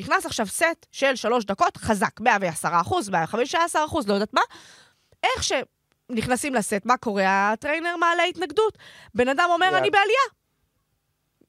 נכנס 0.00 0.26
עכשיו 0.26 0.46
סט 0.46 0.86
של 0.92 1.16
שלוש 1.16 1.44
דקות, 1.44 1.76
חזק, 1.76 2.20
110 2.20 2.68
אחוז, 2.80 3.08
115 3.08 3.84
אחוז, 3.84 4.08
לא 4.08 4.14
יודעת 4.14 4.34
מה. 4.34 4.40
איך 5.22 5.44
שנכנסים 5.44 6.54
לסט, 6.54 6.84
מה 6.84 6.96
קורה? 6.96 7.52
ה 7.52 7.57
trainer 7.57 7.96
מעלה 7.96 8.22
התנגדות. 8.22 8.78
בן 9.14 9.28
אדם 9.28 9.46
אומר, 9.50 9.66
יאללה. 9.66 9.78
אני 9.78 9.90
בעלייה. 9.90 10.26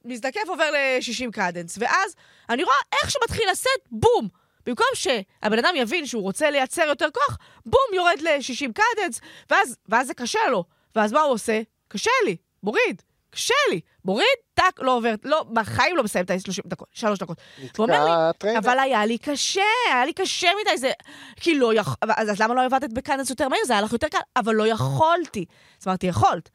מזדקף 0.05 0.41
עובר 0.47 0.71
ל-60 0.71 1.31
cadence, 1.31 1.77
ואז 1.79 2.15
אני 2.49 2.63
רואה 2.63 2.75
איך 3.01 3.11
שמתחיל 3.11 3.49
הסט, 3.49 3.67
בום! 3.91 4.27
במקום 4.65 4.87
שהבן 4.93 5.59
אדם 5.59 5.73
יבין 5.75 6.05
שהוא 6.05 6.23
רוצה 6.23 6.49
לייצר 6.49 6.81
יותר 6.81 7.07
כוח, 7.13 7.37
בום, 7.65 7.81
יורד 7.95 8.21
ל-60 8.21 8.71
cadence, 8.73 9.21
ואז, 9.49 9.77
ואז 9.89 10.07
זה 10.07 10.13
קשה 10.13 10.47
לו. 10.49 10.63
ואז 10.95 11.11
מה 11.13 11.21
הוא 11.21 11.33
עושה? 11.33 11.61
קשה 11.87 12.11
לי, 12.25 12.35
מוריד. 12.63 13.01
קשה 13.29 13.53
לי. 13.71 13.81
מוריד, 14.05 14.27
טאק, 14.53 14.79
לא 14.79 14.97
עובר, 14.97 15.13
לא, 15.23 15.45
בחיים 15.53 15.97
לא 15.97 16.03
מסיים 16.03 16.25
את 16.25 16.31
ה-30 16.31 16.61
דקות, 16.65 16.87
שלוש 16.91 17.19
דקות. 17.19 17.37
הוא 17.77 17.85
אומר 17.85 18.05
לי, 18.05 18.11
trainer. 18.37 18.59
אבל 18.59 18.79
היה 18.79 19.05
לי 19.05 19.17
קשה, 19.17 19.61
היה 19.87 20.05
לי 20.05 20.13
קשה 20.13 20.49
מדי, 20.61 20.77
זה... 20.77 20.91
כי 21.35 21.59
לא 21.59 21.73
יכול... 21.73 21.95
אז, 22.01 22.31
אז 22.31 22.41
למה 22.41 22.53
לא 22.53 22.65
עבדת 22.65 22.93
ב 22.93 22.98
cadence 22.98 23.29
יותר 23.29 23.47
מהיר? 23.47 23.65
זה 23.65 23.73
היה 23.73 23.81
לך 23.81 23.93
יותר 23.93 24.07
קל, 24.07 24.17
אבל 24.35 24.55
לא 24.55 24.67
יכולתי. 24.67 25.45
אז 25.81 25.87
אמרתי, 25.87 26.07
יכולת. 26.07 26.49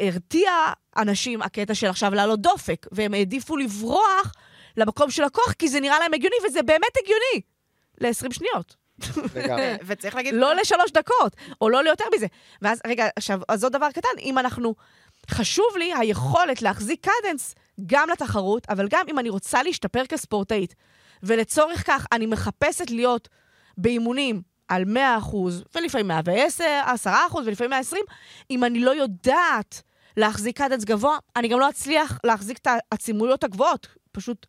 הרתיע 0.00 0.52
אנשים 0.96 1.42
הקטע 1.42 1.74
של 1.74 1.86
עכשיו 1.86 2.14
לעלות 2.14 2.40
דופק, 2.40 2.86
והם 2.92 3.14
העדיפו 3.14 3.56
לברוח 3.56 4.32
למקום 4.76 5.10
של 5.10 5.24
הכוח, 5.24 5.52
כי 5.52 5.68
זה 5.68 5.80
נראה 5.80 5.98
להם 5.98 6.14
הגיוני, 6.14 6.36
וזה 6.46 6.62
באמת 6.62 6.96
הגיוני. 7.02 7.40
ל-20 8.00 8.34
שניות. 8.34 8.76
וצריך 9.86 10.14
להגיד... 10.14 10.34
לא 10.34 10.54
לשלוש 10.54 10.90
דקות, 10.92 11.36
או 11.60 11.68
לא 11.68 11.82
ליותר 11.82 12.04
מזה. 12.16 12.26
ואז, 12.62 12.80
רגע, 12.86 13.08
עכשיו, 13.16 13.40
אז 13.48 13.64
עוד 13.64 13.72
דבר 13.72 13.90
קטן, 13.90 14.08
אם 14.20 14.38
אנחנו... 14.38 14.74
חשוב 15.30 15.66
לי 15.78 15.92
היכולת 15.94 16.62
להחזיק 16.62 17.06
קדנס 17.06 17.54
גם 17.86 18.08
לתחרות, 18.12 18.66
אבל 18.68 18.88
גם 18.90 19.04
אם 19.10 19.18
אני 19.18 19.28
רוצה 19.28 19.62
להשתפר 19.62 20.06
כספורטאית. 20.06 20.74
ולצורך 21.22 21.86
כך, 21.86 22.06
אני 22.12 22.26
מחפשת 22.26 22.90
להיות 22.90 23.28
באימונים 23.78 24.42
על 24.68 24.84
100%, 24.84 25.36
ולפעמים 25.74 26.08
110, 26.08 26.64
10% 27.04 27.08
ולפעמים 27.44 27.70
120, 27.70 28.02
אם 28.50 28.64
אני 28.64 28.80
לא 28.80 28.90
יודעת 28.90 29.82
להחזיק 30.16 30.58
קדנס 30.58 30.84
גבוה, 30.84 31.18
אני 31.36 31.48
גם 31.48 31.60
לא 31.60 31.68
אצליח 31.68 32.18
להחזיק 32.24 32.58
את 32.58 32.66
העצימויות 32.66 33.44
הגבוהות. 33.44 33.86
פשוט 34.12 34.46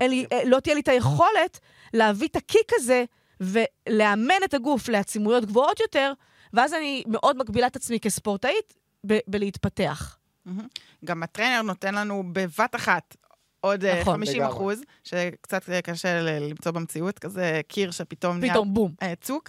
אין 0.00 0.10
לי, 0.10 0.26
אה, 0.32 0.44
לא 0.44 0.60
תהיה 0.60 0.74
לי 0.74 0.80
את 0.80 0.88
היכולת 0.88 1.60
להביא 1.94 2.28
את 2.28 2.36
הקיק 2.36 2.72
הזה 2.74 3.04
ולאמן 3.40 4.44
את 4.44 4.54
הגוף 4.54 4.88
לעצימויות 4.88 5.44
גבוהות 5.44 5.80
יותר, 5.80 6.12
ואז 6.52 6.74
אני 6.74 7.02
מאוד 7.06 7.36
מגבילה 7.36 7.66
את 7.66 7.76
עצמי 7.76 8.00
כספורטאית 8.00 8.74
ב- 9.06 9.18
בלהתפתח. 9.26 10.16
מהמם. 10.44 10.66
גם 11.04 11.22
הטריינר 11.22 11.62
נותן 11.62 11.94
לנו 11.94 12.22
בבת 12.32 12.74
אחת 12.74 13.16
עוד 13.60 13.84
אה, 13.84 14.00
נכון, 14.00 14.14
50 14.14 14.36
לגמרי. 14.36 14.52
אחוז, 14.52 14.80
שקצת 15.04 15.70
אה, 15.70 15.82
קשה 15.82 16.20
ל- 16.20 16.48
למצוא 16.50 16.72
במציאות, 16.72 17.18
כזה 17.18 17.60
קיר 17.68 17.90
שפתאום 17.90 18.38
נהיה 18.38 18.52
פתאום 18.52 18.74
בום. 18.74 18.92
אה, 19.02 19.12
צוק. 19.20 19.48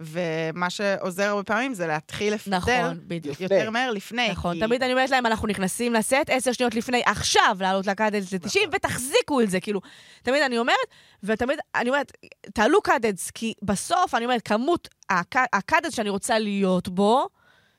ומה 0.00 0.70
שעוזר 0.70 1.24
הרבה 1.28 1.42
פעמים 1.42 1.74
זה 1.74 1.86
להתחיל 1.86 2.34
לפדל 2.34 2.56
נכון, 2.56 2.98
בדיוק. 3.06 3.40
יותר 3.40 3.70
מהר 3.70 3.90
לפני. 3.90 4.28
נכון, 4.30 4.54
כי- 4.54 4.60
תמיד 4.60 4.82
אני 4.82 4.92
אומרת 4.92 5.10
להם, 5.10 5.26
אנחנו 5.26 5.48
נכנסים 5.48 5.92
לסט 5.94 6.14
עשר 6.28 6.52
שניות 6.52 6.74
לפני, 6.74 7.02
עכשיו 7.06 7.56
לעלות 7.60 7.86
לקדנס 7.86 8.32
ל-90, 8.32 8.58
ותחזיקו 8.72 9.40
את 9.40 9.50
זה, 9.50 9.60
כאילו. 9.60 9.80
תמיד 10.22 10.42
אני 10.42 10.58
אומרת, 10.58 10.76
ותמיד 11.22 11.58
אני 11.74 11.88
אומרת, 11.90 12.12
תעלו 12.54 12.82
קדנס, 12.82 13.30
כי 13.30 13.52
בסוף, 13.62 14.14
אני 14.14 14.24
אומרת, 14.24 14.42
כמות 14.42 14.88
הק- 15.10 15.36
הקדנס 15.52 15.94
שאני 15.94 16.10
רוצה 16.10 16.38
להיות 16.38 16.88
בו, 16.88 17.28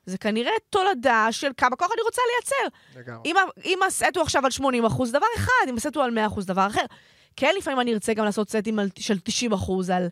זה 0.07 0.17
כנראה 0.17 0.51
תולדה 0.69 1.27
של 1.31 1.51
כמה 1.57 1.75
כוח 1.75 1.91
אני 1.93 2.01
רוצה 2.01 2.21
לייצר. 2.33 2.77
לגמרי. 2.99 3.21
אם, 3.25 3.35
אם 3.65 3.79
הסט 3.87 4.15
הוא 4.15 4.21
עכשיו 4.23 4.45
על 4.45 4.51
80 4.51 4.85
אחוז, 4.85 5.11
דבר 5.11 5.25
אחד, 5.37 5.69
אם 5.69 5.75
הסט 5.75 5.95
הוא 5.95 6.03
על 6.03 6.11
100 6.11 6.27
אחוז, 6.27 6.45
דבר 6.45 6.67
אחר. 6.67 6.85
כן, 7.35 7.53
לפעמים 7.57 7.79
אני 7.79 7.93
ארצה 7.93 8.13
גם 8.13 8.25
לעשות 8.25 8.49
סטים 8.49 8.79
על, 8.79 8.89
של 8.99 9.19
90 9.19 9.53
אחוז 9.53 9.89
על 9.89 10.07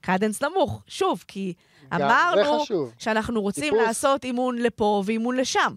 קדנס 0.00 0.42
נמוך. 0.42 0.82
שוב, 0.86 1.24
כי 1.28 1.54
אמרנו. 1.94 2.64
שאנחנו 2.98 3.40
רוצים 3.40 3.64
טיפוס. 3.64 3.78
לעשות 3.86 4.24
אימון 4.24 4.58
לפה 4.58 5.02
ואימון 5.06 5.36
לשם. 5.36 5.74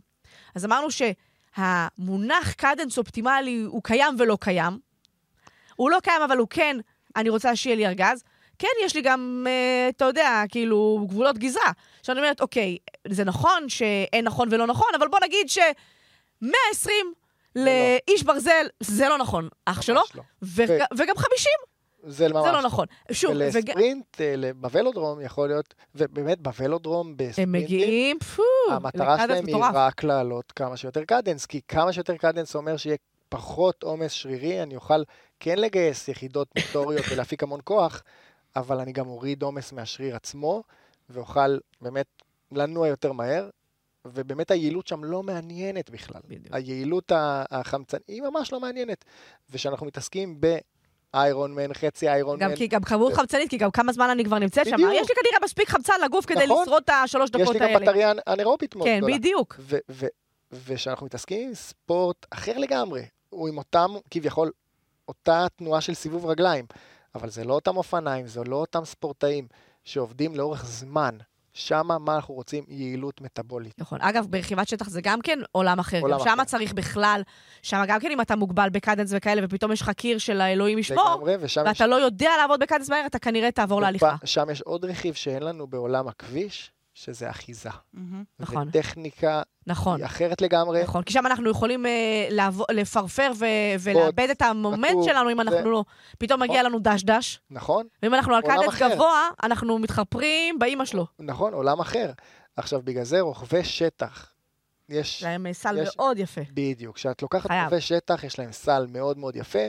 אז 0.55 0.65
אמרנו 0.65 0.87
שהמונח 0.91 2.53
קדנס 2.53 2.97
אופטימלי 2.97 3.63
הוא 3.67 3.83
קיים 3.83 4.15
ולא 4.19 4.37
קיים. 4.41 4.79
הוא 5.75 5.91
לא 5.91 5.97
קיים, 6.03 6.21
אבל 6.21 6.37
הוא 6.37 6.47
כן, 6.49 6.77
אני 7.15 7.29
רוצה 7.29 7.55
שיהיה 7.55 7.75
לי 7.75 7.87
ארגז. 7.87 8.23
כן, 8.59 8.67
יש 8.85 8.95
לי 8.95 9.01
גם, 9.01 9.45
אה, 9.49 9.89
אתה 9.89 10.05
יודע, 10.05 10.43
כאילו, 10.49 11.05
גבולות 11.09 11.37
גזרה. 11.37 11.71
שאני 12.03 12.19
אומרת, 12.19 12.41
אוקיי, 12.41 12.77
זה 13.07 13.23
נכון 13.23 13.69
שאין 13.69 14.25
נכון 14.25 14.47
ולא 14.51 14.67
נכון, 14.67 14.87
אבל 14.99 15.07
בוא 15.07 15.19
נגיד 15.23 15.49
ש-120 15.49 16.89
לאיש 17.55 18.23
ברזל, 18.23 18.65
זה 18.79 19.09
לא 19.09 19.17
נכון, 19.17 19.49
אח 19.65 19.81
שלו, 19.81 20.01
לא. 20.15 20.21
ו- 20.43 20.63
ו- 20.69 20.97
וגם 20.97 21.15
50, 21.17 21.51
זה 22.03 22.27
ממש 22.29 22.45
זה 22.45 22.51
לא 22.51 22.61
נכון. 22.61 22.85
שוב, 23.11 23.31
וג- 23.31 23.35
ולספרינט, 23.55 24.21
אה, 24.21 24.35
בוולודרום 24.55 25.21
יכול 25.21 25.47
להיות, 25.49 25.73
ובאמת 25.95 26.39
בוולודרום 26.39 27.07
הם 27.07 27.13
בספרינטים, 27.17 27.51
מגיעים, 27.63 28.19
פו, 28.19 28.43
המטרה 28.71 29.17
שלהם 29.27 29.45
היא. 29.45 29.55
רק 29.73 30.03
לעלות 30.03 30.51
כמה 30.51 30.77
שיותר 30.77 31.03
קדנס, 31.03 31.45
כי 31.45 31.61
כמה 31.67 31.93
שיותר 31.93 32.17
קדנס 32.17 32.55
אומר 32.55 32.77
שיהיה 32.77 32.97
פחות 33.29 33.83
עומס 33.83 34.11
שרירי, 34.11 34.63
אני 34.63 34.75
אוכל 34.75 35.03
כן 35.39 35.59
לגייס 35.59 36.07
יחידות 36.07 36.47
מוטוריות 36.57 37.05
ולהפיק 37.11 37.43
המון 37.43 37.59
כוח, 37.63 38.03
אבל 38.55 38.79
אני 38.79 38.91
גם 38.91 39.07
אוריד 39.07 39.43
עומס 39.43 39.71
מהשריר 39.73 40.15
עצמו, 40.15 40.63
ואוכל 41.09 41.57
באמת 41.81 42.05
לנוע 42.51 42.87
יותר 42.87 43.11
מהר, 43.11 43.49
ובאמת 44.05 44.51
היעילות 44.51 44.87
שם 44.87 45.03
לא 45.03 45.23
מעניינת 45.23 45.89
בכלל. 45.89 46.21
בדיוק. 46.27 46.55
היעילות 46.55 47.11
ה- 47.11 47.43
החמצן 47.51 47.97
היא 48.07 48.21
ממש 48.21 48.51
לא 48.53 48.59
מעניינת. 48.59 49.05
וכשאנחנו 49.49 49.85
מתעסקים 49.85 50.41
באיירון 51.13 51.55
מן, 51.55 51.73
חצי 51.73 52.09
איירון 52.09 52.39
מן, 52.43 52.49
גם 52.49 52.55
כי 52.55 52.67
גם 52.67 52.81
כמות 52.83 53.13
חמצנית, 53.13 53.49
כי 53.49 53.57
גם 53.57 53.71
כמה 53.71 53.93
זמן 53.93 54.09
אני 54.09 54.25
כבר 54.25 54.39
נמצאת 54.39 54.65
שם. 54.65 54.71
בדיוק. 54.75 54.91
יש 54.93 55.09
לי 55.09 55.15
כנראה 55.23 55.39
מספיק 55.43 55.69
חמצן 55.69 55.93
לגוף 56.05 56.25
כדי 56.25 56.45
נכון. 56.45 56.61
לשרוד 56.61 56.83
את 56.85 56.89
השלוש 57.03 57.29
יש 57.29 57.41
דקות 57.41 57.53
לי 57.55 57.59
גם 57.59 57.65
האלה. 57.67 57.79
בטריה 57.79 58.11
אנאירובית 58.27 58.75
מאוד 58.75 58.87
כן, 58.87 58.97
גדולה. 58.97 59.17
בדיוק. 59.17 59.55
ו- 59.59 59.77
ו- 59.91 60.05
וכשאנחנו 60.51 61.05
מתעסקים 61.05 61.47
עם 61.47 61.53
ספורט 61.55 62.25
אחר 62.29 62.57
לגמרי, 62.57 63.05
הוא 63.29 63.47
עם 63.49 63.57
אותם, 63.57 63.91
כביכול, 64.11 64.51
אותה 65.07 65.47
תנועה 65.55 65.81
של 65.81 65.93
סיבוב 65.93 66.25
רגליים, 66.25 66.65
אבל 67.15 67.29
זה 67.29 67.43
לא 67.43 67.53
אותם 67.53 67.77
אופניים, 67.77 68.27
זה 68.27 68.43
לא 68.43 68.55
אותם 68.55 68.85
ספורטאים 68.85 69.47
שעובדים 69.85 70.35
לאורך 70.35 70.65
זמן. 70.65 71.17
שמה 71.53 71.99
מה 71.99 72.15
אנחנו 72.15 72.33
רוצים? 72.33 72.63
יעילות 72.67 73.21
מטאבולית. 73.21 73.73
נכון. 73.79 74.01
אגב, 74.01 74.27
ברכיבת 74.29 74.67
שטח 74.67 74.89
זה 74.89 75.01
גם 75.01 75.21
כן 75.21 75.39
עולם 75.51 75.79
אחר. 75.79 75.99
עולם 76.01 76.17
גם 76.25 76.39
אחר. 76.39 76.45
צריך 76.49 76.73
בכלל, 76.73 77.21
שם 77.61 77.83
גם 77.87 77.99
כן 77.99 78.11
אם 78.11 78.21
אתה 78.21 78.35
מוגבל 78.35 78.69
ב 78.69 78.74
cadence 78.74 79.09
וכאלה, 79.15 79.41
ופתאום 79.45 79.71
יש 79.71 79.81
לך 79.81 79.89
קיר 79.89 80.17
של 80.17 80.41
האלוהים 80.41 80.77
ישמור, 80.77 81.15
לגמרי, 81.15 81.35
ושם 81.39 81.61
יש, 81.61 81.67
ואתה 81.67 81.87
לא 81.87 81.95
יודע 81.95 82.29
לעבוד 82.41 82.59
ב 82.59 82.63
cadence 82.63 82.89
מהר, 82.89 83.05
אתה 83.05 83.19
כנראה 83.19 83.51
תעבור 83.51 83.81
להליכה. 83.81 84.15
שם 84.25 84.47
יש 84.51 84.61
עוד 84.61 84.85
רכיב 84.85 85.13
שאין 85.13 85.43
לנו 85.43 85.67
בעולם 85.67 86.07
הכביש, 86.07 86.71
שזה 87.01 87.29
אחיזה. 87.29 87.69
מהמם. 87.93 88.23
נכון. 88.39 88.67
וטכניקה 88.67 89.41
נכון. 89.67 89.97
היא 89.97 90.05
אחרת 90.05 90.41
לגמרי. 90.41 90.83
נכון, 90.83 91.03
כי 91.03 91.13
שם 91.13 91.25
אנחנו 91.25 91.49
יכולים 91.49 91.85
אה, 91.85 91.91
לעבור, 92.29 92.65
לפרפר 92.71 93.31
ו- 93.39 93.45
ולאבד 93.79 94.27
את 94.31 94.41
המומנט 94.41 94.91
בטוח, 94.91 95.05
שלנו 95.05 95.31
אם 95.31 95.35
זה- 95.35 95.41
אנחנו 95.41 95.71
לא... 95.71 95.83
פתאום 96.17 96.41
מגיע 96.41 96.55
נכון. 96.61 96.65
לנו 96.65 96.79
דש-דש, 96.79 97.39
נכון? 97.51 97.87
ואם 98.03 98.13
אנחנו 98.13 98.35
על 98.35 98.41
אחר. 98.69 98.93
גבוה, 98.93 99.29
אנחנו 99.43 99.79
מתחפרים 99.79 100.59
באימא 100.59 100.85
שלו. 100.85 101.05
נכון, 101.19 101.53
עולם 101.53 101.79
אחר. 101.79 102.11
עכשיו, 102.55 102.81
בגלל 102.83 103.03
זה 103.03 103.19
רוכבי 103.21 103.63
שטח, 103.63 104.27
יש... 104.89 105.23
להם 105.23 105.47
אה, 105.47 105.53
סל 105.53 105.77
יש- 105.77 105.97
מאוד 105.97 106.19
יפה. 106.19 106.41
בדיוק. 106.53 106.95
כשאת 106.95 107.21
לוקחת. 107.21 107.51
רוכבי 107.63 107.81
שטח, 107.81 108.23
יש 108.23 108.39
להם 108.39 108.51
סל 108.51 108.85
מאוד 108.89 109.17
מאוד 109.17 109.35
יפה. 109.35 109.59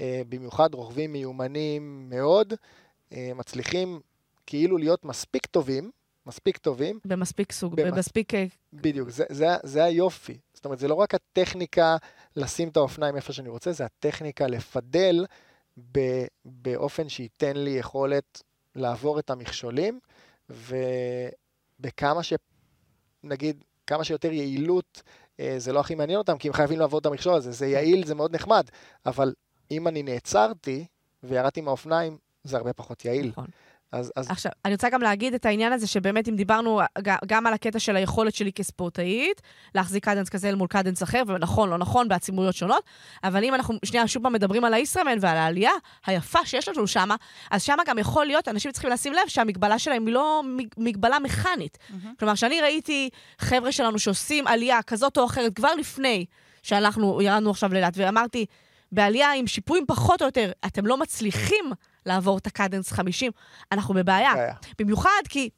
אה, 0.00 0.22
במיוחד 0.28 0.74
רוכבים 0.74 1.12
מיומנים 1.12 2.06
מאוד, 2.10 2.52
אה, 3.12 3.30
מצליחים 3.34 4.00
כאילו 4.46 4.78
להיות 4.78 5.04
מספיק 5.04 5.46
טובים, 5.46 5.90
מספיק 6.28 6.56
טובים, 6.56 6.98
במספיק 7.04 7.52
סוג, 7.52 7.74
במס- 7.80 7.94
במספיק... 7.94 8.34
אה, 8.34 8.46
בדיוק, 8.72 9.08
זה, 9.08 9.24
זה, 9.28 9.46
זה 9.62 9.84
היופי. 9.84 10.38
זאת 10.54 10.64
אומרת, 10.64 10.78
זה 10.78 10.88
לא 10.88 10.94
רק 10.94 11.14
הטכניקה 11.14 11.96
לשים 12.36 12.68
את 12.68 12.76
האופניים 12.76 13.16
איפה 13.16 13.32
שאני 13.32 13.48
רוצה, 13.48 13.72
זה 13.72 13.84
הטכניקה 13.84 14.46
לפדל 14.46 15.26
ב, 15.92 16.00
באופן 16.44 17.08
שייתן 17.08 17.56
לי 17.56 17.70
יכולת 17.70 18.42
לעבור 18.74 19.18
את 19.18 19.30
המכשולים, 19.30 20.00
ובכמה 20.50 22.22
ש... 22.22 22.32
נגיד, 23.22 23.64
כמה 23.86 24.04
שיותר 24.04 24.32
יעילות, 24.32 25.02
אה, 25.40 25.54
זה 25.58 25.72
לא 25.72 25.80
הכי 25.80 25.94
מעניין 25.94 26.18
אותם, 26.18 26.38
כי 26.38 26.48
הם 26.48 26.54
חייבים 26.54 26.78
לעבור 26.78 27.00
את 27.00 27.06
המכשול 27.06 27.34
הזה. 27.34 27.52
זה 27.52 27.66
יעיל, 27.66 28.06
זה 28.06 28.14
מאוד 28.14 28.34
נחמד, 28.34 28.70
אבל 29.06 29.34
אם 29.70 29.88
אני 29.88 30.02
נעצרתי 30.02 30.86
וירדתי 31.22 31.60
מהאופניים, 31.60 32.18
זה 32.44 32.56
הרבה 32.56 32.72
פחות 32.72 33.04
יעיל. 33.04 33.28
נכון. 33.28 33.46
אז, 33.92 34.12
אז 34.16 34.30
עכשיו, 34.30 34.52
אני 34.64 34.72
רוצה 34.74 34.88
גם 34.90 35.02
להגיד 35.02 35.34
את 35.34 35.46
העניין 35.46 35.72
הזה, 35.72 35.86
שבאמת 35.86 36.28
אם 36.28 36.36
דיברנו 36.36 36.80
גם 37.26 37.46
על 37.46 37.52
הקטע 37.54 37.78
של 37.78 37.96
היכולת 37.96 38.34
שלי 38.34 38.52
כספורטאית, 38.52 39.42
להחזיק 39.74 40.04
קדנס 40.04 40.28
כזה 40.28 40.48
אל 40.48 40.54
מול 40.54 40.68
קדנס 40.68 41.02
אחר, 41.02 41.22
ונכון, 41.26 41.70
לא 41.70 41.78
נכון, 41.78 42.08
בעצימויות 42.08 42.54
שונות, 42.54 42.82
אבל 43.24 43.44
אם 43.44 43.54
אנחנו 43.54 43.74
שנייה 43.84 44.08
שוב 44.08 44.22
פעם 44.22 44.32
מדברים 44.32 44.64
על 44.64 44.74
הישראמן 44.74 45.18
ועל 45.20 45.36
העלייה 45.36 45.70
היפה 46.06 46.46
שיש 46.46 46.68
לנו 46.68 46.86
שמה, 46.86 47.16
אז 47.50 47.62
שמה 47.62 47.82
גם 47.86 47.98
יכול 47.98 48.26
להיות, 48.26 48.48
אנשים 48.48 48.72
צריכים 48.72 48.90
לשים 48.90 49.12
לב 49.12 49.28
שהמגבלה 49.28 49.78
שלהם 49.78 50.06
היא 50.06 50.14
לא 50.14 50.42
מג- 50.44 50.74
מגבלה 50.78 51.18
מכנית. 51.18 51.78
מהמם. 51.90 52.14
כלומר, 52.18 52.34
שאני 52.34 52.60
ראיתי 52.60 53.08
חבר'ה 53.38 53.72
שלנו 53.72 53.98
שעושים 53.98 54.46
עלייה 54.46 54.82
כזאת 54.82 55.18
או 55.18 55.24
אחרת 55.24 55.56
כבר 55.56 55.74
לפני 55.74 56.24
שאנחנו 56.62 57.22
ירדנו 57.22 57.50
עכשיו 57.50 57.72
לאילת, 57.74 57.92
ואמרתי, 57.96 58.46
בעלייה 58.92 59.32
עם 59.32 59.46
שיפועים 59.46 59.84
פחות 59.86 60.22
או 60.22 60.26
יותר, 60.26 60.50
אתם 60.66 60.86
לא 60.86 60.96
מצליחים 60.96 61.64
לעבור 62.06 62.38
את 62.38 62.46
הקדנס 62.46 62.92
50, 62.92 63.32
אנחנו 63.72 63.94
בבעיה. 63.94 64.34
בעיה. 64.34 64.54
במיוחד 64.78 65.22
כי, 65.28 65.50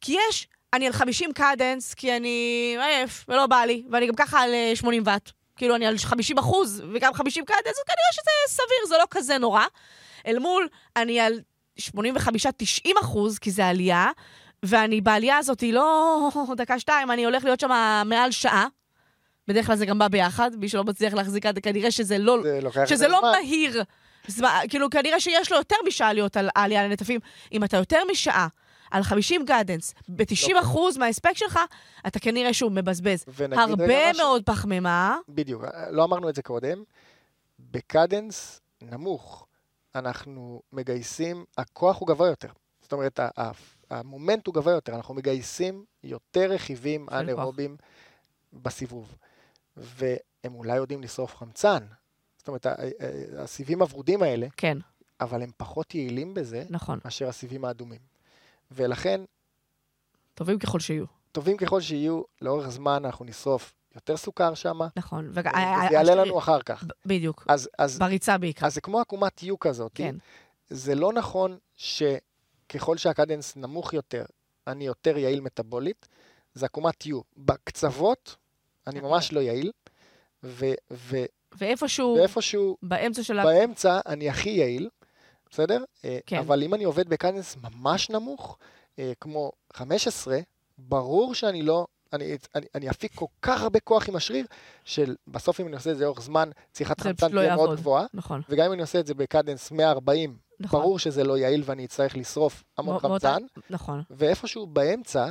כי 0.00 0.16
יש, 0.28 0.48
אני 0.72 0.86
על 0.86 0.92
50 0.92 1.32
קדנס, 1.32 1.94
כי 1.94 2.16
אני 2.16 2.76
עייף 2.80 3.24
ולא 3.28 3.46
בא 3.46 3.56
לי, 3.56 3.84
ואני 3.90 4.06
גם 4.06 4.14
ככה 4.14 4.40
על 4.40 4.54
אה, 4.54 4.72
80 4.74 5.02
ואט. 5.06 5.30
כאילו, 5.56 5.76
אני 5.76 5.86
על 5.86 5.98
50 5.98 6.38
אחוז 6.38 6.82
וגם 6.92 7.14
50 7.14 7.44
קדנס, 7.44 7.58
אז 7.66 7.82
כנראה 7.86 8.12
שזה 8.12 8.30
סביר, 8.48 8.88
זה 8.88 8.94
לא 8.98 9.04
כזה 9.10 9.38
נורא. 9.38 9.64
אל 10.26 10.38
מול, 10.38 10.68
אני 10.96 11.20
על 11.20 11.40
85-90 11.80 11.82
אחוז, 13.00 13.38
כי 13.38 13.50
זה 13.50 13.66
עלייה, 13.66 14.10
ואני 14.62 15.00
בעלייה 15.00 15.38
הזאת, 15.38 15.62
לא 15.62 16.30
דקה-שתיים, 16.56 17.10
אני 17.10 17.24
הולך 17.24 17.44
להיות 17.44 17.60
שם 17.60 17.70
מעל 18.06 18.30
שעה, 18.30 18.66
בדרך 19.48 19.66
כלל 19.66 19.76
זה 19.76 19.86
גם 19.86 19.98
בא 19.98 20.08
ביחד, 20.08 20.50
מי 20.56 20.68
שלא 20.68 20.84
מצליח 20.84 21.14
להחזיק 21.14 21.46
עד, 21.46 21.58
כנראה 21.58 21.90
שזה 21.90 22.18
לא, 22.18 22.38
שזה 22.86 23.08
לא. 23.08 23.20
מהיר. 23.32 23.82
זמן, 24.26 24.60
כאילו, 24.68 24.90
כנראה 24.90 25.20
שיש 25.20 25.52
לו 25.52 25.58
יותר 25.58 25.76
משעה 25.86 26.12
להיות 26.12 26.36
על 26.36 26.48
העלייה 26.56 26.88
לנטפים. 26.88 27.20
אם 27.52 27.64
אתה 27.64 27.76
יותר 27.76 28.00
משעה 28.10 28.48
על 28.90 29.02
50 29.02 29.44
גדנס, 29.44 29.94
ב-90% 30.08 30.60
אחוז 30.60 30.96
מההספק 30.96 31.32
שלך, 31.36 31.58
אתה 32.06 32.18
כנראה 32.18 32.52
שוב 32.52 32.72
מבזבז 32.72 33.24
הרבה 33.52 34.12
מאוד 34.12 34.42
פחמימה. 34.46 35.16
בדיוק, 35.28 35.64
לא 35.90 36.04
אמרנו 36.04 36.28
את 36.28 36.34
זה 36.34 36.42
קודם. 36.42 36.82
בקדנס 37.58 38.60
נמוך, 38.82 39.46
אנחנו 39.94 40.62
מגייסים, 40.72 41.44
הכוח 41.58 42.00
הוא 42.00 42.08
גבוה 42.08 42.28
יותר. 42.28 42.48
זאת 42.82 42.92
אומרת, 42.92 43.20
המומנט 43.90 44.46
הוא 44.46 44.54
גבוה 44.54 44.72
יותר, 44.72 44.94
אנחנו 44.94 45.14
מגייסים 45.14 45.84
יותר 46.04 46.50
רכיבים 46.50 47.06
אנאירובים 47.12 47.76
בסיבוב. 48.52 49.16
והם 49.76 50.54
אולי 50.54 50.76
יודעים 50.76 51.02
לשרוף 51.02 51.36
חמצן. 51.36 51.84
זאת 52.44 52.48
אומרת, 52.48 52.66
הסיבים 53.38 53.82
הוורודים 53.82 54.22
האלה, 54.22 54.46
כן, 54.56 54.78
אבל 55.20 55.42
הם 55.42 55.50
פחות 55.56 55.94
יעילים 55.94 56.34
בזה 56.34 56.64
נכון. 56.70 56.98
מאשר 57.04 57.28
הסיבים 57.28 57.64
האדומים. 57.64 58.00
ולכן, 58.70 59.20
טובים 60.34 60.58
ככל 60.58 60.80
שיהיו. 60.80 61.04
טובים 61.32 61.56
ככל 61.56 61.80
שיהיו, 61.80 62.22
לאורך 62.42 62.68
זמן 62.68 63.04
אנחנו 63.04 63.24
נשרוף 63.24 63.74
יותר 63.94 64.16
סוכר 64.16 64.54
שם, 64.54 64.78
נכון. 64.96 65.26
וזה 65.30 65.40
וג- 65.40 65.46
יעלה 65.56 66.00
השריר- 66.00 66.24
לנו 66.24 66.38
אחר 66.38 66.62
כך. 66.62 66.84
בדיוק. 67.06 67.44
אז, 67.48 67.68
אז, 67.78 67.98
בריצה 67.98 68.38
בעיקר. 68.38 68.66
אז 68.66 68.74
זה 68.74 68.80
כמו 68.80 69.00
עקומת 69.00 69.40
U 69.42 69.56
כזאת. 69.60 69.92
כן. 69.94 70.16
זה 70.70 70.94
לא 70.94 71.12
נכון 71.12 71.58
שככל 71.76 72.96
שהקדנס 72.96 73.56
נמוך 73.56 73.92
יותר, 73.92 74.24
אני 74.66 74.86
יותר 74.86 75.16
יעיל 75.18 75.40
מטאבולית, 75.40 76.08
זה 76.54 76.66
עקומת 76.66 77.02
U. 77.06 77.14
בקצוות, 77.36 78.36
אני 78.86 79.00
ממש 79.00 79.32
לא 79.32 79.40
יעיל, 79.40 79.72
ו- 80.42 80.74
ו- 80.90 81.24
ואיפשהו, 81.58 82.14
ואיפשהו 82.18 82.76
באמצע 82.82 83.22
של 83.22 83.38
ה... 83.38 83.44
באמצע 83.44 84.00
אני 84.06 84.28
הכי 84.28 84.50
יעיל, 84.50 84.88
בסדר? 85.50 85.84
אה, 86.04 86.18
כן. 86.26 86.38
אבל 86.38 86.62
אם 86.62 86.74
אני 86.74 86.84
עובד 86.84 87.08
בקדנס 87.08 87.56
ממש 87.62 88.10
נמוך, 88.10 88.58
אה, 88.98 89.12
כמו 89.20 89.52
15, 89.72 90.38
ברור 90.78 91.34
שאני 91.34 91.62
לא... 91.62 91.86
אני, 92.12 92.36
אני, 92.54 92.66
אני 92.74 92.90
אפיק 92.90 93.14
כל 93.14 93.26
כך 93.42 93.62
הרבה 93.62 93.80
כוח 93.80 94.08
עם 94.08 94.16
השריר, 94.16 94.46
שבסוף 94.84 95.60
אם 95.60 95.66
אני 95.66 95.74
עושה 95.76 95.90
את 95.90 95.96
זה 95.96 96.04
לאורך 96.04 96.20
זמן, 96.22 96.50
צריכת 96.72 97.00
חמצן 97.00 97.32
לא 97.32 97.40
תהיה 97.40 97.56
מאוד 97.56 97.60
יעבוד. 97.60 97.78
גבוהה, 97.78 98.06
נכון, 98.14 98.42
וגם 98.48 98.66
אם 98.66 98.72
אני 98.72 98.80
עושה 98.82 99.00
את 99.00 99.06
זה 99.06 99.14
בקדנס 99.14 99.70
140, 99.72 100.36
נכון. 100.60 100.80
ברור 100.80 100.98
שזה 100.98 101.24
לא 101.24 101.38
יעיל 101.38 101.62
ואני 101.66 101.84
אצטרך 101.84 102.16
לשרוף 102.16 102.64
המון 102.78 102.98
באותה- 102.98 103.08
חמצן, 103.08 103.42
נכון. 103.70 104.02
ואיפשהו 104.10 104.66
באמצע 104.66 105.26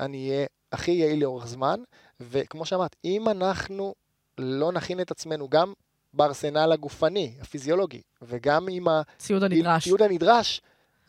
אני 0.00 0.30
אהיה 0.30 0.46
הכי 0.72 0.90
יעיל 0.90 1.20
לאורך 1.20 1.46
זמן, 1.46 1.80
וכמו 2.20 2.64
שאמרת, 2.66 2.96
אם 3.04 3.28
אנחנו 3.28 3.94
לא 4.38 4.72
נכין 4.72 5.00
את 5.00 5.10
עצמנו 5.10 5.48
גם 5.48 5.72
בארסנל 6.12 6.72
הגופני, 6.72 7.34
הפיזיולוגי, 7.40 8.00
וגם 8.22 8.66
עם 8.70 8.86
ציוד 9.18 9.44
הנדרש. 9.44 9.82
הציוד 9.82 10.02
הנדרש, 10.02 10.60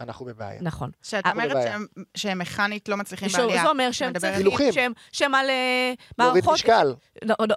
אנחנו 0.01 0.25
בבעיה. 0.25 0.61
נכון. 0.61 0.91
שאת 1.03 1.23
אומרת. 1.31 1.63
שהם- 1.63 1.85
שהם 2.17 2.39
מכנית 2.39 2.89
לא 2.89 2.97
מצליחים 2.97 3.29
בעלייה. 3.37 3.63
זה 3.63 3.69
אומר 3.69 3.91
שהם 3.91 4.13
צריכים. 4.19 4.71
שהם- 4.73 4.91
שהם 5.11 5.35
על 5.35 5.49
אה, 5.49 5.93
להוריד 6.17 6.33
מערכות... 6.43 6.53
משקל. 6.53 6.93
לא, 7.23 7.35
לא, 7.39 7.45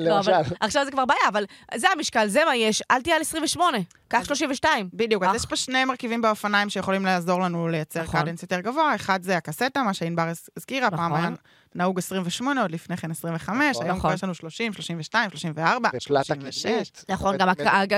לא, 0.00 0.18
אבל 0.18 0.32
למשל. 0.34 0.54
עכשיו 0.60 0.84
זה 0.84 0.90
כבר 0.90 1.04
בעיה, 1.04 1.28
אבל 1.28 1.44
זה 1.76 1.86
המשקל, 1.96 2.28
זה 2.28 2.44
מה 2.44 2.56
יש, 2.56 2.82
אל 2.90 3.02
תהיה 3.02 3.16
על 3.16 3.20
28, 3.22 3.78
קח 4.08 4.24
32. 4.24 4.88
בדיוק, 4.94 5.22
אז. 5.22 5.34
יש 5.34 5.46
פה 5.46 5.56
שני 5.56 5.84
מרכיבים 5.84 6.22
באופניים 6.22 6.70
שיכולים 6.70 7.04
לעזור 7.04 7.40
לנו 7.40 7.68
לייצר 7.68 8.02
נכון. 8.02 8.20
קדנס 8.20 8.42
יותר 8.42 8.60
גבוה. 8.60 8.94
אחד 8.94 9.22
זה 9.22 9.36
הקסטה, 9.36 9.82
מה 9.82 9.94
שענבר 9.94 10.22
הז- 10.28 10.48
הזכירה, 10.56 10.90
פעם 10.90 11.12
נכון. 11.12 11.24
היה 11.24 11.34
נהוג 11.74 11.98
28, 11.98 12.62
עוד 12.62 12.70
לפני 12.70 12.96
כן 12.96 13.10
25, 13.10 13.70
נכון. 13.76 13.86
היום 13.86 13.98
כבר 13.98 14.08
נכון. 14.08 14.14
יש 14.14 14.24
לנו 14.24 14.34
30, 14.34 14.72
32, 14.72 15.30
34, 15.30 15.88
ופלטה 15.88 16.00
36. 16.00 16.66
קדמית. 16.66 17.04
נכון, 17.08 17.36
גם 17.36 17.48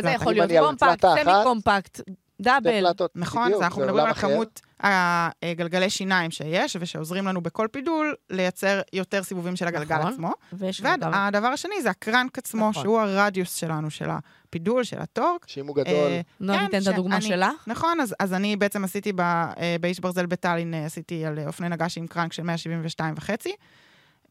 אם 0.06 0.14
יכול 0.14 0.32
להיות 0.34 0.50
compact, 0.66 1.04
semi 1.06 1.32
compact, 1.44 2.00
double. 2.40 2.80
פלטות, 2.80 3.10
נכון, 3.14 3.44
בדיוק, 3.44 3.62
אז 3.62 3.64
אנחנו 3.64 3.80
זה 3.80 3.86
מדברים 3.86 4.04
על 4.04 4.10
אחר. 4.10 4.28
כמות 4.28 4.60
הגלגלי 5.42 5.90
שיניים 5.90 6.30
שיש, 6.30 6.76
ושעוזרים 6.80 7.26
לנו 7.26 7.40
בכל 7.40 7.68
פידול 7.72 8.14
לייצר 8.30 8.80
יותר 8.92 9.22
סיבובים 9.22 9.56
של 9.56 9.68
הגלגל 9.68 9.98
נכון. 9.98 10.12
עצמו. 10.12 10.32
והדבר 10.52 11.46
השני 11.46 11.82
זה 11.82 11.90
ה 11.90 11.98
crank 11.98 12.38
עצמו, 12.38 12.70
נכון. 12.70 12.82
שהוא 12.82 13.00
הרדיוס 13.00 13.54
שלנו, 13.54 13.90
של 13.90 14.08
הפידול, 14.10 14.84
של 14.84 14.98
ה 15.00 15.06
torque. 15.06 15.48
שאם 15.48 15.66
הוא 15.66 15.76
גדול, 15.76 15.94
אה, 15.94 16.20
נועה 16.40 16.58
כן, 16.58 16.64
תיתן 16.66 16.82
את 16.82 16.86
הדוגמה 16.86 17.20
שלה. 17.20 17.50
נכון, 17.66 18.00
אז, 18.00 18.14
אז 18.20 18.32
אני 18.32 18.56
בעצם 18.56 18.84
עשיתי 18.84 19.12
ב, 19.12 19.20
אה, 19.20 19.76
באיש 19.80 20.00
ברזל 20.00 20.26
בטאלין, 20.26 20.74
אה, 20.74 20.86
עשיתי 20.86 21.24
על 21.24 21.38
אופני 21.46 21.68
נגש 21.68 21.98
עם 21.98 22.06
crank 22.06 22.32
של 22.32 22.42
172 22.42 23.14
וחצי. 23.16 23.52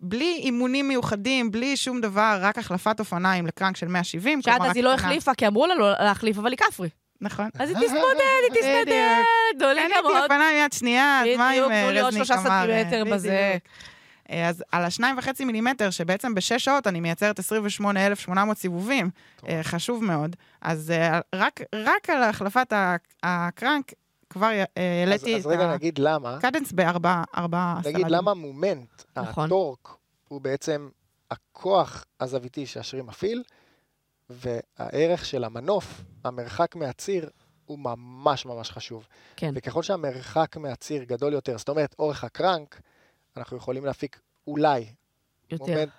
בלי 0.01 0.39
אימונים 0.43 0.87
מיוחדים, 0.87 1.51
בלי 1.51 1.77
שום 1.77 2.01
דבר, 2.01 2.37
רק 2.41 2.57
החלפת 2.57 2.99
אופניים 2.99 3.47
ל 3.47 3.52
crank 3.52 3.77
של 3.77 3.87
170. 3.87 4.41
שעד 4.41 4.61
אז 4.61 4.75
היא 4.75 4.83
לא. 4.83 4.93
החליפה, 4.93 5.33
כי 5.33 5.47
אמרו 5.47 5.67
לה 5.67 5.75
לא 5.75 5.91
להחליף, 5.91 6.37
אבל 6.37 6.51
היא 6.51 6.57
כפרי. 6.57 6.89
נכון. 7.21 7.49
אז 7.59 7.69
היא 7.69 7.77
תתמודד, 7.77 7.99
היא 8.43 8.49
תסתדר. 8.61 9.21
דולי 9.59 9.81
קניתי 9.81 9.95
כמות. 10.01 10.23
אופניים 10.23 10.65
יד 10.65 10.73
שנייה, 10.73 11.21
אז 11.21 11.37
מה 11.37 11.49
עם 11.49 11.71
אה, 11.71 11.85
עוד 11.85 11.93
רזניק 11.95 12.23
שלושה 12.23 12.41
אמר, 12.41 12.69
אה. 12.71 12.83
בדיוק. 13.05 13.07
אה, 14.31 14.49
אז 14.49 14.63
על 14.71 14.83
השניים 14.83 15.17
וחצי 15.17 15.45
מילימטר, 15.45 15.89
שבעצם 15.89 16.35
בשש 16.35 16.65
שעות 16.65 16.87
אני 16.87 16.99
מייצרת 16.99 17.39
28,800 17.39 18.57
סיבובים, 18.57 19.09
אה, 19.47 19.59
חשוב 19.63 20.03
מאוד. 20.03 20.35
אז 20.61 20.91
אה, 20.91 21.19
רק, 21.35 21.59
רק 21.75 22.09
על 22.09 22.23
החלפת 22.23 22.73
ה- 22.73 22.95
הקרנק, 23.23 23.91
כבר 24.29 24.47
אה, 24.47 24.61
אז, 24.61 24.65
העליתי 25.05 25.35
אז 25.35 25.41
את 25.41 25.51
רגע 25.51 25.73
נגיד 25.73 25.99
למה. 25.99 26.35
הקדנס 26.35 26.71
בארבעה, 26.71 27.23
ארבעה 27.37 27.75
נגיד 27.79 27.91
סלדים. 27.91 28.07
למה 28.07 28.33
מומנט, 28.33 29.03
נכון. 29.17 29.45
הטורק, 29.45 29.89
הוא 30.27 30.41
בעצם 30.41 30.89
הכוח 31.31 32.05
הזוויתי 32.19 32.65
שהשריר 32.65 33.03
מפעיל, 33.03 33.43
והערך 34.29 35.25
של 35.25 35.43
המנוף, 35.43 36.01
המרחק 36.23 36.75
מהציר, 36.75 37.29
הוא 37.65 37.79
ממש 37.79 38.45
ממש 38.45 38.71
חשוב. 38.71 39.07
כן. 39.35 39.51
וככל 39.55 39.83
שהמרחק 39.83 40.57
מהציר 40.57 41.03
גדול 41.03 41.33
יותר, 41.33 41.57
זאת 41.57 41.69
אומרת, 41.69 41.95
אורך 41.99 42.23
הקרנק, 42.23 42.81
אנחנו 43.37 43.57
יכולים 43.57 43.85
להפיק 43.85 44.19
אולי 44.47 44.85
יותר. 45.51 45.65
מומנט 45.65 45.89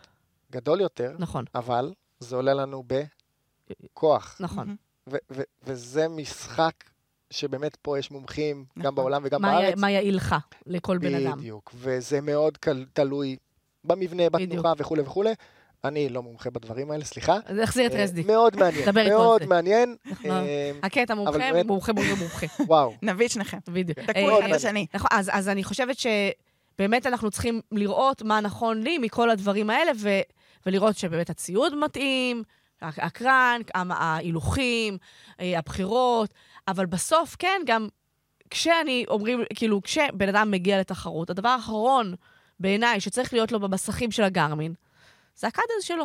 גדול 0.53 0.81
יותר, 0.81 1.16
נכון, 1.18 1.45
אבל 1.55 1.93
זה 2.20 2.37
עולה 2.37 2.55
לנו 2.55 2.85
בכוח. 3.83 4.37
נכון. 4.41 4.57
מהמם. 4.66 4.77
ו- 5.11 5.16
ו- 5.33 5.43
וזה 5.62 6.09
משחק 6.09 6.74
שבאמת 7.31 7.77
פה 7.77 7.99
יש 7.99 8.11
מומחים, 8.11 8.64
גם 8.79 8.83
נכון. 8.83 8.95
בעולם 8.95 9.22
וגם 9.24 9.43
מה 9.43 9.49
י- 9.49 9.62
בארץ. 9.62 9.79
מה 9.79 9.91
יעיל 9.91 10.16
לך 10.16 10.35
לכל 10.66 10.99
בן 10.99 11.14
אדם? 11.14 11.39
בדיוק, 11.39 11.70
וזה 11.74 12.20
מאוד 12.20 12.57
קל, 12.57 12.85
תלוי 12.93 13.37
במבנה. 13.85 14.31
בתנוחה 14.31 14.72
וכולי 14.79 15.03
וכולי. 15.03 15.33
אני 15.85 16.09
לא 16.09 16.22
מומחה 16.22 16.51
בדברים 16.51 16.91
האלה, 16.91 17.05
סליחה. 17.05 17.37
אז 17.47 17.57
נחזיר 17.57 17.87
את 17.87 17.93
אה, 17.95 18.03
רזניק. 18.03 18.27
מאוד 18.27 18.57
מעניין, 18.57 18.85
מאוד. 19.09 19.47
מעניין. 19.47 19.97
נכון. 20.07 20.31
אה, 20.31 20.70
הקטע 20.83 21.14
מומחה, 21.14 21.39
באמת- 21.39 21.66
מומחה 21.66 21.93
מומחה 21.93 22.14
מומחה. 22.14 22.47
וואו, 22.68 22.95
נביא 23.03 23.27
את 23.27 23.31
שניכם. 23.31 23.59
בדיוק. 23.68 23.99
תקעו 23.99 24.22
אה, 24.22 24.27
מאוד 24.27 24.41
אחד 24.43 24.51
את 24.51 24.57
השני. 24.57 24.87
נכון, 24.95 25.09
אז, 25.12 25.49
אני 25.49 25.64
חושבת 25.64 25.97
שבאמת 25.99 27.07
אנחנו 27.07 27.31
צריכים 27.31 27.61
לראות 27.72 28.22
מה 28.22 28.41
נכון 28.41 28.83
לי 28.83 28.99
מכל 28.99 29.31
הדברים 29.31 29.70
האלה, 29.70 29.93
ולראות 30.66 30.97
שבאמת 30.99 31.31
הציוד 31.31 31.74
מתאים, 31.85 32.43
הק- 32.83 32.99
הקרנק, 32.99 33.70
ההילוכים, 33.74 34.99
אה, 35.41 35.59
הבחירות, 35.59 36.35
אבל 36.68 36.87
בסוף, 36.87 37.37
כן, 37.39 37.61
גם 37.66 37.89
כשאני, 38.51 39.05
אומרים, 39.09 39.43
כאילו, 39.55 39.83
כשבן 39.83 40.29
אדם 40.29 40.51
מגיע 40.51 40.81
לתחרות, 40.81 41.31
הדבר 41.31 41.49
האחרון 41.49 42.14
בעיניי 42.61 43.01
שצריך 43.01 43.33
להיות 43.33 43.53
לו 43.53 43.61
במסכים 43.61 44.11
של 44.11 44.22
הגרמין, 44.22 44.74
זה 45.37 45.47
הקדנס 45.47 45.82
שלו. 45.82 46.05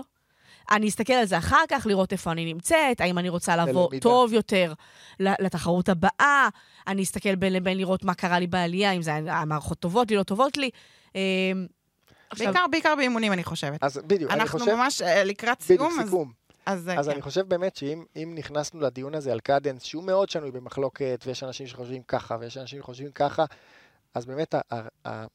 אני 0.72 0.88
אסתכל 0.90 1.14
על 1.14 1.26
זה 1.26 1.38
אחר 1.38 1.64
כך, 1.70 1.86
לראות 1.86 2.12
איפה 2.12 2.32
אני 2.32 2.54
נמצאת, 2.54 3.02
האם 3.02 3.18
אני 3.18 3.30
רוצה 3.30 3.56
לבוא 3.56 3.88
למידה. 3.88 4.04
טוב 4.04 4.34
יותר 4.34 4.74
ל- 5.20 5.46
לתחרות 5.46 5.90
הבאה, 5.90 6.50
אני 6.88 7.04
אסתכל 7.04 7.36
בין 7.36 7.54
לבין 7.54 7.78
לראות 7.78 8.04
מה 8.04 8.14
קרה 8.14 8.40
לי 8.40 8.48
בעלייה, 8.48 8.92
אם 8.92 9.02
זה 9.02 9.14
המערכות 9.14 9.80
טובות 9.80 10.12
לי, 10.12 10.18
לא 10.18 10.24
טובות 10.24 10.58
לי. 10.58 10.70
אה, 11.16 11.22
עכשיו, 12.30 12.46
בעיקר, 12.48 12.66
בעיקר 12.72 12.94
באימונים, 12.98 13.34
אני 13.34 13.44
חושבת. 13.44 13.84
אז 13.84 13.98
בדיוק, 13.98 14.32
אני 14.32 14.42
אנחנו 14.42 14.60
חושב, 14.60 14.76
ממש 14.76 15.02
אה, 15.02 15.24
לקראת 15.24 15.64
בדיוק, 15.64 15.80
סיום, 15.82 16.00
אז... 16.00 16.06
סיכום. 16.06 16.32
אז, 16.66 16.90
אה, 16.90 17.00
אז 17.00 17.06
כן. 17.06 17.12
אני 17.12 17.22
חושב 17.22 17.42
באמת 17.48 17.76
שאם 17.76 18.04
אם 18.16 18.32
נכנסנו 18.38 18.80
לדיון 18.82 19.16
הזה 19.16 19.32
על 19.32 19.40
קדנס, 19.40 19.84
שהוא 19.84 20.04
מאוד 20.04 20.30
שנוי 20.30 20.52
במחלוקת, 20.52 21.24
ויש 21.28 21.44
אנשים 21.44 21.68
שחושבים 21.68 22.04
ככה, 22.04 22.38
ויש 22.40 22.58
אנשים 22.58 22.80
שחושבים 22.80 23.12
ככה, 23.12 23.46
אז 24.14 24.26
באמת 24.26 24.54
ה- 24.54 24.62
ה- 24.72 24.88
ה- 25.06 25.26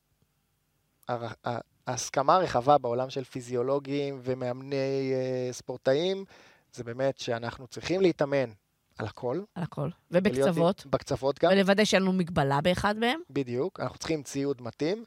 ה- 1.09 1.49
ה- 1.49 1.59
ההסכמה 1.87 2.35
הרחבה 2.37 2.79
בעולם 2.79 3.11
של 3.11 3.25
פיזיולוגים 3.25 4.21
ומאמני 4.25 5.13
אה, 5.15 5.53
ספורטאים, 5.53 6.25
זה 6.73 6.85
באמת 6.85 7.19
שאנחנו 7.19 7.67
צריכים 7.67 8.01
להתאמן 8.01 8.51
על 8.99 9.07
הכל. 9.07 9.41
על 9.55 9.63
הכל. 9.63 9.89
ובקצוות. 10.11 10.83
עם- 10.85 10.91
בקצוות 10.91 11.39
גם, 11.39 11.51
ולוודא 11.53 11.85
שאין 11.85 12.03
לנו 12.03 12.13
מגבלה 12.13 12.61
באחד 12.61 12.97
מהם. 12.97 13.21
בדיוק. 13.31 13.81
אנחנו 13.81 13.99
צריכים 13.99 14.23
ציוד 14.23 14.63
מתאים, 14.63 15.05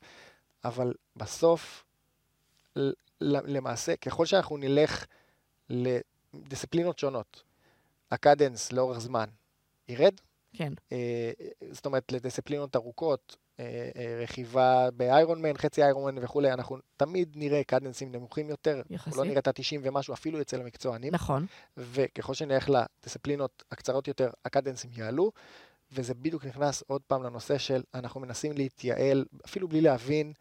אבל 0.66 0.94
בסוף, 1.16 1.86
למעשה, 3.22 3.96
ככל 3.96 4.26
שאנחנו 4.26 4.58
נלך 4.58 5.06
לדיסציפלינות 5.70 7.00
שונות, 7.00 7.44
הקדנס 8.12 8.72
לאורך 8.72 9.00
זמן 9.00 9.26
ירד, 9.88 10.14
כן. 10.54 10.74
אה, 10.92 11.32
זאת 11.72 11.86
אומרת, 11.86 12.12
לדיסציפלינות 12.12 12.76
ארוכות, 12.76 13.36
רכיבה 14.24 14.90
באיירון 14.92 15.42
מן, 15.42 15.58
חצי 15.58 15.84
איירון 15.84 16.16
מן 16.16 16.24
וכולי, 16.24 16.52
אנחנו 16.54 16.78
תמיד 16.98 17.34
נראה 17.36 17.64
קדנסים 17.64 18.12
נמוכים 18.12 18.50
יותר. 18.50 18.82
יחסית. 18.90 19.16
לא 19.18 19.24
נראה 19.26 19.40
את 19.40 19.48
ה-90 19.48 19.80
ומשהו, 19.84 20.14
אפילו 20.14 20.42
אצל 20.42 20.62
המקצוענים. 20.62 21.14
נכון. 21.14 21.46
וככל 21.78 22.34
שנלך 22.34 22.70
לדיסציפלינות 22.70 23.64
הקצרות 23.72 24.08
יותר, 24.08 24.30
הקדנסים 24.46 24.92
יעלו, 24.98 25.32
וזה 25.92 26.14
בדיוק 26.14 26.46
נכנס 26.46 26.84
עוד 26.88 27.02
פעם 27.08 27.24
לנושא 27.24 27.58
של 27.58 27.84
אנחנו 27.94 28.20
מנסים 28.20 28.52
להתייעל, 28.52 29.26
אפילו 29.46 29.68
בלי 29.68 29.82
להבין, 29.82 30.34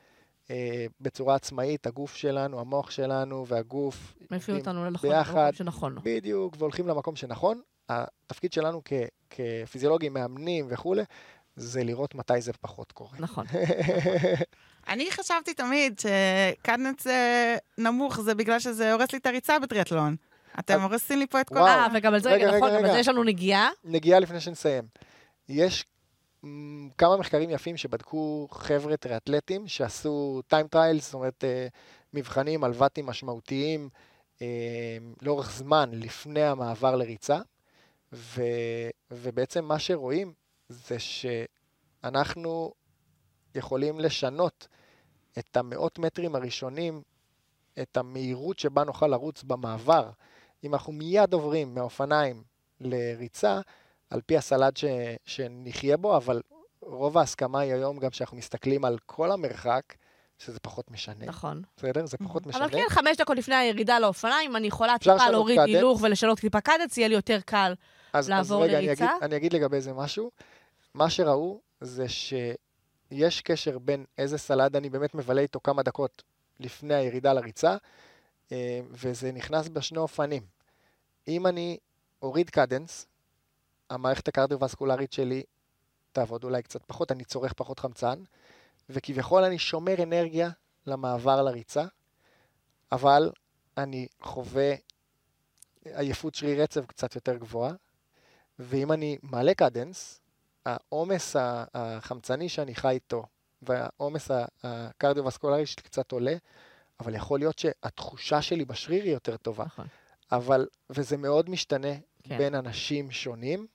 אה, 0.50 0.86
בצורה 1.00 1.34
עצמאית, 1.34 1.86
הגוף 1.86 2.14
שלנו, 2.14 2.60
המוח 2.60 2.90
שלנו 2.90 3.46
והגוף 3.46 4.14
מביא 4.20 4.36
עובדים 4.38 4.56
אותנו 4.56 4.84
לנכון, 4.84 5.10
ביחד. 5.10 5.34
למקום 5.34 5.52
שנכון 5.52 5.92
לו. 5.94 6.00
בדיוק, 6.04 6.54
והולכים 6.58 6.88
למקום 6.88 7.16
שנכון. 7.16 7.60
התפקיד 7.88 8.52
שלנו 8.52 8.82
כ- 8.84 8.92
כפיזיולוגים, 9.30 10.12
מאמנים 10.12 10.66
וכולי, 10.68 11.02
זה 11.58 11.84
לראות 11.84 12.14
מתי 12.14 12.40
זה 12.40 12.52
פחות 12.52 12.92
קורה. 12.92 13.10
נכון. 13.18 13.46
אני 14.88 15.10
חשבתי 15.10 15.54
תמיד 15.54 16.00
ש 16.00 16.24
cadence 16.24 17.06
אה, 17.06 17.56
נמוך 17.78 18.20
זה 18.20 18.34
בגלל 18.34 18.58
שזה 18.58 18.92
הורס 18.92 19.12
לי 19.12 19.18
את 19.18 19.26
הריצה 19.26 19.58
בטריאטלון. 19.58 20.16
אתם 20.58 20.74
אז- 20.74 20.82
הורסים 20.82 21.18
לי 21.18 21.26
פה 21.26 21.40
את 21.40 21.48
כל 21.48 21.54
וואו. 21.54 21.66
אה, 21.66 21.86
וגם 21.94 22.14
על 22.14 22.20
זה, 22.20 22.30
רגע, 22.32 22.46
נכון, 22.46 22.56
רגע, 22.56 22.68
גם 22.68 22.74
על 22.78 22.84
רגע. 22.84 22.92
זה 22.92 22.98
יש 22.98 23.08
לנו 23.08 23.24
נגיעה. 23.24 23.68
נגיעה 23.84 24.20
לפני 24.20 24.40
שנסיים. 24.40 24.84
יש 25.48 25.84
כמה 26.98 27.16
מחקרים 27.16 27.50
יפים 27.50 27.76
שבדקו 27.76 28.48
חבר'ה 28.50 28.96
טריאטלטים 28.96 29.68
שעשו 29.68 30.42
time 30.48 30.68
trials, 30.68 31.04
זאת 31.04 31.14
אומרת 31.14 31.44
אה, 31.44 31.66
מבחנים 32.14 32.64
על 32.64 32.72
ואטים 32.74 33.06
משמעותיים 33.06 33.88
אה, 34.42 34.46
לאורך 35.22 35.50
זמן 35.52 35.90
לפני 35.92 36.42
המעבר 36.42 36.96
לריצה, 36.96 37.38
ו, 38.12 38.42
ובעצם 39.10 39.64
מה 39.64 39.78
שרואים 39.78 40.32
זה 40.68 40.96
שאנחנו 40.98 42.72
יכולים 43.54 44.00
לשנות 44.00 44.68
את 45.38 45.56
המאות 45.56 45.98
מטרים 45.98 46.34
הראשונים, 46.34 47.02
את 47.82 47.96
המהירות 47.96 48.58
שבה 48.58 48.84
נוכל 48.84 49.06
לרוץ 49.06 49.42
במעבר. 49.42 50.10
אם 50.64 50.74
אנחנו 50.74 50.92
מיד 50.92 51.32
עוברים 51.32 51.74
מהאופניים 51.74 52.42
לריצה, 52.80 53.60
על 54.10 54.20
פי 54.26 54.36
הסלד 54.36 54.76
ש, 54.76 54.84
שנחיה 55.24 55.96
בו, 55.96 56.16
אבל 56.16 56.42
רוב 56.80 57.18
ההסכמה 57.18 57.60
היא 57.60 57.72
היום 57.74 57.98
גם 57.98 58.10
שאנחנו 58.10 58.36
מסתכלים 58.36 58.84
על 58.84 58.98
כל 59.06 59.30
המרחק, 59.30 59.94
שזה 60.38 60.60
פחות 60.60 60.90
משנה. 60.90 61.24
נכון. 61.26 61.62
בסדר? 61.76 62.06
זה 62.06 62.16
פחות 62.16 62.46
משנה. 62.46 62.64
אבל 62.64 62.72
כן, 62.72 62.84
חמש 62.88 63.16
דקות 63.16 63.36
לפני 63.36 63.54
הירידה 63.54 63.98
לאופניים, 63.98 64.56
אני 64.56 64.66
יכולה 64.66 64.98
טיפה 64.98 65.30
להוריד. 65.30 65.58
הילוך 65.58 66.02
ולשנות 66.02 66.38
טיפה 66.40 66.60
קדנס, 66.60 66.98
יהיה 66.98 67.08
לי 67.08 67.14
יותר 67.14 67.38
קל. 67.44 67.74
אז, 68.12 68.30
לעבור 68.30 68.64
אז 68.64 68.70
רגע, 68.70 68.80
לריצה? 68.80 69.04
אגיד, 69.04 69.22
אני 69.22 69.36
אגיד 69.36 69.52
לגבי 69.52 69.80
זה 69.80 69.92
משהו. 69.92 70.30
מה 70.94 71.10
שראו 71.10 71.60
זה 71.80 72.08
שיש 72.08 73.40
קשר 73.40 73.78
בין 73.78 74.04
איזה 74.18 74.38
סלד 74.38 74.76
אני 74.76 74.90
באמת 74.90 75.14
מבלה 75.14 75.40
איתו 75.40 75.60
כמה 75.60 75.82
דקות 75.82 76.22
לפני 76.60 76.94
הירידה 76.94 77.32
לריצה, 77.32 77.76
אה, 78.52 78.80
וזה 78.90 79.32
נכנס 79.32 79.68
בשני 79.68 79.98
אופנים. 79.98 80.42
אם 81.28 81.46
אני 81.46 81.78
אוריד 82.22 82.50
קדנס, 82.50 83.06
המערכת 83.90 84.28
הקרדיו-וסקולרית 84.28 85.12
שלי 85.12 85.42
תעבוד 86.12 86.44
אולי 86.44 86.62
קצת 86.62 86.82
פחות, 86.86 87.12
אני 87.12 87.24
צורך 87.24 87.52
פחות 87.52 87.78
חמצן, 87.78 88.22
וכביכול 88.90 89.44
אני 89.44 89.58
שומר 89.58 90.02
אנרגיה 90.02 90.50
למעבר 90.86 91.42
לריצה, 91.42 91.84
אבל 92.92 93.30
אני 93.76 94.06
חווה 94.20 94.74
עייפות 95.84 96.34
שריר 96.34 96.62
עצב 96.62 96.84
קצת 96.84 97.14
יותר 97.14 97.36
גבוהה, 97.36 97.72
ואם 98.58 98.92
אני 98.92 99.18
מעלה 99.22 99.54
קדנס, 99.54 100.20
העומס 100.68 101.36
החמצני 101.74 102.48
שאני 102.48 102.74
חי 102.74 102.88
איתו 102.88 103.24
והעומס 103.62 104.30
הקרדיו-וסקולרי 104.62 105.66
שלי 105.66 105.82
קצת 105.82 106.12
עולה, 106.12 106.36
אבל 107.00 107.14
יכול 107.14 107.38
להיות 107.38 107.58
שהתחושה 107.58 108.42
שלי 108.42 108.64
בשריר 108.64 109.04
היא 109.04 109.12
יותר 109.12 109.36
טובה. 109.36 109.64
נכון. 109.64 109.86
אבל, 110.32 110.66
וזה 110.90 111.16
מאוד 111.16 111.50
משתנה 111.50 111.94
כן. 112.22 112.38
בין 112.38 112.54
אנשים 112.54 113.10
שונים, 113.10 113.66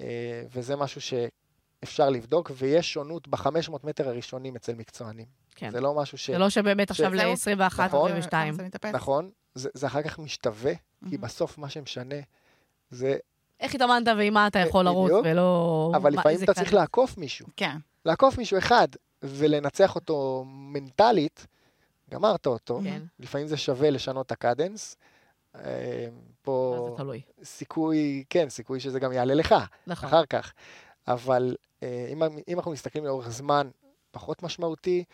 אה, 0.00 0.42
וזה 0.52 0.76
משהו 0.76 1.00
שאפשר 1.00 2.10
לבדוק, 2.10 2.50
ויש 2.54 2.92
שונות 2.92 3.28
ב-500 3.28 3.72
מטר 3.84 4.08
הראשונים 4.08 4.56
אצל 4.56 4.74
מקצוענים. 4.74 5.26
כן. 5.54 5.70
זה 5.70 5.80
לא 5.80 5.94
משהו 5.94 6.18
ש... 6.18 6.30
זה 6.30 6.38
לא 6.38 6.50
שבאמת 6.50 6.90
עכשיו 6.90 7.10
זהו. 7.16 7.56
ל-21 7.56 7.82
נכון. 7.82 8.12
ו-22. 8.12 8.30
כמה 8.30 8.52
זה 8.52 8.62
מתאפס. 8.62 8.94
נכון, 8.94 9.30
זה, 9.54 9.68
זה 9.74 9.86
אחר 9.86 10.02
כך 10.02 10.18
משתווה, 10.18 10.72
כי 10.74 10.80
מהמם. 11.02 11.20
בסוף 11.20 11.58
מה 11.58 11.68
שמשנה 11.68 12.16
זה... 12.90 13.16
איך 13.62 13.74
התאמנת 13.74 14.08
ועם 14.18 14.34
מה 14.34 14.46
אתה 14.46 14.58
יכול 14.58 14.84
לרוץ, 14.84 15.10
בדיוק. 15.10 15.26
ולא... 15.30 15.92
אבל 15.96 16.14
מה- 16.14 16.20
לפעמים 16.20 16.38
אתה. 16.44 16.54
צריך 16.54 16.74
לעקוף 16.74 17.18
מישהו. 17.18 17.46
כן. 17.56 17.76
לעקוף 18.04 18.38
מישהו 18.38 18.58
אחד 18.58 18.88
ולנצח 19.22 19.94
אותו 19.94 20.44
מנטלית, 20.46 21.46
גמרת 22.10 22.46
אותו. 22.46 22.80
כן, 22.84 23.02
לפעמים 23.20 23.46
זה 23.46 23.56
שווה 23.56 23.90
לשנות 23.90 24.26
את 24.26 24.32
הקדנס. 24.32 24.96
אה, 25.54 26.08
מה 26.12 26.18
פה 26.42 26.86
זה 26.90 26.96
תלוי. 26.96 27.20
סיכוי, 27.44 28.24
כן, 28.30 28.48
סיכוי 28.48 28.80
שזה 28.80 29.00
גם 29.00 29.12
יעלה 29.12 29.34
לך 29.34 29.54
נכון. 29.86 30.08
אחר 30.08 30.26
כך. 30.26 30.52
אבל 31.08 31.56
אה, 31.82 32.06
אם, 32.12 32.22
אם 32.48 32.56
אנחנו 32.58 32.70
מסתכלים 32.70 33.04
לאורך 33.04 33.28
זמן, 33.28 33.68
פחות 34.10 34.42
משמעותי, 34.42 35.04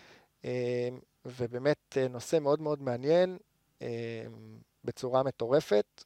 אה, 0.44 0.88
ובאמת 1.26 1.96
אה, 1.96 2.08
נושא 2.08 2.38
מאוד 2.38 2.60
מאוד 2.62 2.82
מעניין, 2.82 3.36
אה, 3.82 3.86
בצורה 4.84 5.22
מטורפת. 5.22 6.04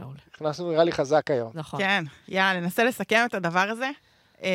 מעולה. 0.00 0.18
נכנסנו 0.34 0.70
נראה 0.70 0.84
לי 0.84 0.92
חזק 0.92 1.30
היום. 1.30 1.50
נכון. 1.54 1.80
כן, 1.80 2.04
יאללה, 2.28 2.60
ננסה 2.60 2.84
לסכם 2.84 3.24
את 3.26 3.34
הדבר 3.34 3.68
הזה. 3.70 3.90
אמ, 4.42 4.48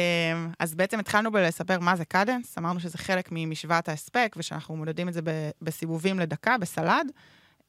אז 0.60 0.76
בעצם 0.76 1.00
התחלנו 1.00 1.32
בלספר 1.32 1.80
מה 1.80 1.96
זה 1.96 2.06
קדנס, 2.06 2.58
אמרנו 2.58 2.80
שזה 2.80 2.98
חלק 2.98 3.30
ממשוואת 3.32 3.90
ההספק, 3.90 4.36
ושאנחנו 4.38 4.76
מודדים 4.76 5.10
את 5.10 5.14
זה 5.14 5.22
בסיבובים 5.62 6.20
לדקה, 6.20 6.58
בסלד, 6.58 7.12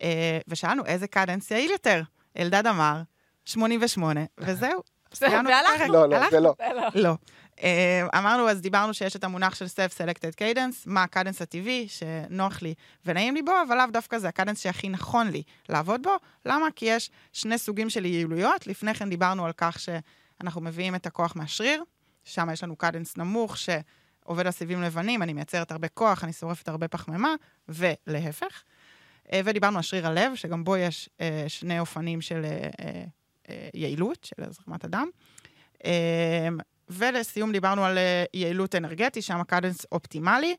אה, 0.03 0.39
ושאלנו 0.49 0.87
איזה 0.87 1.07
קדנס 1.07 1.51
יעיל 1.51 1.70
יותר. 1.70 2.03
אלדד 2.39 2.66
אמר, 2.66 3.03
88, 3.45 4.20
וזהו. 4.39 4.95
סיימנו 5.14 5.48
את 5.48 5.54
והלכנו. 5.54 5.84
הפרק. 5.84 5.90
לא, 5.90 6.09
לא. 6.09 6.30
זה 6.30 6.40
לא. 6.40 6.54
לא. 6.94 7.14
אה, 7.62 8.07
אמרנו, 8.18 8.48
אז 8.50 8.61
דיברנו 8.61 8.94
שיש 8.94 9.16
את 9.16 9.24
המונח 9.24 9.54
של 9.54 9.64
Self-Selected 9.64 10.40
Cadence, 10.40 10.82
מה 10.86 11.02
הקדנס 11.02 11.42
הטבעי, 11.42 11.88
שנוח 11.88 12.62
לי 12.62 12.74
ונעים 13.07 13.34
לי 13.34 13.42
בו, 13.42 13.52
אבל 13.68 13.76
לאו 13.76 13.86
דווקא 13.92 14.18
זה 14.18 14.28
הקדנס 14.28 14.61
שהכי 14.61 14.88
נכון 14.88 15.28
לי 15.28 15.42
לעבוד 15.68 16.02
בו. 16.02 16.16
למה? 16.46 16.66
כי 16.76 16.84
יש 16.84 17.11
שני 17.32 17.59
סוגים 17.59 17.90
של 17.90 18.04
יעילויות. 18.04 18.66
לפני 18.66 18.94
כן 18.94 19.11
דיברנו 19.11 19.46
על 19.46 19.52
כך 19.57 19.78
שאנחנו 19.80 20.61
מביאים 20.61 20.94
את 20.94 21.07
הכוח 21.07 21.36
מהשריר, 21.36 21.82
שם 22.24 22.48
יש 22.52 22.64
לנו 22.64 22.76
קדנס 22.76 23.16
נמוך 23.16 23.57
שעובד 23.57 24.46
על 24.46 24.52
סיבים 24.52 24.82
לבנים, 24.82 25.22
אני 25.22 25.32
מייצרת 25.32 25.72
הרבה 25.72 25.88
כוח, 25.88 26.24
אני 26.24 26.32
שורפת 26.32 26.68
הרבה 26.68 26.88
פחמימה, 26.88 27.34
ולהפך. 27.68 28.62
אה, 29.32 29.40
ודיברנו 29.44 29.76
על 29.76 29.82
שריר 29.82 30.07
הלב, 30.07 30.34
שגם 30.34 30.64
בו 30.64 30.76
יש 30.76 31.09
אה, 31.20 31.44
שני 31.48 31.80
אופנים 31.80 32.20
של 32.20 32.44
יעילות, 33.74 34.24
של 34.24 34.42
הזרמת 34.42 34.84
הדם. 34.84 35.09
אה, 35.84 36.49
ולסיום 36.88 37.53
דיברנו 37.53 37.84
על 37.84 37.99
אה, 37.99 38.24
יעילות 38.34 38.74
אנרגטית, 38.74 39.22
שם 39.22 39.40
הקדנס 39.40 39.86
אופטימלי 39.92 40.57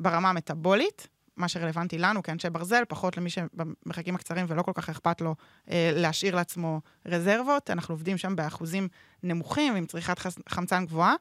ברמה 0.00 0.30
המטבולית, 0.30 1.08
מה 1.36 1.48
שרלוונטי 1.48 1.98
לנו 1.98 2.22
כאנשי 2.22 2.50
ברזל, 2.50 2.82
פחות 2.88 3.16
למי 3.16 3.30
שבמרחקים 3.30 4.14
הקצרים 4.14 4.46
ולא 4.48 4.62
כל 4.62 4.72
כך 4.74 4.90
אכפת 4.90 5.20
לו 5.20 5.34
אה, 5.70 5.90
להשאיר 5.94 6.36
לעצמו 6.36 6.80
רזרבות. 7.06 7.70
אנחנו 7.70 7.94
עובדים 7.94 8.18
שם 8.18 8.36
באחוזים 8.36 8.88
נמוכים, 9.22 9.76
עם 9.76 9.86
צריכת 9.86 10.18
חמצן 10.48 10.86
גבוהה, 10.86 11.14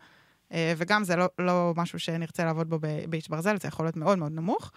אה, 0.51 0.73
וגם 0.77 1.03
זה 1.03 1.15
לא, 1.15 1.25
לא 1.39 1.73
משהו 1.75 1.99
שנרצה 1.99 2.45
לעבוד 2.45 2.69
בו 2.69 2.79
באיש 3.09 3.29
ברזל, 3.29 3.57
זה 3.59 3.67
יכול 3.67 3.85
להיות 3.85 3.97
מאוד 3.97 4.17
מאוד 4.17 4.31
נמוך. 4.31 4.71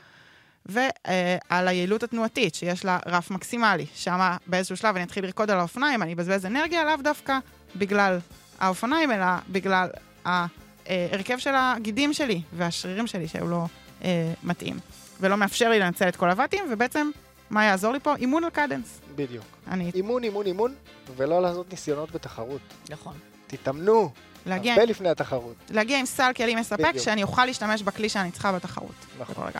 ועל 0.66 1.68
היעילות 1.68 2.02
התנועתית, 2.02 2.54
שיש 2.54 2.84
לה 2.84 2.98
רף 3.06 3.30
מקסימלי, 3.30 3.86
שם 3.94 4.36
באיזשהו 4.46 4.76
שלב 4.76 4.96
אני 4.96 5.04
אתחיל 5.04 5.24
לרקוד 5.24 5.50
על 5.50 5.58
האופניים, 5.58 6.02
אני 6.02 6.12
אבזבז 6.12 6.46
אנרגיה, 6.46 6.84
לאו 6.84 6.96
דווקא 7.02 7.38
בגלל 7.76 8.18
האופניים, 8.60 9.10
אלא 9.10 9.26
בגלל 9.48 9.88
ההרכב 10.24 11.38
של 11.38 11.52
הגידים 11.54 12.12
שלי 12.12 12.42
והשרירים 12.52 13.06
שלי, 13.06 13.28
שהוא 13.28 13.48
לא 13.48 13.64
אה, 14.04 14.32
מתאים, 14.42 14.76
ולא 15.20 15.36
מאפשר 15.36 15.68
לי 15.68 15.78
לנצל 15.78 16.08
את 16.08 16.16
כל 16.16 16.30
הוואטים, 16.30 16.64
ובעצם, 16.70 17.10
מה 17.50 17.64
יעזור 17.64 17.92
לי 17.92 18.00
פה? 18.00 18.16
אימון 18.16 18.44
על 18.44 18.50
קדנס. 18.50 19.00
בדיוק. 19.16 19.44
אני 19.68 19.90
אימון, 19.94 20.24
אימון, 20.24 20.46
אימון, 20.46 20.74
ולא 21.16 21.42
לעשות 21.42 21.70
ניסיונות 21.70 22.10
בתחרות. 22.10 22.60
נכון. 22.90 23.14
תתאמנו, 23.46 24.10
להגיע, 24.46 24.72
הרבה 24.72 24.84
לפני 24.84 25.08
התחרות. 25.08 25.56
להגיע 25.70 25.98
עם 25.98 26.06
סל 26.06 26.32
כלים 26.36 26.58
מספק, 26.58 26.80
בדיוק. 26.80 27.04
שאני 27.04 27.22
אוכל 27.22 27.44
להשתמש 27.44 27.82
בכלי 27.82 28.08
שאני 28.08 28.30
צריכה 28.30 28.52
בתחרות. 28.52 28.94
נכון. 29.20 29.50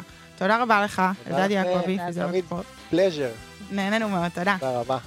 תודה 0.42 0.62
רבה 0.62 0.84
לך, 0.84 1.02
אלדד. 1.26 1.50
יעקבי, 1.50 1.82
תמיד. 1.84 2.00
פיזיולוג 2.06 2.40
ספורט. 2.46 2.64
פלז'ר. 2.90 3.30
נהנינו 3.70 4.08
מאוד, 4.08 4.28
תודה. 4.34 4.56
תודה 4.60 4.80
רבה. 4.80 4.98